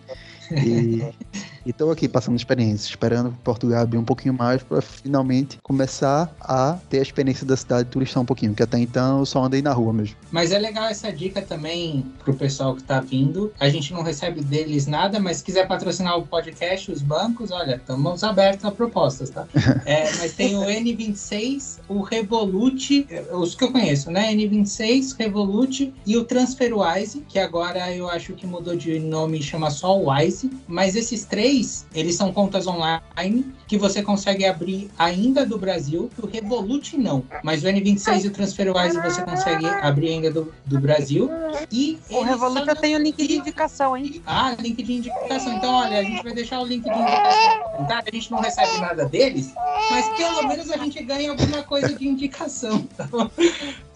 Y, 0.51 1.03
E 1.65 1.71
estou 1.71 1.89
aqui 1.91 2.07
passando 2.07 2.35
experiência, 2.35 2.89
esperando 2.89 3.35
Portugal 3.43 3.81
abrir 3.81 3.97
um 3.97 4.03
pouquinho 4.03 4.33
mais 4.33 4.61
para 4.61 4.81
finalmente 4.81 5.57
começar 5.63 6.33
a 6.39 6.77
ter 6.89 6.99
a 6.99 7.01
experiência 7.01 7.45
da 7.45 7.57
cidade 7.57 7.89
turistar 7.89 8.21
um 8.21 8.25
pouquinho, 8.25 8.51
porque 8.51 8.61
até 8.61 8.77
então 8.77 9.19
eu 9.19 9.25
só 9.25 9.43
andei 9.43 9.63
na 9.63 9.73
rua 9.73 9.91
mesmo. 9.91 10.15
Mas 10.31 10.51
é 10.51 10.59
legal 10.59 10.85
essa 10.85 11.11
dica 11.11 11.41
também 11.41 12.05
pro 12.23 12.35
pessoal 12.35 12.75
que 12.75 12.83
tá 12.83 12.99
vindo. 12.99 13.51
A 13.59 13.67
gente 13.67 13.91
não 13.93 14.03
recebe 14.03 14.41
deles 14.41 14.85
nada, 14.85 15.19
mas 15.19 15.37
se 15.37 15.43
quiser 15.43 15.67
patrocinar 15.67 16.17
o 16.19 16.27
podcast, 16.27 16.91
os 16.91 17.01
bancos, 17.01 17.49
olha, 17.49 17.77
estamos 17.77 18.23
abertos 18.23 18.65
a 18.65 18.71
propostas, 18.71 19.29
tá? 19.31 19.47
É, 19.85 20.11
mas 20.17 20.33
tem 20.33 20.55
o 20.55 20.61
N26, 20.61 21.79
o 21.87 22.01
Revolut, 22.01 23.07
os 23.31 23.55
que 23.55 23.63
eu 23.63 23.71
conheço, 23.71 24.09
né? 24.09 24.33
N26, 24.33 25.15
Revolut 25.17 25.93
e 26.05 26.17
o 26.17 26.23
TransferWise, 26.23 27.23
que 27.27 27.37
agora 27.37 27.93
eu 27.93 28.09
acho 28.09 28.33
que 28.33 28.47
mudou 28.47 28.75
de 28.75 28.99
nome 28.99 29.39
e 29.39 29.43
chama 29.43 29.69
só 29.69 29.95
Wise. 29.97 30.49
Mas 30.67 30.95
esses 30.95 31.23
três, 31.25 31.54
eles 31.93 32.15
são 32.15 32.31
contas 32.31 32.67
online 32.67 33.53
que 33.67 33.77
você 33.77 34.01
consegue 34.01 34.45
abrir 34.45 34.89
ainda 34.97 35.45
do 35.45 35.57
Brasil, 35.57 36.09
o 36.21 36.27
Revolut 36.27 36.97
não. 36.97 37.23
Mas 37.43 37.63
o 37.63 37.67
N26 37.67 38.23
e 38.23 38.27
o 38.27 38.31
TransferWise 38.31 39.01
você 39.01 39.21
consegue 39.23 39.65
abrir 39.65 40.09
ainda 40.09 40.31
do, 40.31 40.53
do 40.65 40.79
Brasil. 40.79 41.29
E 41.71 41.99
O 42.09 42.21
Revolut 42.21 42.67
eu 42.67 42.75
tenho 42.75 42.99
link 42.99 43.15
de 43.15 43.37
indicação, 43.37 43.95
hein? 43.97 44.21
ah, 44.25 44.55
link 44.59 44.81
de 44.81 44.93
indicação. 44.93 45.53
Então, 45.53 45.73
olha, 45.73 45.99
a 45.99 46.03
gente 46.03 46.23
vai 46.23 46.33
deixar 46.33 46.59
o 46.61 46.65
link 46.65 46.83
de 46.83 46.89
indicação 46.89 47.65
comentário. 47.85 48.09
A 48.11 48.15
gente 48.15 48.31
não 48.31 48.39
recebe 48.39 48.79
nada 48.79 49.05
deles, 49.05 49.53
mas 49.91 50.09
pelo 50.17 50.47
menos 50.47 50.71
a 50.71 50.77
gente 50.77 51.03
ganha 51.03 51.31
alguma 51.31 51.63
coisa 51.63 51.93
de 51.93 52.07
indicação. 52.07 52.85
Tá 52.95 53.03
bom? 53.05 53.29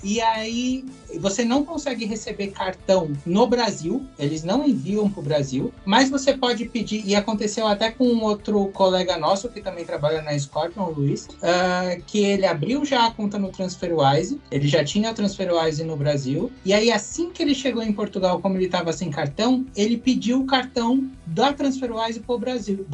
E 0.04 0.22
aí, 0.22 0.86
você 1.20 1.44
não 1.44 1.66
consegue 1.66 2.06
receber 2.06 2.48
cartão 2.48 3.12
no 3.26 3.46
Brasil, 3.46 4.06
eles 4.18 4.44
não 4.44 4.66
enviam 4.66 5.10
para 5.10 5.20
o 5.20 5.24
Brasil, 5.24 5.74
mas 5.86 6.10
você 6.10 6.34
pode 6.38 6.66
pedir, 6.66 7.04
e 7.06 7.16
aconteceu 7.16 7.68
até 7.68 7.92
com 7.92 8.06
um 8.06 8.24
outro 8.24 8.68
colega 8.70 9.18
nosso 9.18 9.50
que 9.50 9.62
também 9.62 9.84
trabalha 9.84 10.22
na 10.22 10.38
Scorpion, 10.38 10.84
o 10.86 10.92
Luiz, 10.94 11.28
ah, 11.44 11.98
que 12.08 12.20
ele 12.20 12.46
abriu 12.46 12.86
já 12.86 13.08
a 13.08 13.12
conta 13.12 13.38
no 13.38 13.50
TransferWise, 13.50 14.40
ele 14.50 14.68
já 14.68 14.84
tinha 14.84 15.12
o 15.12 15.14
TransferWise 15.14 15.84
no 15.84 15.98
Brasil, 15.98 16.52
e 16.64 16.74
aí 16.74 16.92
assim 16.92 17.30
que 17.30 17.44
ele 17.44 17.54
chegou 17.54 17.84
em 17.84 17.92
Portugal, 17.92 18.40
como 18.40 18.56
ele 18.58 18.66
estava 18.66 18.94
sem 18.94 19.10
cartão, 19.10 19.66
ele 19.76 19.98
pediu 19.98 20.42
o 20.42 20.46
cartão 20.46 21.10
da 21.26 21.52
TransferWise 21.52 22.22
para 22.22 22.36
o 22.36 22.40
Brasil, 22.40 22.86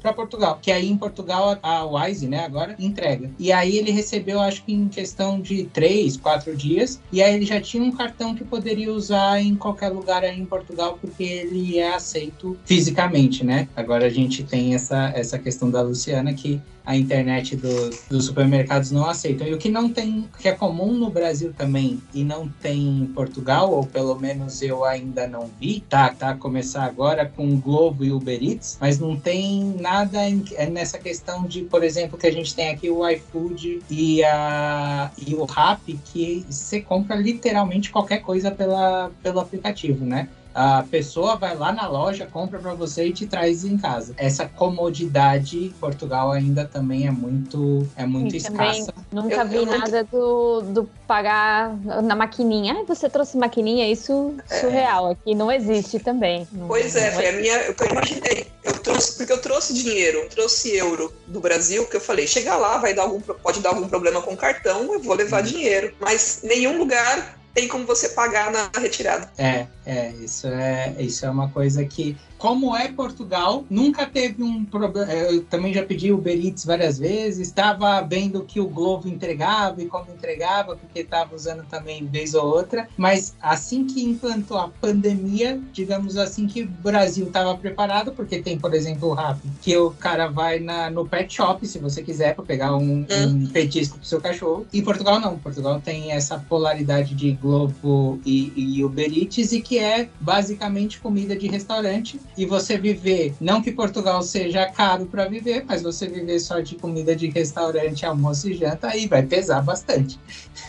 para 0.00 0.12
Portugal, 0.12 0.58
que 0.62 0.72
aí 0.72 0.88
em 0.88 0.96
Portugal 0.96 1.58
a 1.62 1.74
a 1.74 1.84
Wise, 1.84 2.28
né, 2.28 2.44
agora 2.44 2.76
entrega. 2.78 3.30
E 3.38 3.50
aí 3.52 3.76
ele 3.76 3.90
recebeu, 3.90 4.40
acho 4.40 4.64
que 4.64 4.72
em 4.72 4.88
questão 4.88 5.40
de 5.40 5.64
três, 5.64 6.16
quatro 6.16 6.53
dias, 6.54 7.00
e 7.12 7.22
aí 7.22 7.34
ele 7.34 7.46
já 7.46 7.60
tinha 7.60 7.82
um 7.82 7.92
cartão 7.92 8.34
que 8.34 8.44
poderia 8.44 8.92
usar 8.92 9.40
em 9.40 9.54
qualquer 9.54 9.88
lugar 9.88 10.24
aí 10.24 10.38
em 10.38 10.44
Portugal, 10.44 10.98
porque 11.00 11.22
ele 11.22 11.78
é 11.78 11.94
aceito 11.94 12.56
fisicamente, 12.64 13.44
né? 13.44 13.68
Agora 13.74 14.06
a 14.06 14.10
gente 14.10 14.42
tem 14.44 14.74
essa, 14.74 15.12
essa 15.14 15.38
questão 15.38 15.70
da 15.70 15.82
Luciana 15.82 16.32
que 16.32 16.60
a 16.86 16.94
internet 16.96 17.56
do- 17.56 17.98
dos 18.10 18.26
supermercados 18.26 18.90
não 18.90 19.06
aceitam. 19.08 19.46
E 19.46 19.54
o 19.54 19.58
que 19.58 19.70
não 19.70 19.88
tem, 19.88 20.28
que 20.38 20.48
é 20.48 20.52
comum 20.52 20.92
no 20.92 21.08
Brasil 21.10 21.52
também 21.56 22.02
e 22.12 22.22
não 22.22 22.46
tem 22.48 23.00
em 23.00 23.06
Portugal, 23.06 23.72
ou 23.72 23.86
pelo 23.86 24.18
menos 24.18 24.60
eu 24.60 24.84
ainda 24.84 25.26
não 25.26 25.48
vi, 25.58 25.80
tá, 25.88 26.10
tá 26.10 26.34
começar 26.36 26.84
agora 26.84 27.24
com 27.26 27.48
o 27.54 27.56
Globo 27.56 28.04
e 28.04 28.12
Uber 28.12 28.42
Eats, 28.42 28.76
mas 28.80 28.98
não 28.98 29.16
tem 29.18 29.74
nada 29.80 30.28
em- 30.28 30.44
é 30.56 30.66
nessa 30.68 30.98
questão 30.98 31.46
de, 31.46 31.62
por 31.62 31.82
exemplo, 31.82 32.18
que 32.18 32.26
a 32.26 32.32
gente 32.32 32.54
tem 32.54 32.68
aqui 32.68 32.90
o 32.90 33.08
iFood 33.08 33.82
e, 33.88 34.22
a, 34.22 35.10
e 35.16 35.34
o 35.34 35.44
Rappi, 35.44 35.98
que 36.04 36.44
você 36.50 36.82
compra 36.82 37.16
literalmente 37.16 37.90
qualquer 37.90 38.18
coisa 38.18 38.50
pela, 38.50 39.10
pelo 39.22 39.40
aplicativo, 39.40 40.04
né? 40.04 40.28
A 40.54 40.84
pessoa 40.88 41.34
vai 41.36 41.56
lá 41.56 41.72
na 41.72 41.88
loja, 41.88 42.26
compra 42.30 42.58
para 42.60 42.74
você 42.74 43.06
e 43.06 43.12
te 43.12 43.26
traz 43.26 43.64
em 43.64 43.76
casa. 43.76 44.14
Essa 44.16 44.46
comodidade 44.46 45.64
em 45.64 45.70
Portugal 45.70 46.30
ainda 46.30 46.64
também 46.64 47.06
é 47.06 47.10
muito 47.10 47.86
é 47.96 48.06
muito 48.06 48.34
E 48.34 48.38
escassa. 48.38 48.94
Nunca 49.12 49.34
Eu- 49.34 49.48
vi 49.48 49.56
eu 49.56 49.66
nunca- 49.66 49.78
nada 49.78 50.04
do, 50.04 50.60
do 50.62 50.90
pagar 51.08 51.76
na 52.02 52.14
maquininha. 52.14 52.74
Ah, 52.80 52.84
você 52.86 53.08
trouxe 53.10 53.36
maquininha? 53.36 53.90
Isso 53.90 54.34
surreal. 54.60 55.10
Aqui 55.10 55.34
não 55.34 55.50
existe 55.50 55.98
também. 55.98 56.46
Não- 56.52 56.68
Pois 56.68 56.94
é, 56.94 57.06
não 57.10 57.14
foi 57.16 57.28
a 57.28 57.32
minha. 57.32 57.56
Eu 57.62 57.74
imaginei. 57.90 58.46
Eu 58.62 58.72
trouxe, 58.78 59.16
porque 59.16 59.32
eu 59.32 59.40
trouxe 59.40 59.74
dinheiro, 59.74 60.18
eu 60.18 60.28
trouxe 60.28 60.74
euro 60.76 61.12
do 61.26 61.40
Brasil, 61.40 61.84
que 61.86 61.96
eu 61.96 62.00
falei, 62.00 62.26
chegar 62.26 62.56
lá, 62.56 62.78
vai 62.78 62.94
dar 62.94 63.02
algum, 63.02 63.20
pode 63.20 63.60
dar 63.60 63.70
algum 63.70 63.88
problema 63.88 64.22
com 64.22 64.32
o 64.32 64.36
cartão, 64.36 64.92
eu 64.94 65.00
vou 65.02 65.14
levar 65.14 65.42
dinheiro. 65.42 65.92
Mas 66.00 66.40
nenhum 66.42 66.78
lugar 66.78 67.38
tem 67.54 67.68
como 67.68 67.86
você 67.86 68.08
pagar 68.10 68.50
na 68.50 68.68
retirada. 68.78 69.30
É, 69.38 69.66
é, 69.86 70.10
isso 70.20 70.48
é, 70.48 70.94
isso 70.98 71.24
é 71.24 71.30
uma 71.30 71.48
coisa 71.48 71.84
que, 71.84 72.16
como 72.36 72.76
é 72.76 72.88
Portugal, 72.88 73.64
nunca 73.70 74.06
teve 74.06 74.42
um 74.42 74.64
problema. 74.64 75.12
Eu 75.12 75.44
também 75.44 75.72
já 75.72 75.84
pedi 75.84 76.10
o 76.10 76.16
Uber 76.16 76.34
Eats 76.34 76.64
várias 76.64 76.98
vezes, 76.98 77.48
estava 77.48 78.00
vendo 78.02 78.42
que 78.42 78.58
o 78.60 78.66
Globo 78.66 79.08
entregava 79.08 79.80
e 79.80 79.86
como 79.86 80.10
entregava, 80.12 80.76
porque 80.76 81.00
estava 81.00 81.34
usando 81.34 81.64
também 81.66 82.04
vez 82.06 82.34
ou 82.34 82.44
outra. 82.44 82.88
Mas 82.96 83.34
assim 83.40 83.86
que 83.86 84.02
implantou 84.02 84.58
a 84.58 84.68
pandemia, 84.68 85.60
digamos 85.72 86.16
assim, 86.16 86.46
que 86.46 86.62
o 86.62 86.66
Brasil 86.66 87.26
estava 87.26 87.56
preparado, 87.56 88.12
porque 88.12 88.42
tem, 88.42 88.58
por 88.58 88.74
exemplo, 88.74 89.10
o 89.10 89.14
Rappi, 89.14 89.48
que 89.62 89.76
o 89.76 89.90
cara 89.92 90.26
vai 90.26 90.58
na, 90.58 90.90
no 90.90 91.06
pet 91.06 91.32
shop, 91.32 91.66
se 91.66 91.78
você 91.78 92.02
quiser, 92.02 92.34
para 92.34 92.44
pegar 92.44 92.74
um, 92.76 93.06
um 93.08 93.46
petisco 93.46 93.98
pro 93.98 94.06
seu 94.06 94.20
cachorro. 94.20 94.66
E 94.72 94.82
Portugal 94.82 95.20
não. 95.20 95.38
Portugal 95.38 95.80
tem 95.80 96.10
essa 96.10 96.38
polaridade 96.38 97.14
de 97.14 97.30
Globo 97.44 98.18
e, 98.24 98.52
e 98.56 98.82
Uber 98.82 99.06
Eats, 99.06 99.52
e 99.52 99.60
que 99.60 99.78
é 99.78 100.08
basicamente 100.18 100.98
comida 100.98 101.36
de 101.36 101.46
restaurante. 101.46 102.18
E 102.38 102.46
você 102.46 102.78
viver, 102.78 103.34
não 103.38 103.60
que 103.60 103.70
Portugal 103.70 104.22
seja 104.22 104.64
caro 104.64 105.04
para 105.04 105.26
viver, 105.26 105.62
mas 105.68 105.82
você 105.82 106.08
viver 106.08 106.40
só 106.40 106.60
de 106.60 106.76
comida 106.76 107.14
de 107.14 107.28
restaurante, 107.28 108.06
almoço 108.06 108.48
e 108.48 108.54
janta, 108.54 108.88
aí 108.88 109.06
vai 109.06 109.22
pesar 109.22 109.60
bastante. 109.60 110.18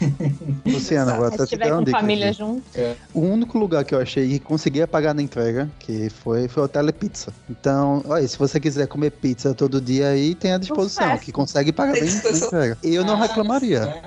Luciana, 0.67 1.13
agora 1.13 1.37
tá 1.37 1.47
te 1.47 1.55
dando 1.55 1.89
família 1.89 2.31
aqui. 2.31 2.39
junto. 2.39 2.65
O 3.13 3.21
único 3.21 3.57
lugar 3.57 3.85
que 3.85 3.95
eu 3.95 3.99
achei 4.01 4.27
que 4.27 4.39
conseguia 4.39 4.85
pagar 4.85 5.13
na 5.15 5.21
entrega, 5.21 5.69
que 5.79 6.09
foi, 6.09 6.49
foi 6.49 6.63
o 6.63 6.67
Telepizza. 6.67 7.31
Então, 7.49 8.03
olha, 8.05 8.27
se 8.27 8.37
você 8.37 8.59
quiser 8.59 8.87
comer 8.87 9.11
pizza 9.11 9.53
todo 9.53 9.79
dia 9.79 10.09
aí, 10.09 10.35
tem 10.35 10.51
à 10.51 10.57
disposição, 10.57 11.17
que 11.17 11.31
consegue 11.31 11.71
pagar 11.71 11.93
bem 11.93 12.03
na 12.03 12.37
entrega. 12.37 12.77
E 12.83 12.93
eu 12.93 13.05
não 13.05 13.13
Ah, 13.13 13.21
reclamaria. 13.21 14.03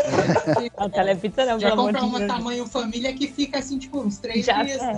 É. 0.00 0.70
A 0.76 0.88
telepizza 0.88 1.44
não, 1.46 1.58
Já 1.60 1.70
pelo 1.70 1.80
amor 1.82 1.92
compra 1.92 2.00
de 2.00 2.06
uma 2.06 2.18
Deus. 2.18 2.32
tamanho 2.32 2.66
família 2.66 3.12
que 3.12 3.26
fica 3.28 3.58
assim, 3.58 3.78
tipo, 3.78 4.00
uns 4.00 4.18
três 4.18 4.44
Já 4.46 4.62
dias. 4.62 4.80
é. 4.80 4.94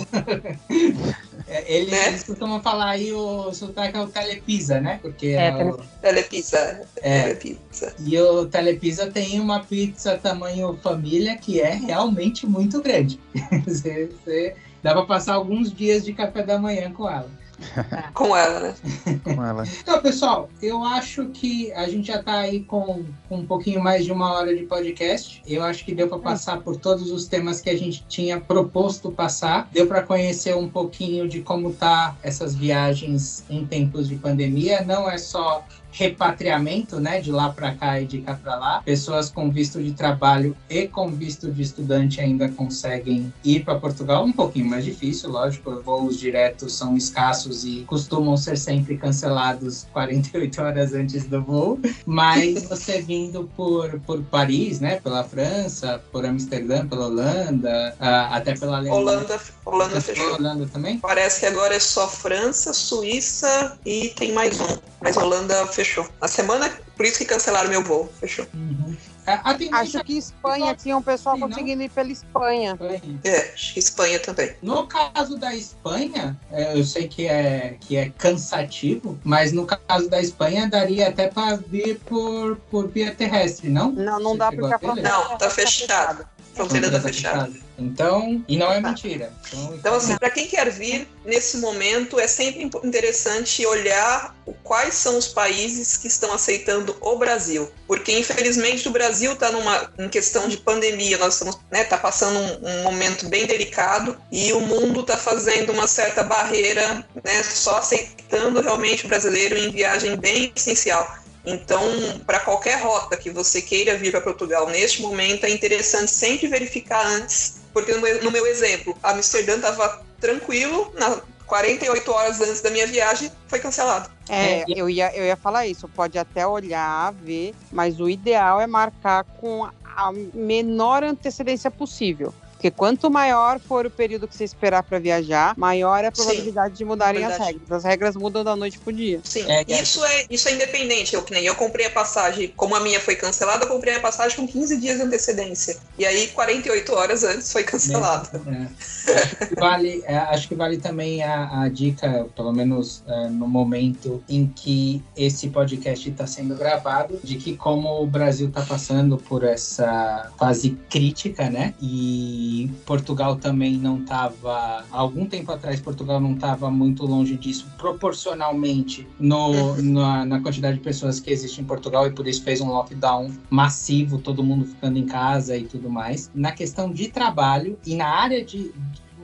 É, 1.48 1.74
Eles, 1.76 1.90
Né? 1.90 2.18
costumam 2.26 2.62
falar 2.62 2.90
aí 2.90 3.12
o 3.12 3.52
sotaque 3.52 3.96
é 3.96 4.00
o 4.00 4.06
telepizza, 4.06 4.80
né? 4.80 4.98
Porque 5.02 5.28
É, 5.28 5.48
é, 5.48 5.64
o- 5.64 5.78
Telepizza. 6.00 6.80
é, 7.02 7.22
Telepizza. 7.34 7.94
E 8.00 8.18
o 8.18 8.46
Telepizza 8.46 9.10
tem 9.10 9.38
uma 9.40 9.60
pizza 9.60 10.16
tamanho 10.16 10.78
família 10.82 11.36
que 11.36 11.60
é 11.60 11.72
realmente 11.74 12.46
muito 12.46 12.80
grande. 12.80 13.18
Você- 13.66 14.06
você- 14.24 14.54
dá 14.82 14.92
para 14.92 15.04
passar 15.04 15.34
alguns 15.34 15.72
dias 15.72 16.04
de 16.04 16.12
café 16.12 16.42
da 16.42 16.58
manhã 16.58 16.90
com 16.92 17.08
ela. 17.08 17.28
Com 18.14 18.36
ela, 18.36 18.60
né? 18.60 18.74
Com 19.24 19.44
ela. 19.44 19.64
Então, 19.80 20.00
pessoal, 20.00 20.48
eu 20.60 20.82
acho 20.84 21.26
que 21.26 21.72
a 21.72 21.88
gente 21.88 22.08
já 22.08 22.20
está 22.20 22.38
aí 22.38 22.60
com, 22.64 23.04
com 23.28 23.36
um 23.36 23.46
pouquinho 23.46 23.82
mais 23.82 24.04
de 24.04 24.12
uma 24.12 24.32
hora 24.32 24.54
de 24.56 24.64
podcast. 24.64 25.42
Eu 25.46 25.62
acho 25.62 25.84
que 25.84 25.94
deu 25.94 26.08
para 26.08 26.18
passar 26.18 26.60
por 26.60 26.76
todos 26.76 27.10
os 27.10 27.26
temas 27.26 27.60
que 27.60 27.70
a 27.70 27.76
gente 27.76 28.04
tinha 28.08 28.40
proposto 28.40 29.10
passar. 29.10 29.68
Deu 29.72 29.86
para 29.86 30.02
conhecer 30.02 30.56
um 30.56 30.68
pouquinho 30.68 31.28
de 31.28 31.40
como 31.40 31.72
tá 31.72 32.16
essas 32.22 32.54
viagens 32.54 33.44
em 33.48 33.64
tempos 33.66 34.08
de 34.08 34.16
pandemia. 34.16 34.82
Não 34.82 35.10
é 35.10 35.18
só 35.18 35.64
repatriamento, 35.92 36.98
né, 36.98 37.20
de 37.20 37.30
lá 37.30 37.50
para 37.50 37.74
cá 37.74 38.00
e 38.00 38.06
de 38.06 38.20
cá 38.22 38.34
para 38.34 38.56
lá. 38.56 38.82
Pessoas 38.84 39.30
com 39.30 39.50
visto 39.50 39.82
de 39.82 39.92
trabalho 39.92 40.56
e 40.68 40.88
com 40.88 41.10
visto 41.10 41.52
de 41.52 41.62
estudante 41.62 42.20
ainda 42.20 42.48
conseguem 42.48 43.32
ir 43.44 43.64
para 43.64 43.78
Portugal, 43.78 44.24
um 44.24 44.32
pouquinho 44.32 44.66
mais 44.66 44.84
difícil, 44.84 45.30
lógico. 45.30 45.82
Voos 45.84 46.18
diretos 46.18 46.72
são 46.74 46.96
escassos 46.96 47.64
e 47.64 47.84
costumam 47.86 48.36
ser 48.36 48.56
sempre 48.56 48.96
cancelados 48.96 49.86
48 49.92 50.62
horas 50.62 50.94
antes 50.94 51.24
do 51.26 51.42
voo. 51.42 51.78
Mas 52.06 52.64
você 52.68 53.02
vindo 53.02 53.48
por, 53.56 54.00
por 54.00 54.22
Paris, 54.24 54.80
né, 54.80 54.98
pela 55.00 55.22
França, 55.22 56.02
por 56.10 56.24
Amsterdã, 56.24 56.86
pela 56.86 57.06
Holanda, 57.06 57.94
ah, 58.00 58.36
até 58.36 58.54
pela 58.54 58.78
Alemanha. 58.78 59.00
Holanda, 59.00 59.40
Holanda 59.64 60.00
fechou. 60.00 60.34
Holanda 60.34 60.66
também? 60.72 60.98
Parece 60.98 61.40
que 61.40 61.46
agora 61.46 61.74
é 61.74 61.80
só 61.80 62.08
França, 62.08 62.72
Suíça 62.72 63.78
e 63.84 64.08
tem 64.16 64.32
mais 64.32 64.58
um. 64.60 64.78
Mas 65.00 65.16
Holanda 65.16 65.66
fechou. 65.66 65.81
Na 66.20 66.28
semana, 66.28 66.70
por 66.96 67.06
isso 67.06 67.18
que 67.18 67.24
cancelaram 67.24 67.68
meu 67.68 67.82
voo. 67.82 68.12
Fechou. 68.20 68.46
Uhum. 68.54 68.96
A, 69.26 69.50
a 69.50 69.54
tendência 69.54 70.00
Acho 70.00 70.04
que 70.04 70.18
Espanha 70.18 70.74
tinha 70.74 70.96
um 70.96 71.02
pessoal 71.02 71.36
Sim, 71.36 71.42
não? 71.42 71.48
conseguindo 71.48 71.82
ir 71.82 71.88
pela 71.90 72.10
Espanha. 72.10 72.76
É, 73.22 73.54
Espanha 73.76 74.18
também. 74.18 74.56
No 74.60 74.86
caso 74.86 75.38
da 75.38 75.54
Espanha, 75.54 76.36
é, 76.50 76.76
eu 76.76 76.84
sei 76.84 77.06
que 77.06 77.28
é, 77.28 77.76
que 77.80 77.96
é 77.96 78.10
cansativo, 78.10 79.18
mas 79.22 79.52
no 79.52 79.64
caso 79.64 80.10
da 80.10 80.20
Espanha 80.20 80.68
daria 80.68 81.08
até 81.08 81.28
para 81.28 81.56
vir 81.56 82.00
por, 82.00 82.56
por 82.70 82.88
via 82.88 83.14
terrestre, 83.14 83.68
não? 83.68 83.92
Não, 83.92 84.18
não 84.18 84.32
Você 84.32 84.38
dá 84.38 84.44
a 84.46 84.48
a 84.48 84.50
ver? 84.50 84.78
fronteira 84.78 85.08
Não, 85.08 85.38
tá 85.38 85.50
fechado. 85.50 86.26
Fronteira 86.54 86.86
está 86.86 87.00
fechada. 87.00 87.50
Então, 87.78 88.44
e 88.46 88.56
não 88.56 88.72
é 88.72 88.80
mentira. 88.80 89.32
Então, 89.48 89.74
então 89.74 89.94
assim, 89.94 90.16
para 90.16 90.30
quem 90.30 90.46
quer 90.46 90.70
vir 90.70 91.08
nesse 91.24 91.58
momento, 91.58 92.20
é 92.20 92.26
sempre 92.26 92.70
interessante 92.84 93.64
olhar 93.66 94.34
quais 94.62 94.94
são 94.94 95.16
os 95.18 95.28
países 95.28 95.96
que 95.96 96.06
estão 96.06 96.32
aceitando 96.32 96.96
o 97.00 97.16
Brasil, 97.16 97.70
porque 97.86 98.18
infelizmente 98.18 98.88
o 98.88 98.90
Brasil 98.90 99.32
está 99.32 99.50
numa 99.50 99.90
em 99.98 100.08
questão 100.08 100.48
de 100.48 100.56
pandemia, 100.58 101.18
nós 101.18 101.34
estamos, 101.34 101.58
né, 101.70 101.84
tá 101.84 101.96
passando 101.96 102.38
um, 102.38 102.68
um 102.68 102.82
momento 102.82 103.28
bem 103.28 103.46
delicado 103.46 104.16
e 104.30 104.52
o 104.52 104.60
mundo 104.60 105.00
está 105.00 105.16
fazendo 105.16 105.72
uma 105.72 105.86
certa 105.86 106.22
barreira, 106.22 107.04
né, 107.24 107.42
só 107.42 107.78
aceitando 107.78 108.60
realmente 108.60 109.06
o 109.06 109.08
brasileiro 109.08 109.56
em 109.56 109.70
viagem 109.70 110.16
bem 110.16 110.52
essencial. 110.54 111.21
Então, 111.44 111.82
para 112.24 112.40
qualquer 112.40 112.80
rota 112.80 113.16
que 113.16 113.30
você 113.30 113.60
queira 113.60 113.96
vir 113.96 114.12
para 114.12 114.20
Portugal 114.20 114.68
neste 114.68 115.02
momento, 115.02 115.44
é 115.44 115.50
interessante 115.50 116.10
sempre 116.10 116.46
verificar 116.46 117.04
antes, 117.04 117.60
porque 117.72 117.92
no 117.92 118.00
meu, 118.00 118.22
no 118.22 118.30
meu 118.30 118.46
exemplo, 118.46 118.96
Amsterdã 119.02 119.56
estava 119.56 120.02
tranquilo, 120.20 120.92
na 120.94 121.20
48 121.46 122.10
horas 122.10 122.40
antes 122.40 122.62
da 122.62 122.70
minha 122.70 122.86
viagem, 122.86 123.30
foi 123.46 123.58
cancelado. 123.58 124.10
É, 124.26 124.64
eu 124.68 124.88
ia, 124.88 125.14
eu 125.14 125.24
ia 125.24 125.36
falar 125.36 125.66
isso. 125.66 125.86
Pode 125.86 126.18
até 126.18 126.46
olhar, 126.46 127.12
ver, 127.12 127.54
mas 127.70 128.00
o 128.00 128.08
ideal 128.08 128.58
é 128.58 128.66
marcar 128.66 129.24
com 129.24 129.68
a 129.84 130.12
menor 130.32 131.04
antecedência 131.04 131.70
possível. 131.70 132.32
Porque 132.62 132.70
quanto 132.70 133.10
maior 133.10 133.58
for 133.58 133.86
o 133.86 133.90
período 133.90 134.28
que 134.28 134.36
você 134.36 134.44
esperar 134.44 134.84
para 134.84 135.00
viajar, 135.00 135.52
maior 135.58 136.04
é 136.04 136.06
a 136.06 136.12
probabilidade 136.12 136.74
Sim, 136.74 136.78
de 136.78 136.84
mudarem 136.84 137.24
as 137.24 137.36
regras. 137.36 137.72
As 137.72 137.82
regras 137.82 138.14
mudam 138.14 138.44
da 138.44 138.54
noite 138.54 138.78
pro 138.78 138.92
dia. 138.92 139.18
Sim, 139.24 139.50
é, 139.50 139.64
é, 139.68 139.82
isso, 139.82 140.04
é, 140.04 140.26
isso 140.30 140.48
é 140.48 140.52
independente. 140.52 141.12
Eu, 141.12 141.24
que 141.24 141.32
nem 141.32 141.44
eu 141.44 141.56
comprei 141.56 141.86
a 141.86 141.90
passagem, 141.90 142.52
como 142.56 142.76
a 142.76 142.80
minha 142.80 143.00
foi 143.00 143.16
cancelada, 143.16 143.64
eu 143.64 143.68
comprei 143.68 143.96
a 143.96 144.00
passagem 144.00 144.36
com 144.36 144.46
15 144.46 144.76
dias 144.76 144.98
de 144.98 145.02
antecedência. 145.02 145.76
E 145.98 146.06
aí, 146.06 146.28
48 146.28 146.94
horas 146.94 147.24
antes 147.24 147.50
foi 147.52 147.64
cancelada. 147.64 148.40
É. 148.46 149.60
vale, 149.60 150.00
é, 150.06 150.16
acho 150.16 150.46
que 150.46 150.54
vale 150.54 150.78
também 150.78 151.20
a, 151.20 151.62
a 151.62 151.68
dica, 151.68 152.28
pelo 152.36 152.52
menos 152.52 153.02
é, 153.08 153.28
no 153.28 153.48
momento 153.48 154.22
em 154.28 154.46
que 154.46 155.02
esse 155.16 155.48
podcast 155.48 156.08
está 156.08 156.28
sendo 156.28 156.54
gravado, 156.54 157.18
de 157.24 157.34
que 157.38 157.56
como 157.56 158.00
o 158.00 158.06
Brasil 158.06 158.46
está 158.46 158.62
passando 158.62 159.18
por 159.18 159.42
essa 159.42 160.30
fase 160.38 160.78
crítica, 160.88 161.50
né? 161.50 161.74
E 161.82 162.51
Portugal 162.86 163.36
também 163.36 163.76
não 163.76 163.98
estava. 163.98 164.84
Algum 164.90 165.26
tempo 165.26 165.52
atrás, 165.52 165.80
Portugal 165.80 166.20
não 166.20 166.34
estava 166.34 166.70
muito 166.70 167.04
longe 167.04 167.36
disso, 167.36 167.66
proporcionalmente 167.76 169.06
no, 169.18 169.76
na, 169.82 170.24
na, 170.24 170.40
quantidade 170.40 170.78
de 170.78 170.82
pessoas 170.82 171.20
que 171.20 171.30
existe 171.30 171.60
em 171.60 171.64
Portugal, 171.64 172.06
e 172.06 172.10
por 172.10 172.26
isso 172.26 172.42
fez 172.42 172.60
um 172.60 172.68
lockdown 172.68 173.30
massivo, 173.50 174.18
todo 174.18 174.42
mundo 174.42 174.64
ficando 174.64 174.98
em 174.98 175.06
casa 175.06 175.56
e 175.56 175.64
tudo 175.64 175.88
mais. 175.90 176.30
Na 176.34 176.52
questão 176.52 176.92
de 176.92 177.08
trabalho 177.08 177.78
e 177.84 177.94
na 177.94 178.06
área 178.06 178.44
de, 178.44 178.72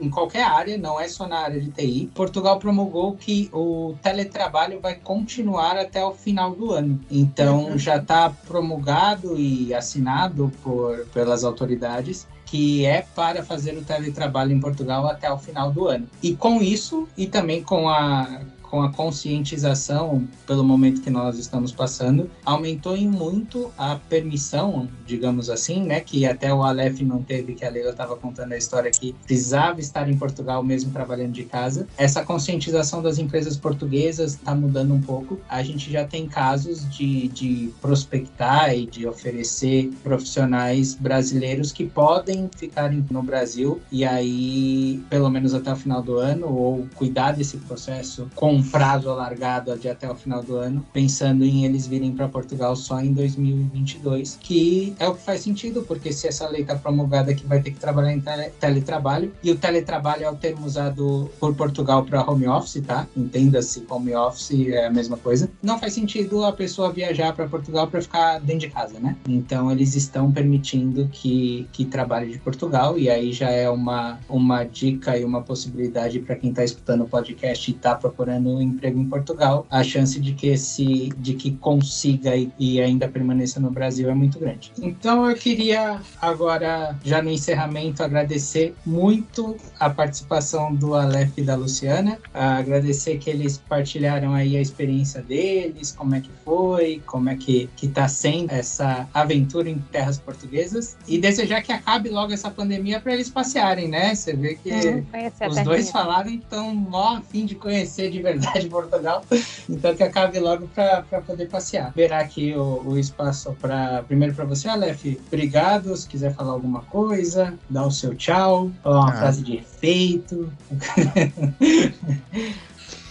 em 0.01 0.09
qualquer 0.09 0.43
área, 0.43 0.77
não 0.77 0.99
é 0.99 1.07
só 1.07 1.27
na 1.27 1.39
área 1.39 1.59
de 1.59 1.69
TI, 1.69 2.09
Portugal 2.13 2.59
promulgou 2.59 3.15
que 3.15 3.49
o 3.51 3.95
teletrabalho 4.01 4.79
vai 4.79 4.95
continuar 4.95 5.77
até 5.77 6.03
o 6.03 6.13
final 6.13 6.55
do 6.55 6.71
ano. 6.71 6.99
Então 7.11 7.71
uhum. 7.71 7.77
já 7.77 7.97
está 7.97 8.29
promulgado 8.29 9.37
e 9.37 9.73
assinado 9.73 10.51
por, 10.63 11.05
pelas 11.07 11.43
autoridades 11.43 12.27
que 12.49 12.85
é 12.85 13.05
para 13.15 13.43
fazer 13.43 13.77
o 13.77 13.83
teletrabalho 13.83 14.51
em 14.51 14.59
Portugal 14.59 15.05
até 15.07 15.31
o 15.31 15.37
final 15.37 15.71
do 15.71 15.87
ano. 15.87 16.07
E 16.21 16.35
com 16.35 16.61
isso, 16.61 17.07
e 17.15 17.27
também 17.27 17.63
com 17.63 17.87
a 17.87 18.41
com 18.69 18.81
a 18.81 18.91
conscientização 18.91 20.27
pelo 20.45 20.63
momento 20.63 21.01
que 21.01 21.09
nós 21.09 21.37
estamos 21.37 21.71
passando, 21.71 22.29
aumentou 22.45 22.95
em 22.95 23.07
muito 23.07 23.71
a 23.77 23.95
permissão, 23.95 24.87
digamos 25.05 25.49
assim, 25.49 25.83
né, 25.83 25.99
que 25.99 26.25
até 26.25 26.53
o 26.53 26.63
Aleph 26.63 27.01
não 27.01 27.21
teve, 27.23 27.55
que 27.55 27.65
a 27.65 27.69
Leila 27.69 27.91
estava 27.91 28.15
contando 28.15 28.53
a 28.53 28.57
história 28.57 28.91
que 28.91 29.13
precisava 29.25 29.79
estar 29.79 30.09
em 30.09 30.17
Portugal 30.17 30.63
mesmo 30.63 30.91
trabalhando 30.91 31.31
de 31.31 31.43
casa. 31.43 31.87
Essa 31.97 32.23
conscientização 32.23 33.01
das 33.01 33.17
empresas 33.17 33.57
portuguesas 33.57 34.33
está 34.33 34.53
mudando 34.53 34.93
um 34.93 35.01
pouco. 35.01 35.39
A 35.49 35.63
gente 35.63 35.91
já 35.91 36.05
tem 36.05 36.27
casos 36.27 36.87
de, 36.89 37.27
de 37.29 37.73
prospectar 37.81 38.75
e 38.75 38.85
de 38.85 39.07
oferecer 39.07 39.91
profissionais 40.03 40.93
brasileiros 40.93 41.71
que 41.71 41.85
podem 41.85 42.49
ficar 42.55 42.91
no 42.91 43.23
Brasil 43.23 43.81
e 43.91 44.05
aí, 44.05 45.03
pelo 45.09 45.29
menos 45.29 45.53
até 45.53 45.71
o 45.71 45.75
final 45.75 46.01
do 46.01 46.17
ano, 46.17 46.47
ou 46.47 46.87
cuidar 46.95 47.31
desse 47.31 47.57
processo 47.57 48.27
com 48.35 48.58
um 48.59 48.63
prazo 48.63 49.09
alargado 49.09 49.77
de 49.77 49.87
até 49.87 50.09
o 50.09 50.15
final 50.15 50.43
do 50.43 50.57
ano, 50.57 50.85
pensando 50.91 51.45
em 51.45 51.65
eles 51.65 51.87
virem 51.87 52.11
para 52.11 52.27
Portugal 52.27 52.75
só 52.75 52.99
em 52.99 53.13
2022, 53.13 54.37
que 54.41 54.93
é 54.99 55.07
o 55.07 55.15
que 55.15 55.21
faz 55.21 55.41
sentido, 55.41 55.83
porque 55.83 56.11
se 56.11 56.27
essa 56.27 56.47
lei 56.47 56.61
está 56.61 56.75
promulgada 56.75 57.33
que 57.33 57.45
vai 57.45 57.61
ter 57.61 57.71
que 57.71 57.79
trabalhar 57.79 58.13
em 58.13 58.19
tele 58.19 58.49
teletrabalho, 58.59 59.31
e 59.41 59.51
o 59.51 59.55
teletrabalho 59.55 60.25
é 60.25 60.29
o 60.29 60.35
termo 60.35 60.65
usado 60.65 61.29
por 61.39 61.55
Portugal 61.55 62.03
para 62.03 62.29
home 62.29 62.47
office, 62.47 62.83
tá? 62.85 63.07
Entenda-se, 63.15 63.85
home 63.89 64.13
office 64.13 64.67
é 64.67 64.87
a 64.87 64.91
mesma 64.91 65.17
coisa. 65.17 65.49
Não 65.61 65.79
faz 65.79 65.93
sentido 65.93 66.43
a 66.43 66.51
pessoa 66.51 66.91
viajar 66.91 67.33
para 67.33 67.47
Portugal 67.47 67.87
para 67.87 68.01
ficar 68.01 68.39
dentro 68.39 68.67
de 68.67 68.69
casa, 68.69 68.99
né? 68.99 69.15
Então 69.27 69.71
eles 69.71 69.95
estão 69.95 70.31
permitindo 70.31 71.07
que, 71.11 71.67
que 71.71 71.85
trabalhe 71.85 72.33
de 72.33 72.39
Portugal, 72.39 72.99
e 72.99 73.09
aí 73.09 73.31
já 73.31 73.49
é 73.49 73.69
uma, 73.69 74.19
uma 74.27 74.63
dica 74.65 75.17
e 75.17 75.23
uma 75.23 75.41
possibilidade 75.41 76.19
para 76.19 76.35
quem 76.35 76.49
está 76.49 76.63
escutando 76.63 77.03
o 77.03 77.07
podcast 77.07 77.71
e 77.71 77.73
está 77.73 77.95
procurando 77.95 78.48
no 78.55 78.61
emprego 78.61 78.99
em 78.99 79.05
Portugal, 79.05 79.65
a 79.69 79.83
chance 79.83 80.19
de 80.19 80.33
que 80.33 80.47
esse, 80.47 81.09
de 81.17 81.33
que 81.33 81.51
consiga 81.51 82.35
e, 82.35 82.51
e 82.59 82.81
ainda 82.81 83.07
permaneça 83.07 83.59
no 83.59 83.69
Brasil 83.69 84.09
é 84.09 84.13
muito 84.13 84.39
grande. 84.39 84.71
Então 84.81 85.29
eu 85.29 85.35
queria 85.35 85.99
agora, 86.21 86.97
já 87.03 87.21
no 87.21 87.29
encerramento, 87.29 88.03
agradecer 88.03 88.73
muito 88.85 89.55
a 89.79 89.89
participação 89.89 90.73
do 90.73 90.95
Aleph 90.95 91.37
e 91.37 91.41
da 91.41 91.55
Luciana, 91.55 92.17
agradecer 92.33 93.17
que 93.17 93.29
eles 93.29 93.57
partilharam 93.57 94.33
aí 94.33 94.57
a 94.57 94.61
experiência 94.61 95.21
deles, 95.21 95.91
como 95.91 96.15
é 96.15 96.21
que 96.21 96.31
foi, 96.43 97.01
como 97.05 97.29
é 97.29 97.35
que 97.35 97.69
que 97.75 97.85
está 97.85 98.07
sendo 98.07 98.51
essa 98.51 99.07
aventura 99.13 99.69
em 99.69 99.77
terras 99.91 100.17
portuguesas 100.17 100.97
e 101.07 101.17
desejar 101.17 101.61
que 101.61 101.71
acabe 101.71 102.09
logo 102.09 102.33
essa 102.33 102.49
pandemia 102.49 102.99
para 102.99 103.13
eles 103.13 103.29
passearem, 103.29 103.87
né? 103.87 104.13
Você 104.13 104.33
vê 104.33 104.55
que 104.55 104.71
hum, 104.71 105.05
os 105.49 105.63
dois 105.63 105.91
falaram 105.91 106.29
que 106.29 106.37
estão 106.37 106.73
mó 106.73 107.17
a 107.17 107.21
fim 107.21 107.45
de 107.45 107.55
conhecer 107.55 108.11
de 108.11 108.21
verdade 108.21 108.38
verdade, 108.39 108.69
Portugal. 108.69 109.23
Então 109.69 109.95
que 109.95 110.03
acabe 110.03 110.39
logo 110.39 110.67
para 110.67 111.03
poder 111.25 111.47
passear. 111.47 111.91
Verá 111.95 112.19
aqui 112.19 112.53
o, 112.55 112.81
o 112.85 112.97
espaço 112.97 113.55
para 113.59 114.03
primeiro 114.03 114.33
para 114.33 114.45
você, 114.45 114.67
Aleph. 114.67 115.05
Obrigado. 115.27 115.95
Se 115.95 116.07
quiser 116.07 116.33
falar 116.33 116.51
alguma 116.51 116.81
coisa, 116.81 117.53
dá 117.69 117.85
o 117.85 117.91
seu 117.91 118.15
tchau, 118.15 118.71
falar 118.83 119.01
uma 119.01 119.13
ah. 119.13 119.17
frase 119.17 119.43
de 119.43 119.57
efeito. 119.57 120.51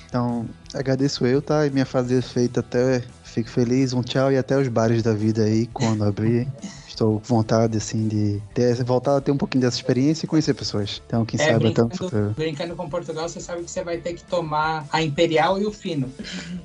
então, 0.09 0.47
agradeço 0.75 1.27
eu, 1.27 1.43
tá? 1.43 1.67
E 1.67 1.71
minha 1.71 1.87
frase 1.87 2.09
de 2.09 2.15
efeito 2.15 2.61
até 2.61 3.03
fico 3.23 3.51
feliz. 3.51 3.93
Um 3.93 4.03
tchau 4.03 4.33
e 4.33 4.39
até 4.39 4.59
os 4.59 4.69
bares 4.69 5.03
da 5.03 5.13
vida 5.13 5.45
aí 5.45 5.67
quando 5.67 6.05
abrir 6.05 6.49
estou 6.99 7.21
com 7.21 7.37
vontade, 7.37 7.77
assim, 7.77 8.09
de 8.09 8.43
ter, 8.53 8.83
voltar 8.83 9.17
a 9.17 9.21
ter 9.21 9.31
um 9.31 9.37
pouquinho 9.37 9.63
dessa 9.63 9.77
experiência 9.77 10.27
e 10.27 10.29
conhecer 10.29 10.55
pessoas. 10.55 11.01
Então, 11.07 11.25
quem 11.25 11.41
é, 11.41 11.53
sabe 11.53 11.69
até 11.69 11.85
um 11.85 11.91
futuro. 11.91 12.35
Brincando 12.37 12.75
com 12.75 12.89
Portugal, 12.89 13.29
você 13.29 13.41
sabe 13.41 13.63
que 13.63 13.71
você 13.71 13.85
vai 13.85 13.99
ter 13.99 14.15
que 14.15 14.25
tomar 14.25 14.87
a 14.93 15.03
Imperial 15.03 15.61
e 15.61 15.67
o 15.67 15.73
Fino. 15.73 16.13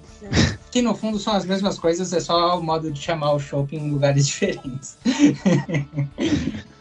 que 0.71 0.81
no 0.81 0.95
fundo 0.95 1.19
são 1.19 1.34
as 1.34 1.45
mesmas 1.45 1.77
coisas, 1.77 2.11
é 2.13 2.19
só 2.19 2.57
o 2.57 2.63
modo 2.63 2.91
de 2.91 2.99
chamar 2.99 3.34
o 3.34 3.39
shopping 3.39 3.77
em 3.77 3.91
lugares 3.91 4.25
diferentes. 4.27 4.97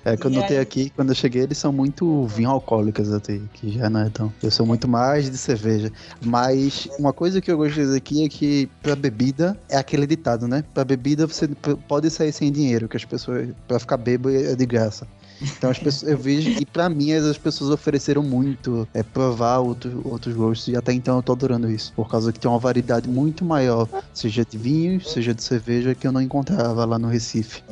É, 0.04 0.16
quando 0.16 0.36
eu 0.36 0.46
tenho 0.46 0.60
aqui, 0.60 0.90
quando 0.90 1.10
eu 1.10 1.14
cheguei, 1.14 1.42
eles 1.42 1.58
são 1.58 1.72
muito 1.72 2.26
vinho 2.26 2.50
alcoólicas 2.50 3.12
até, 3.12 3.40
que 3.52 3.70
já 3.70 3.88
não 3.88 4.00
é 4.00 4.10
tão. 4.10 4.32
Eu 4.42 4.50
sou 4.50 4.66
muito 4.66 4.88
mais 4.88 5.30
de 5.30 5.38
cerveja. 5.38 5.92
Mas 6.24 6.88
uma 6.98 7.12
coisa 7.12 7.40
que 7.40 7.50
eu 7.50 7.56
gosto 7.56 7.74
de 7.74 7.80
dizer 7.82 7.96
aqui 7.96 8.24
é 8.24 8.28
que 8.28 8.68
pra 8.82 8.96
bebida 8.96 9.56
é 9.68 9.76
aquele 9.76 10.06
ditado, 10.06 10.48
né? 10.48 10.64
Pra 10.74 10.84
bebida 10.84 11.26
você 11.26 11.48
pode 11.86 12.10
sair 12.10 12.32
sem 12.32 12.50
dinheiro, 12.50 12.88
que 12.88 12.96
as 12.96 13.04
pessoas. 13.04 13.48
Pra 13.68 13.78
ficar 13.78 13.96
bêbado 13.96 14.34
é 14.34 14.54
de 14.54 14.66
graça. 14.66 15.06
Então 15.40 15.70
as 15.70 15.78
pessoas, 15.78 16.10
eu 16.10 16.18
vejo 16.18 16.50
e 16.50 16.64
para 16.64 16.88
mim 16.88 17.12
as 17.12 17.36
pessoas 17.36 17.70
ofereceram 17.70 18.22
muito 18.22 18.86
é 18.94 19.02
provar 19.02 19.58
outro, 19.58 20.00
outros 20.04 20.34
gostos 20.34 20.68
e 20.68 20.76
até 20.76 20.92
então 20.92 21.16
eu 21.16 21.22
tô 21.22 21.32
adorando 21.32 21.68
isso, 21.68 21.92
por 21.96 22.08
causa 22.08 22.32
que 22.32 22.38
tem 22.38 22.48
uma 22.48 22.60
variedade 22.60 23.08
muito 23.08 23.44
maior, 23.44 23.88
seja 24.14 24.44
de 24.44 24.56
vinhos, 24.56 25.10
seja 25.10 25.34
de 25.34 25.42
cerveja 25.42 25.96
que 25.96 26.06
eu 26.06 26.12
não 26.12 26.22
encontrava 26.22 26.84
lá 26.84 26.96
no 26.96 27.08
Recife 27.08 27.62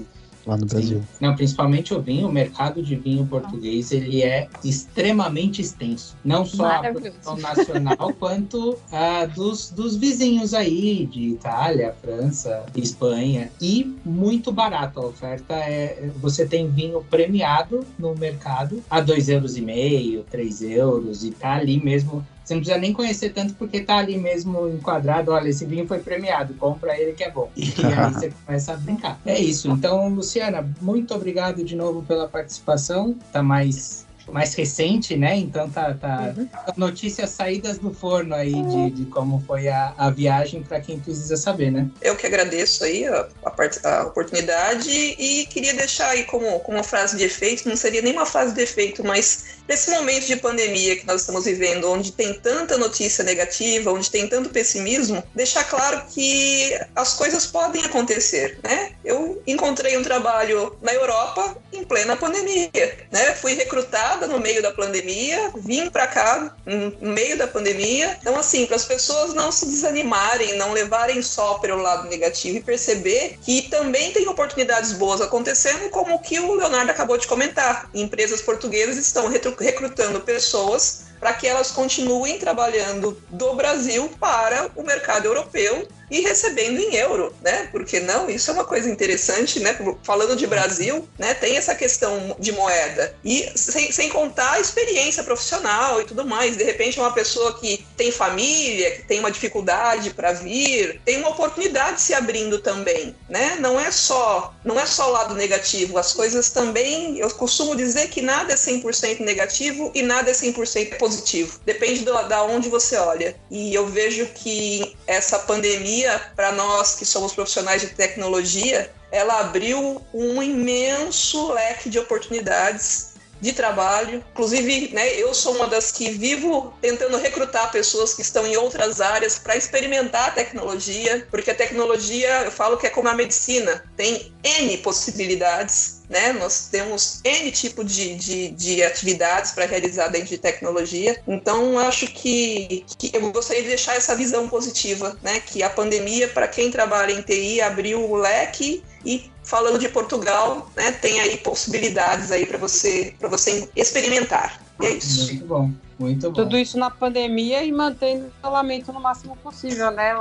lá 0.50 0.56
no 0.56 0.66
Brasil. 0.66 1.02
Não, 1.20 1.34
principalmente 1.34 1.94
o 1.94 2.00
vinho, 2.00 2.28
o 2.28 2.32
mercado 2.32 2.82
de 2.82 2.96
vinho 2.96 3.24
português, 3.26 3.92
ele 3.92 4.22
é 4.22 4.48
extremamente 4.64 5.62
extenso. 5.62 6.16
Não 6.24 6.44
só 6.44 6.66
a 6.66 6.92
produção 6.92 7.36
nacional, 7.36 8.12
quanto 8.18 8.76
a 8.90 9.26
dos, 9.26 9.70
dos 9.70 9.96
vizinhos 9.96 10.52
aí, 10.52 11.06
de 11.06 11.30
Itália, 11.30 11.94
França, 12.02 12.64
Espanha. 12.74 13.50
E 13.60 13.96
muito 14.04 14.50
barato. 14.50 15.00
A 15.00 15.06
oferta 15.06 15.54
é. 15.54 16.10
Você 16.20 16.46
tem 16.46 16.68
vinho 16.68 17.04
premiado 17.08 17.84
no 17.98 18.14
mercado 18.14 18.82
a 18.90 19.00
dois 19.00 19.28
euros 19.28 19.56
e 19.56 19.60
meio, 19.60 20.24
três 20.30 20.60
euros, 20.62 21.24
e 21.24 21.30
tá 21.30 21.54
ali 21.54 21.82
mesmo 21.82 22.26
Você 22.50 22.54
não 22.54 22.62
precisa 22.62 22.80
nem 22.80 22.92
conhecer 22.92 23.30
tanto 23.30 23.54
porque 23.54 23.80
tá 23.80 23.98
ali 23.98 24.18
mesmo 24.18 24.68
enquadrado. 24.68 25.30
Olha, 25.30 25.48
esse 25.48 25.64
vinho 25.64 25.86
foi 25.86 26.00
premiado, 26.00 26.52
compra 26.54 26.98
ele 26.98 27.12
que 27.12 27.22
é 27.22 27.30
bom. 27.30 27.48
E 27.56 27.62
aí 27.62 28.10
você 28.12 28.32
começa 28.44 28.72
a 28.72 28.76
brincar. 28.76 29.20
É 29.24 29.38
isso. 29.38 29.70
Então, 29.70 30.08
Luciana, 30.08 30.68
muito 30.80 31.14
obrigado 31.14 31.62
de 31.62 31.76
novo 31.76 32.02
pela 32.02 32.26
participação. 32.26 33.16
Tá 33.32 33.40
mais 33.40 34.04
mais 34.30 34.54
recente, 34.54 35.16
né? 35.16 35.36
Então 35.36 35.68
tá, 35.68 35.94
tá 35.94 36.34
uhum. 36.36 36.48
notícias 36.76 37.30
saídas 37.30 37.78
do 37.78 37.92
forno 37.92 38.34
aí 38.34 38.52
de, 38.52 38.90
de 38.90 39.04
como 39.06 39.42
foi 39.46 39.68
a, 39.68 39.94
a 39.96 40.10
viagem 40.10 40.62
para 40.62 40.80
quem 40.80 40.98
precisa 40.98 41.36
saber, 41.36 41.70
né? 41.70 41.88
Eu 42.00 42.16
que 42.16 42.26
agradeço 42.26 42.84
aí 42.84 43.06
a, 43.06 43.28
a, 43.44 43.88
a, 43.88 44.06
oportunidade 44.06 44.90
e 44.90 45.46
queria 45.46 45.74
deixar 45.74 46.10
aí 46.10 46.24
como, 46.24 46.60
como 46.60 46.78
uma 46.78 46.84
frase 46.84 47.16
de 47.16 47.24
efeito, 47.24 47.68
não 47.68 47.76
seria 47.76 48.02
nem 48.02 48.12
uma 48.12 48.26
frase 48.26 48.54
de 48.54 48.62
efeito, 48.62 49.04
mas 49.04 49.60
nesse 49.68 49.90
momento 49.90 50.26
de 50.26 50.36
pandemia 50.36 50.96
que 50.96 51.06
nós 51.06 51.20
estamos 51.20 51.44
vivendo, 51.44 51.90
onde 51.90 52.12
tem 52.12 52.34
tanta 52.34 52.76
notícia 52.76 53.22
negativa, 53.24 53.92
onde 53.92 54.10
tem 54.10 54.28
tanto 54.28 54.50
pessimismo, 54.50 55.22
deixar 55.34 55.64
claro 55.64 56.04
que 56.08 56.78
as 56.94 57.14
coisas 57.14 57.46
podem 57.46 57.84
acontecer, 57.84 58.58
né? 58.62 58.92
Eu 59.04 59.42
encontrei 59.46 59.96
um 59.96 60.02
trabalho 60.02 60.76
na 60.82 60.92
Europa 60.92 61.56
em 61.72 61.84
plena 61.84 62.16
pandemia, 62.16 62.70
né? 63.10 63.34
Fui 63.34 63.54
recrutado 63.54 64.19
no 64.26 64.38
meio 64.38 64.62
da 64.62 64.72
pandemia, 64.72 65.50
vim 65.56 65.88
para 65.90 66.06
cá 66.06 66.54
no 66.66 67.10
meio 67.10 67.36
da 67.36 67.46
pandemia. 67.46 68.16
Então, 68.20 68.36
assim, 68.38 68.66
para 68.66 68.76
as 68.76 68.84
pessoas 68.84 69.34
não 69.34 69.50
se 69.50 69.66
desanimarem, 69.66 70.56
não 70.56 70.72
levarem 70.72 71.22
só 71.22 71.54
pelo 71.54 71.82
lado 71.82 72.08
negativo 72.08 72.58
e 72.58 72.62
perceber 72.62 73.38
que 73.42 73.62
também 73.62 74.12
tem 74.12 74.28
oportunidades 74.28 74.92
boas 74.92 75.20
acontecendo, 75.20 75.90
como 75.90 76.14
o 76.14 76.18
que 76.18 76.38
o 76.38 76.54
Leonardo 76.54 76.90
acabou 76.90 77.16
de 77.16 77.26
comentar. 77.26 77.88
Empresas 77.94 78.42
portuguesas 78.42 78.96
estão 78.96 79.26
recrutando 79.28 80.20
pessoas 80.20 81.10
para 81.18 81.34
que 81.34 81.46
elas 81.46 81.70
continuem 81.70 82.38
trabalhando 82.38 83.20
do 83.28 83.54
Brasil 83.54 84.10
para 84.18 84.70
o 84.74 84.82
mercado 84.82 85.26
europeu 85.26 85.86
e 86.10 86.20
recebendo 86.20 86.78
em 86.78 86.96
euro, 86.96 87.32
né? 87.40 87.68
Porque 87.70 88.00
não, 88.00 88.28
isso 88.28 88.50
é 88.50 88.54
uma 88.54 88.64
coisa 88.64 88.90
interessante, 88.90 89.60
né? 89.60 89.78
Falando 90.02 90.34
de 90.36 90.46
Brasil, 90.46 91.08
né? 91.18 91.34
Tem 91.34 91.56
essa 91.56 91.74
questão 91.74 92.36
de 92.38 92.52
moeda 92.52 93.14
e 93.24 93.50
sem, 93.54 93.92
sem 93.92 94.08
contar 94.08 94.52
a 94.52 94.60
experiência 94.60 95.22
profissional 95.22 96.00
e 96.00 96.04
tudo 96.04 96.26
mais. 96.26 96.56
De 96.56 96.64
repente, 96.64 96.98
uma 96.98 97.12
pessoa 97.12 97.58
que 97.58 97.84
tem 97.96 98.10
família, 98.10 98.90
que 98.92 99.02
tem 99.02 99.20
uma 99.20 99.30
dificuldade 99.30 100.10
para 100.10 100.32
vir, 100.32 101.00
tem 101.04 101.18
uma 101.18 101.30
oportunidade 101.30 102.00
se 102.00 102.12
abrindo 102.12 102.58
também, 102.58 103.14
né? 103.28 103.56
Não 103.60 103.78
é 103.78 103.90
só, 103.90 104.54
não 104.64 104.78
é 104.78 104.86
só 104.86 105.08
o 105.08 105.12
lado 105.12 105.34
negativo. 105.34 105.98
As 105.98 106.12
coisas 106.12 106.50
também, 106.50 107.18
eu 107.18 107.30
costumo 107.30 107.76
dizer 107.76 108.08
que 108.08 108.20
nada 108.20 108.52
é 108.52 108.56
100% 108.56 109.20
negativo 109.20 109.92
e 109.94 110.02
nada 110.02 110.30
é 110.30 110.34
100% 110.34 110.98
positivo. 110.98 111.60
Depende 111.64 112.04
do, 112.04 112.12
da 112.28 112.42
onde 112.42 112.68
você 112.68 112.96
olha. 112.96 113.36
E 113.50 113.74
eu 113.74 113.86
vejo 113.86 114.26
que 114.34 114.96
essa 115.06 115.38
pandemia 115.40 115.99
pandemia, 116.00 116.20
para 116.34 116.52
nós 116.52 116.94
que 116.94 117.04
somos 117.04 117.32
profissionais 117.32 117.82
de 117.82 117.88
tecnologia, 117.88 118.90
ela 119.10 119.40
abriu 119.40 120.04
um 120.12 120.42
imenso 120.42 121.52
leque 121.52 121.90
de 121.90 121.98
oportunidades 121.98 123.09
de 123.40 123.52
trabalho. 123.52 124.24
Inclusive, 124.32 124.90
né, 124.92 125.14
eu 125.14 125.34
sou 125.34 125.54
uma 125.56 125.66
das 125.66 125.90
que 125.90 126.10
vivo 126.10 126.72
tentando 126.80 127.16
recrutar 127.16 127.70
pessoas 127.70 128.14
que 128.14 128.22
estão 128.22 128.46
em 128.46 128.56
outras 128.56 129.00
áreas 129.00 129.38
para 129.38 129.56
experimentar 129.56 130.28
a 130.28 130.32
tecnologia, 130.32 131.26
porque 131.30 131.50
a 131.50 131.54
tecnologia, 131.54 132.42
eu 132.44 132.50
falo 132.50 132.76
que 132.76 132.86
é 132.86 132.90
como 132.90 133.08
a 133.08 133.14
medicina, 133.14 133.84
tem 133.96 134.32
N 134.42 134.78
possibilidades 134.78 136.00
né? 136.10 136.32
Nós 136.32 136.68
temos 136.70 137.20
N 137.24 137.50
tipo 137.52 137.84
de, 137.84 138.16
de, 138.16 138.48
de 138.50 138.82
atividades 138.82 139.52
para 139.52 139.64
realizar 139.64 140.08
dentro 140.08 140.28
de 140.28 140.38
tecnologia. 140.38 141.22
Então, 141.26 141.78
acho 141.78 142.08
que, 142.08 142.84
que, 142.98 143.12
eu 143.14 143.30
gostaria 143.30 143.62
de 143.62 143.68
deixar 143.68 143.94
essa 143.94 144.16
visão 144.16 144.48
positiva, 144.48 145.16
né? 145.22 145.38
Que 145.38 145.62
a 145.62 145.70
pandemia, 145.70 146.26
para 146.26 146.48
quem 146.48 146.70
trabalha 146.70 147.12
em 147.12 147.22
TI, 147.22 147.60
abriu 147.60 148.02
o 148.10 148.16
leque 148.16 148.82
e 149.04 149.30
falando 149.50 149.80
de 149.80 149.88
Portugal, 149.88 150.70
né, 150.76 150.92
tem 150.92 151.20
aí 151.20 151.36
possibilidades 151.38 152.30
aí 152.30 152.46
para 152.46 152.56
você 152.56 153.12
para 153.18 153.28
você 153.28 153.68
experimentar. 153.74 154.62
E 154.80 154.86
é 154.86 154.90
isso. 154.92 155.26
Muito 155.26 155.46
bom. 155.46 155.70
Muito 156.00 156.30
bom. 156.30 156.32
Tudo 156.32 156.58
isso 156.58 156.78
na 156.78 156.88
pandemia 156.88 157.62
e 157.62 157.70
mantendo 157.70 158.24
o 158.24 158.30
isolamento 158.38 158.90
no 158.90 159.00
máximo 159.00 159.36
possível, 159.36 159.90
né, 159.90 160.14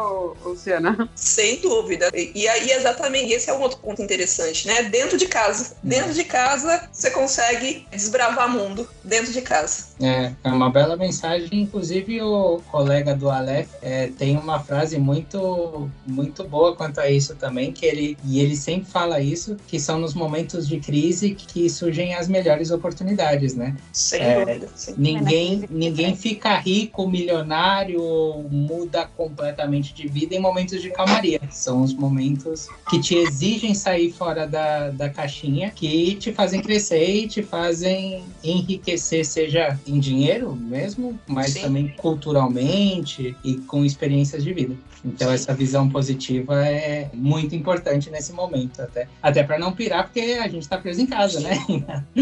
Luciana? 0.43 1.09
Sem 1.15 1.61
dúvida. 1.61 2.09
E, 2.13 2.31
e 2.35 2.47
aí, 2.49 2.71
exatamente, 2.71 3.31
esse 3.31 3.49
é 3.49 3.53
um 3.53 3.61
outro 3.61 3.77
ponto 3.77 4.01
interessante, 4.01 4.67
né? 4.67 4.83
Dentro 4.83 5.17
de 5.17 5.25
casa. 5.25 5.77
Dentro 5.81 6.13
de 6.13 6.25
casa, 6.25 6.89
você 6.91 7.09
consegue 7.11 7.87
desbravar 7.91 8.49
mundo 8.49 8.89
dentro 9.05 9.31
de 9.31 9.41
casa. 9.41 9.85
É, 10.01 10.33
é 10.43 10.49
uma 10.49 10.69
bela 10.69 10.97
mensagem. 10.97 11.47
Inclusive, 11.53 12.21
o 12.21 12.61
colega 12.69 13.15
do 13.15 13.29
Aleph 13.29 13.69
é, 13.81 14.07
tem 14.07 14.35
uma 14.35 14.59
frase 14.59 14.97
muito, 14.97 15.89
muito 16.05 16.43
boa 16.43 16.75
quanto 16.75 16.99
a 16.99 17.09
isso 17.09 17.35
também, 17.35 17.71
que 17.71 17.85
ele, 17.85 18.17
e 18.25 18.41
ele 18.41 18.57
sempre 18.57 18.91
fala 18.91 19.21
isso, 19.21 19.55
que 19.65 19.79
são 19.79 19.97
nos 19.97 20.13
momentos 20.13 20.67
de 20.67 20.77
crise 20.81 21.35
que 21.35 21.69
surgem 21.69 22.15
as 22.15 22.27
melhores 22.27 22.69
oportunidades, 22.69 23.55
né? 23.55 23.77
Sem 23.93 24.21
é, 24.21 24.45
dúvida. 24.45 24.67
Sim. 24.75 24.95
Ninguém 24.97 25.68
ninguém 25.69 26.15
fica 26.15 26.57
rico, 26.57 27.07
milionário, 27.07 28.01
muda 28.49 29.05
completamente 29.15 29.93
de 29.93 30.07
vida 30.07 30.35
em 30.35 30.39
momentos 30.39 30.81
de 30.81 30.89
calmaria. 30.89 31.39
São 31.49 31.81
os 31.81 31.93
momentos 31.93 32.67
que 32.89 32.99
te 32.99 33.15
exigem 33.15 33.73
sair 33.73 34.11
fora 34.11 34.47
da, 34.47 34.89
da 34.89 35.09
caixinha, 35.09 35.71
que 35.71 36.15
te 36.15 36.33
fazem 36.33 36.61
crescer 36.61 37.07
e 37.07 37.27
te 37.27 37.43
fazem 37.43 38.23
enriquecer, 38.43 39.25
seja 39.25 39.79
em 39.85 39.99
dinheiro 39.99 40.55
mesmo, 40.55 41.19
mas 41.27 41.51
Sim. 41.51 41.61
também 41.61 41.87
culturalmente 41.97 43.35
e 43.43 43.55
com 43.55 43.85
experiências 43.85 44.43
de 44.43 44.53
vida. 44.53 44.75
Então 45.03 45.31
essa 45.31 45.53
visão 45.53 45.89
positiva 45.89 46.65
é 46.65 47.09
muito 47.13 47.55
importante 47.55 48.09
nesse 48.09 48.33
momento, 48.33 48.81
até, 48.81 49.07
até 49.21 49.43
para 49.43 49.57
não 49.57 49.71
pirar, 49.71 50.05
porque 50.05 50.37
a 50.41 50.47
gente 50.47 50.63
está 50.63 50.77
preso 50.77 51.01
em 51.01 51.05
casa, 51.05 51.39
né? 51.39 51.55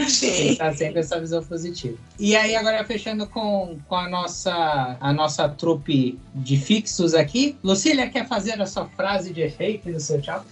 Sim. 0.08 0.56
tá 0.58 0.74
sempre 0.74 1.00
essa 1.00 1.20
visão 1.20 1.44
positiva. 1.44 1.98
E 2.20 2.36
aí 2.36 2.56
agora 2.56 2.84
fechando 2.84 3.28
com, 3.28 3.37
com 3.88 3.96
a 3.96 4.10
nossa 4.10 4.98
a 5.00 5.14
nossa 5.14 5.48
trupe 5.48 6.20
de 6.34 6.58
fixos 6.58 7.14
aqui, 7.14 7.56
Lucília 7.64 8.10
quer 8.10 8.28
fazer 8.28 8.60
a 8.60 8.66
sua 8.66 8.86
frase 8.86 9.32
de 9.32 9.42
efeito 9.42 9.92
do 9.92 10.00
seu 10.00 10.20
tchau? 10.20 10.44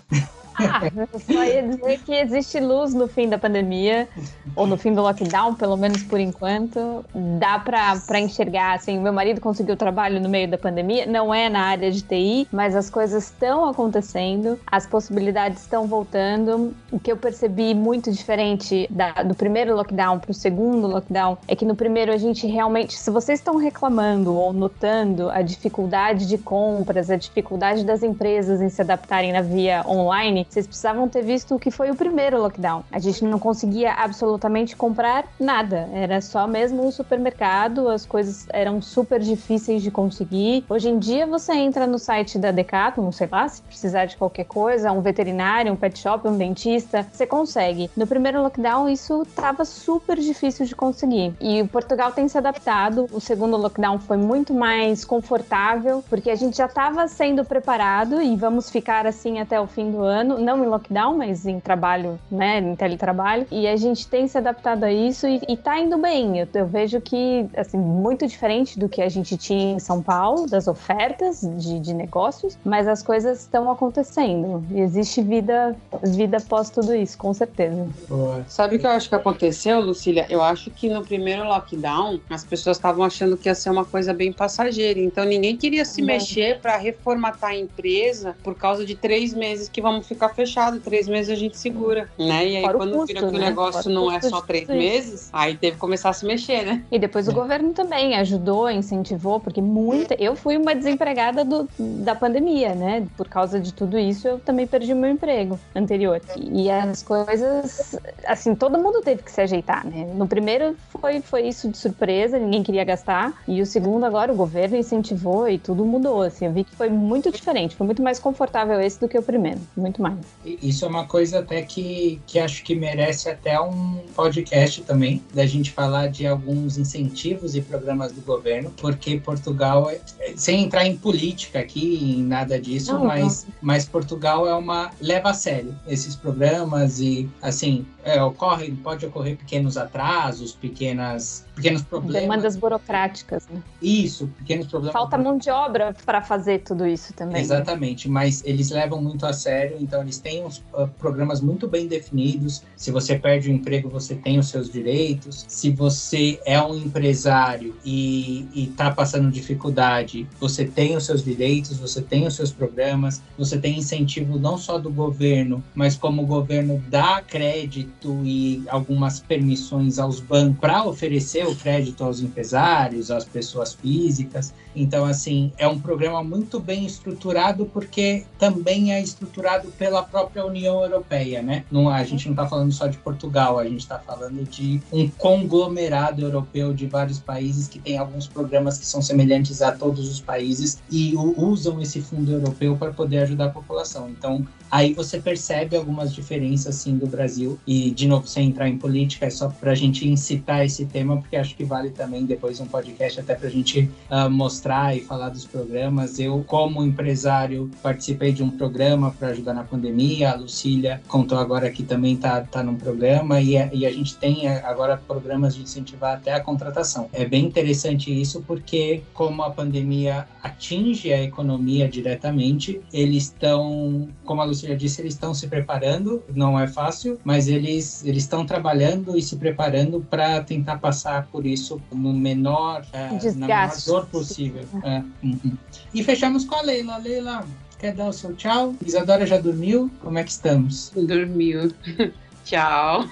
Ah, 0.57 0.81
só 1.19 1.43
ia 1.43 1.67
dizer 1.67 1.99
que 1.99 2.13
existe 2.13 2.59
luz 2.59 2.93
no 2.93 3.07
fim 3.07 3.27
da 3.27 3.37
pandemia, 3.37 4.07
ou 4.55 4.65
no 4.65 4.77
fim 4.77 4.93
do 4.93 5.01
lockdown, 5.01 5.55
pelo 5.55 5.75
menos 5.77 6.03
por 6.03 6.19
enquanto. 6.19 7.03
Dá 7.39 7.59
para 7.59 8.19
enxergar, 8.19 8.75
assim, 8.75 8.99
meu 8.99 9.13
marido 9.13 9.41
conseguiu 9.41 9.75
trabalho 9.75 10.19
no 10.19 10.29
meio 10.29 10.49
da 10.49 10.57
pandemia, 10.57 11.05
não 11.05 11.33
é 11.33 11.49
na 11.49 11.61
área 11.61 11.91
de 11.91 12.01
TI, 12.01 12.47
mas 12.51 12.75
as 12.75 12.89
coisas 12.89 13.25
estão 13.25 13.67
acontecendo, 13.67 14.59
as 14.65 14.85
possibilidades 14.85 15.61
estão 15.61 15.87
voltando. 15.87 16.73
O 16.91 16.99
que 16.99 17.11
eu 17.11 17.17
percebi 17.17 17.73
muito 17.73 18.11
diferente 18.11 18.87
da, 18.89 19.11
do 19.23 19.35
primeiro 19.35 19.75
lockdown 19.75 20.19
para 20.19 20.31
o 20.31 20.33
segundo 20.33 20.87
lockdown 20.87 21.37
é 21.47 21.55
que 21.55 21.65
no 21.65 21.75
primeiro 21.75 22.11
a 22.11 22.17
gente 22.17 22.47
realmente, 22.47 22.97
se 22.97 23.09
vocês 23.11 23.39
estão 23.39 23.57
reclamando 23.57 24.33
ou 24.35 24.53
notando 24.53 25.29
a 25.29 25.41
dificuldade 25.41 26.27
de 26.27 26.37
compras, 26.37 27.09
a 27.09 27.15
dificuldade 27.15 27.83
das 27.83 28.03
empresas 28.03 28.61
em 28.61 28.69
se 28.69 28.81
adaptarem 28.81 29.31
na 29.31 29.41
via 29.41 29.83
online, 29.87 30.44
vocês 30.49 30.67
precisavam 30.67 31.07
ter 31.07 31.23
visto 31.23 31.55
o 31.55 31.59
que 31.59 31.71
foi 31.71 31.91
o 31.91 31.95
primeiro 31.95 32.41
lockdown. 32.41 32.83
A 32.91 32.99
gente 32.99 33.23
não 33.23 33.39
conseguia 33.39 33.93
absolutamente 33.93 34.75
comprar 34.75 35.25
nada. 35.39 35.89
Era 35.93 36.21
só 36.21 36.47
mesmo 36.47 36.87
o 36.87 36.91
supermercado, 36.91 37.89
as 37.89 38.05
coisas 38.05 38.45
eram 38.51 38.81
super 38.81 39.19
difíceis 39.19 39.81
de 39.81 39.91
conseguir. 39.91 40.65
Hoje 40.69 40.89
em 40.89 40.99
dia 40.99 41.25
você 41.25 41.53
entra 41.53 41.87
no 41.87 41.99
site 41.99 42.37
da 42.37 42.51
Decathlon, 42.51 43.11
sei 43.11 43.27
lá, 43.31 43.47
se 43.47 43.61
precisar 43.61 44.05
de 44.05 44.17
qualquer 44.17 44.45
coisa, 44.45 44.91
um 44.91 45.01
veterinário, 45.01 45.71
um 45.71 45.75
pet 45.75 45.97
shop, 45.99 46.27
um 46.27 46.37
dentista, 46.37 47.05
você 47.11 47.25
consegue. 47.25 47.89
No 47.95 48.07
primeiro 48.07 48.41
lockdown 48.41 48.89
isso 48.89 49.23
estava 49.23 49.65
super 49.65 50.17
difícil 50.17 50.65
de 50.65 50.75
conseguir. 50.75 51.33
E 51.39 51.61
o 51.61 51.67
Portugal 51.67 52.11
tem 52.11 52.27
se 52.27 52.37
adaptado. 52.37 53.07
O 53.11 53.19
segundo 53.19 53.57
lockdown 53.57 53.99
foi 53.99 54.17
muito 54.17 54.53
mais 54.53 55.03
confortável, 55.03 56.03
porque 56.09 56.29
a 56.29 56.35
gente 56.35 56.57
já 56.57 56.65
estava 56.65 57.07
sendo 57.07 57.43
preparado 57.43 58.21
e 58.21 58.35
vamos 58.35 58.69
ficar 58.69 59.05
assim 59.05 59.39
até 59.39 59.59
o 59.59 59.67
fim 59.67 59.91
do 59.91 60.01
ano 60.01 60.34
não 60.37 60.63
em 60.63 60.67
lockdown, 60.67 61.17
mas 61.17 61.45
em 61.45 61.59
trabalho, 61.59 62.19
né, 62.29 62.59
em 62.59 62.75
teletrabalho. 62.75 63.45
E 63.51 63.67
a 63.67 63.75
gente 63.75 64.07
tem 64.07 64.27
se 64.27 64.37
adaptado 64.37 64.83
a 64.83 64.91
isso 64.91 65.27
e, 65.27 65.41
e 65.47 65.57
tá 65.57 65.79
indo 65.79 65.97
bem. 65.97 66.39
Eu, 66.39 66.47
eu, 66.53 66.65
vejo 66.65 66.99
que, 67.01 67.47
assim, 67.55 67.77
muito 67.77 68.27
diferente 68.27 68.79
do 68.79 68.89
que 68.89 69.01
a 69.01 69.09
gente 69.09 69.37
tinha 69.37 69.73
em 69.73 69.79
São 69.79 70.01
Paulo, 70.01 70.47
das 70.47 70.67
ofertas 70.67 71.41
de, 71.41 71.79
de 71.79 71.93
negócios, 71.93 72.57
mas 72.63 72.87
as 72.87 73.01
coisas 73.01 73.41
estão 73.41 73.69
acontecendo. 73.71 74.63
E 74.71 74.79
existe 74.79 75.21
vida, 75.21 75.75
vida 76.03 76.37
após 76.37 76.69
tudo 76.69 76.95
isso, 76.95 77.17
com 77.17 77.33
certeza. 77.33 77.87
Boa. 78.07 78.43
Sabe 78.47 78.75
o 78.75 78.79
que 78.79 78.85
eu 78.85 78.91
acho 78.91 79.09
que 79.09 79.15
aconteceu, 79.15 79.79
Lucília? 79.79 80.25
Eu 80.29 80.41
acho 80.41 80.71
que 80.71 80.89
no 80.89 81.03
primeiro 81.03 81.43
lockdown, 81.43 82.19
as 82.29 82.43
pessoas 82.43 82.77
estavam 82.77 83.03
achando 83.03 83.37
que 83.37 83.49
ia 83.49 83.55
ser 83.55 83.69
uma 83.69 83.85
coisa 83.85 84.13
bem 84.13 84.31
passageira. 84.31 84.99
Então 84.99 85.23
ninguém 85.25 85.55
queria 85.55 85.85
se 85.85 86.01
mexer 86.01 86.59
para 86.59 86.77
reformatar 86.77 87.51
a 87.51 87.55
empresa 87.55 88.35
por 88.43 88.55
causa 88.55 88.85
de 88.85 88.95
três 88.95 89.33
meses 89.33 89.69
que 89.69 89.81
vamos 89.81 90.07
ficar 90.07 90.24
ficar 90.29 90.33
fechado. 90.33 90.79
Três 90.79 91.07
meses 91.07 91.31
a 91.31 91.35
gente 91.35 91.57
segura, 91.57 92.09
né? 92.17 92.47
E 92.47 92.57
aí, 92.57 92.61
Fora 92.61 92.77
o 92.77 92.79
quando 92.79 92.93
custo, 92.93 93.07
vira 93.07 93.19
que 93.19 93.25
o 93.25 93.31
né? 93.31 93.49
negócio 93.49 93.83
Fora 93.83 93.89
o 93.89 93.93
não 93.93 94.11
é 94.11 94.21
só 94.21 94.41
de 94.41 94.47
três 94.47 94.67
meses, 94.67 95.29
aí 95.31 95.55
teve 95.55 95.73
que 95.73 95.79
começar 95.79 96.09
a 96.09 96.13
se 96.13 96.25
mexer, 96.25 96.65
né? 96.65 96.83
E 96.91 96.99
depois 96.99 97.27
o 97.27 97.33
governo 97.33 97.73
também 97.73 98.15
ajudou, 98.15 98.69
incentivou, 98.69 99.39
porque 99.39 99.61
muita. 99.61 100.15
Eu 100.15 100.35
fui 100.35 100.57
uma 100.57 100.73
desempregada 100.75 101.43
do, 101.43 101.67
da 101.77 102.15
pandemia, 102.15 102.73
né? 102.73 103.07
Por 103.17 103.27
causa 103.27 103.59
de 103.59 103.73
tudo 103.73 103.97
isso, 103.97 104.27
eu 104.27 104.39
também 104.39 104.67
perdi 104.67 104.93
o 104.93 104.95
meu 104.95 105.09
emprego 105.09 105.59
anterior. 105.75 106.21
E 106.37 106.69
as 106.69 107.03
coisas. 107.03 107.97
Assim, 108.25 108.55
todo 108.55 108.77
mundo 108.77 109.01
teve 109.01 109.23
que 109.23 109.31
se 109.31 109.41
ajeitar, 109.41 109.85
né? 109.85 110.07
No 110.15 110.27
primeiro 110.27 110.75
foi, 110.89 111.21
foi 111.21 111.47
isso 111.47 111.69
de 111.69 111.77
surpresa, 111.77 112.37
ninguém 112.37 112.63
queria 112.63 112.83
gastar. 112.83 113.33
E 113.47 113.61
o 113.61 113.65
segundo, 113.65 114.05
agora, 114.05 114.31
o 114.31 114.35
governo 114.35 114.77
incentivou 114.77 115.47
e 115.47 115.57
tudo 115.57 115.85
mudou. 115.85 116.21
Assim, 116.21 116.45
eu 116.45 116.51
vi 116.51 116.63
que 116.63 116.75
foi 116.75 116.89
muito 116.89 117.31
diferente, 117.31 117.75
foi 117.75 117.85
muito 117.85 118.01
mais 118.01 118.19
confortável 118.19 118.79
esse 118.79 118.99
do 118.99 119.07
que 119.07 119.17
o 119.17 119.23
primeiro. 119.23 119.59
Muito 119.75 120.01
mais. 120.01 120.14
Isso 120.45 120.85
é 120.85 120.87
uma 120.87 121.05
coisa 121.05 121.39
até 121.39 121.61
que, 121.61 122.21
que 122.27 122.39
acho 122.39 122.63
que 122.63 122.75
merece 122.75 123.29
até 123.29 123.59
um 123.59 123.97
podcast 124.15 124.81
também, 124.83 125.21
da 125.33 125.45
gente 125.45 125.71
falar 125.71 126.07
de 126.07 126.25
alguns 126.27 126.77
incentivos 126.77 127.55
e 127.55 127.61
programas 127.61 128.11
do 128.11 128.21
governo, 128.21 128.71
porque 128.77 129.19
Portugal, 129.19 129.89
é- 129.89 129.99
é- 130.19 130.33
sem 130.35 130.63
entrar 130.63 130.85
em 130.85 130.95
política 130.95 131.59
aqui, 131.59 132.15
em 132.17 132.23
nada 132.23 132.59
disso, 132.59 132.93
Não, 132.93 133.05
mas, 133.05 133.47
mas 133.61 133.85
Portugal 133.85 134.47
é 134.47 134.53
uma. 134.55 134.91
leva 135.01 135.29
a 135.29 135.33
sério 135.33 135.75
esses 135.87 136.15
programas 136.15 136.99
e, 136.99 137.29
assim, 137.41 137.85
é, 138.03 138.21
ocorre, 138.21 138.71
pode 138.71 139.05
ocorrer 139.05 139.35
pequenos 139.37 139.77
atrasos, 139.77 140.53
pequenas, 140.53 141.45
pequenos 141.55 141.81
problemas. 141.81 142.21
Demandas 142.21 142.55
burocráticas, 142.55 143.47
né? 143.49 143.61
Isso, 143.81 144.27
pequenos 144.37 144.67
problemas. 144.67 144.93
Falta 144.93 145.17
mão 145.17 145.37
de 145.37 145.49
obra 145.49 145.95
para 146.05 146.21
fazer 146.21 146.59
tudo 146.59 146.85
isso 146.85 147.13
também. 147.13 147.35
né? 147.35 147.41
Exatamente, 147.41 148.07
mas 148.07 148.43
eles 148.45 148.69
levam 148.69 149.01
muito 149.01 149.25
a 149.25 149.33
sério, 149.33 149.77
então 149.79 150.01
eles 150.05 150.19
têm 150.19 150.43
uns 150.43 150.63
ah, 150.73 150.87
programas 150.99 151.41
muito 151.41 151.67
bem 151.67 151.87
definidos. 151.87 152.63
Se 152.75 152.91
você 152.91 153.17
perde 153.17 153.49
o 153.49 153.53
emprego, 153.53 153.89
você 153.89 154.15
tem 154.15 154.39
os 154.39 154.47
seus 154.47 154.71
direitos. 154.71 155.45
Se 155.47 155.71
você 155.71 156.39
é 156.45 156.61
um 156.61 156.75
empresário 156.75 157.75
e 157.83 158.47
está 158.55 158.91
passando 158.91 159.31
dificuldade, 159.31 160.27
você 160.39 160.65
tem 160.65 160.95
os 160.95 161.05
seus 161.05 161.23
direitos, 161.23 161.77
você 161.77 162.01
tem 162.01 162.25
os 162.27 162.35
seus 162.35 162.51
programas, 162.51 163.21
você 163.37 163.57
tem 163.57 163.79
incentivo 163.79 164.39
não 164.39 164.57
só 164.57 164.77
do 164.77 164.91
governo, 164.91 165.63
mas 165.73 165.95
como 165.95 166.23
o 166.23 166.25
governo 166.25 166.83
dá 166.89 167.21
crédito 167.21 168.21
e 168.23 168.63
algumas 168.69 169.19
permissões 169.19 169.99
aos 169.99 170.19
bancos 170.19 170.59
para 170.59 170.85
oferecer 170.85 171.45
o 171.47 171.55
crédito 171.55 172.03
aos 172.03 172.21
empresários, 172.21 173.09
às 173.09 173.25
pessoas 173.25 173.73
físicas. 173.73 174.53
Então, 174.75 175.05
assim, 175.05 175.51
é 175.57 175.67
um 175.67 175.79
programa 175.79 176.23
muito 176.23 176.59
bem 176.59 176.85
estruturado 176.85 177.65
porque 177.65 178.25
também 178.37 178.93
é 178.93 179.01
estruturado 179.01 179.71
pela 179.85 180.01
própria 180.01 180.43
União 180.43 180.81
Europeia, 180.81 181.43
né? 181.43 181.63
Não, 181.71 181.87
a 181.87 182.03
gente 182.03 182.25
não 182.25 182.33
está 182.33 182.47
falando 182.47 182.71
só 182.71 182.87
de 182.87 182.97
Portugal, 182.97 183.59
a 183.59 183.65
gente 183.65 183.81
está 183.81 183.99
falando 183.99 184.43
de 184.43 184.81
um 184.91 185.07
conglomerado 185.07 186.23
europeu 186.23 186.73
de 186.73 186.87
vários 186.87 187.19
países 187.19 187.67
que 187.67 187.77
tem 187.77 187.95
alguns 187.95 188.25
programas 188.25 188.79
que 188.79 188.85
são 188.87 188.99
semelhantes 188.99 189.61
a 189.61 189.71
todos 189.71 190.09
os 190.09 190.19
países 190.19 190.81
e 190.89 191.13
usam 191.15 191.79
esse 191.79 192.01
fundo 192.01 192.31
europeu 192.31 192.75
para 192.75 192.91
poder 192.91 193.19
ajudar 193.19 193.45
a 193.45 193.49
população. 193.49 194.09
Então, 194.09 194.43
aí 194.71 194.91
você 194.91 195.19
percebe 195.19 195.77
algumas 195.77 196.15
diferenças, 196.15 196.73
sim, 196.73 196.97
do 196.97 197.05
Brasil. 197.05 197.59
E, 197.67 197.91
de 197.91 198.07
novo, 198.07 198.27
sem 198.27 198.47
entrar 198.47 198.67
em 198.67 198.79
política, 198.79 199.27
é 199.27 199.29
só 199.29 199.49
para 199.49 199.71
a 199.71 199.75
gente 199.75 200.07
incitar 200.07 200.65
esse 200.65 200.87
tema, 200.87 201.17
porque 201.17 201.35
acho 201.35 201.55
que 201.55 201.63
vale 201.63 201.91
também 201.91 202.25
depois 202.25 202.59
um 202.59 202.65
podcast 202.65 203.19
até 203.19 203.35
para 203.35 203.49
a 203.49 203.51
gente 203.51 203.87
ah, 204.09 204.27
mostrar 204.29 204.97
e 204.97 205.01
falar 205.01 205.29
dos 205.29 205.45
programas. 205.45 206.17
Eu, 206.17 206.43
como 206.47 206.83
empresário, 206.83 207.69
participei 207.83 208.31
de 208.31 208.41
um 208.41 208.49
programa 208.49 209.11
para 209.11 209.27
ajudar 209.27 209.53
na 209.53 209.63
pandemia. 209.75 210.31
A 210.31 210.35
Lucília 210.35 211.01
contou 211.07 211.37
agora 211.37 211.69
que 211.69 211.83
também 211.83 212.15
está 212.15 212.41
tá 212.41 212.63
num 212.63 212.75
programa 212.75 213.41
e 213.41 213.57
a, 213.57 213.69
e 213.73 213.85
a 213.85 213.91
gente 213.91 214.15
tem 214.17 214.47
eh, 214.47 214.63
agora 214.65 214.97
programas 214.97 215.55
de 215.55 215.63
incentivar 215.63 216.15
até 216.15 216.33
a 216.33 216.39
contratação. 216.39 217.09
É 217.13 217.25
bem 217.25 217.45
interessante 217.45 218.09
isso 218.09 218.41
porque, 218.47 219.03
como 219.13 219.43
a 219.43 219.49
pandemia 219.49 220.27
atinge 220.41 221.11
a 221.11 221.21
economia 221.21 221.87
diretamente, 221.87 222.81
eles 222.93 223.23
estão, 223.23 224.07
como 224.23 224.41
a 224.41 224.45
Lucília 224.45 224.75
disse, 224.75 225.01
eles 225.01 225.13
estão 225.13 225.33
se 225.33 225.47
preparando. 225.47 226.23
Não 226.33 226.59
é 226.59 226.67
fácil, 226.67 227.19
mas 227.23 227.47
eles 227.47 228.05
eles 228.05 228.23
estão 228.23 228.45
trabalhando 228.45 229.17
e 229.17 229.21
se 229.21 229.35
preparando 229.35 229.99
para 230.09 230.41
tentar 230.41 230.77
passar 230.77 231.27
por 231.27 231.45
isso 231.45 231.81
no 231.91 232.13
menor, 232.13 232.85
eh, 232.93 233.09
na 233.35 233.47
menor 233.47 233.71
dor 233.85 234.05
possível. 234.07 234.63
É, 234.83 235.03
uhum. 235.23 235.57
E 235.93 236.03
fechamos 236.03 236.45
com 236.45 236.55
a 236.55 236.61
Leila. 236.61 236.97
Leila, 236.97 237.45
quer 237.85 237.93
dar 237.93 238.07
o 238.07 238.13
seu 238.13 238.33
tchau? 238.33 238.75
Isadora 238.83 239.27
já 239.27 239.37
dormiu? 239.37 239.91
Como 240.01 240.17
é 240.17 240.23
que 240.23 240.31
estamos? 240.31 240.91
Dormiu. 240.95 241.71
Tchau. 242.45 243.05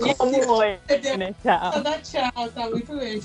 Foi 0.00 0.14
como 0.14 0.52
hoje, 0.52 1.16
né? 1.18 1.34
Tchau. 1.42 1.72
Só 1.72 1.80
dá 1.80 1.98
tchau, 1.98 2.48
tá 2.54 2.70
muito 2.70 2.96
bem. 2.96 3.20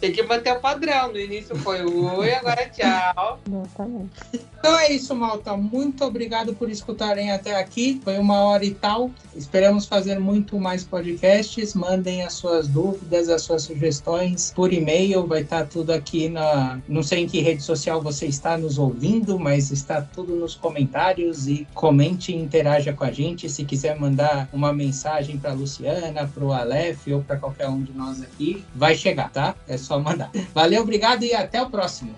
Tem 0.00 0.12
que 0.12 0.22
manter 0.22 0.52
o 0.52 0.60
padrão. 0.60 1.12
No 1.12 1.18
início 1.18 1.54
foi 1.56 1.84
oi, 1.84 2.32
agora 2.32 2.62
é 2.62 2.68
tchau. 2.68 3.38
Exatamente. 3.46 4.10
Então 4.58 4.78
é 4.78 4.92
isso, 4.92 5.14
malta. 5.14 5.56
Muito 5.56 6.04
obrigado 6.04 6.54
por 6.54 6.70
escutarem 6.70 7.30
até 7.30 7.56
aqui. 7.56 8.00
Foi 8.02 8.18
uma 8.18 8.40
hora 8.44 8.64
e 8.64 8.74
tal. 8.74 9.10
Esperamos 9.36 9.86
fazer 9.86 10.18
muito 10.18 10.58
mais 10.58 10.82
podcasts. 10.82 11.74
Mandem 11.74 12.22
as 12.22 12.32
suas 12.32 12.66
dúvidas, 12.66 13.28
as 13.28 13.42
suas 13.42 13.62
sugestões 13.62 14.52
por 14.54 14.72
e-mail. 14.72 15.26
Vai 15.26 15.42
estar 15.42 15.66
tudo 15.66 15.92
aqui 15.92 16.28
na. 16.28 16.80
Não 16.88 17.02
sei 17.02 17.20
em 17.20 17.28
que 17.28 17.40
rede 17.40 17.62
social 17.62 18.00
você 18.02 18.26
está 18.26 18.56
nos 18.56 18.78
ouvindo, 18.78 19.38
mas 19.38 19.70
está 19.70 20.00
tudo 20.00 20.34
nos 20.34 20.54
comentários. 20.54 21.46
E 21.46 21.66
comente 21.74 22.32
e 22.32 22.36
interaja 22.36 22.92
com 22.92 23.04
a 23.04 23.10
gente. 23.18 23.48
Se 23.48 23.64
quiser 23.64 23.98
mandar 23.98 24.48
uma 24.52 24.72
mensagem 24.72 25.36
para 25.36 25.52
Luciana, 25.52 26.26
para 26.26 26.44
o 26.44 26.52
Aleph 26.52 27.08
ou 27.08 27.22
para 27.22 27.36
qualquer 27.36 27.68
um 27.68 27.82
de 27.82 27.92
nós 27.92 28.22
aqui, 28.22 28.64
vai 28.74 28.94
chegar, 28.94 29.30
tá? 29.30 29.54
É 29.66 29.76
só 29.76 29.98
mandar. 29.98 30.30
Valeu, 30.54 30.82
obrigado 30.82 31.24
e 31.24 31.34
até 31.34 31.60
o 31.60 31.68
próximo. 31.68 32.14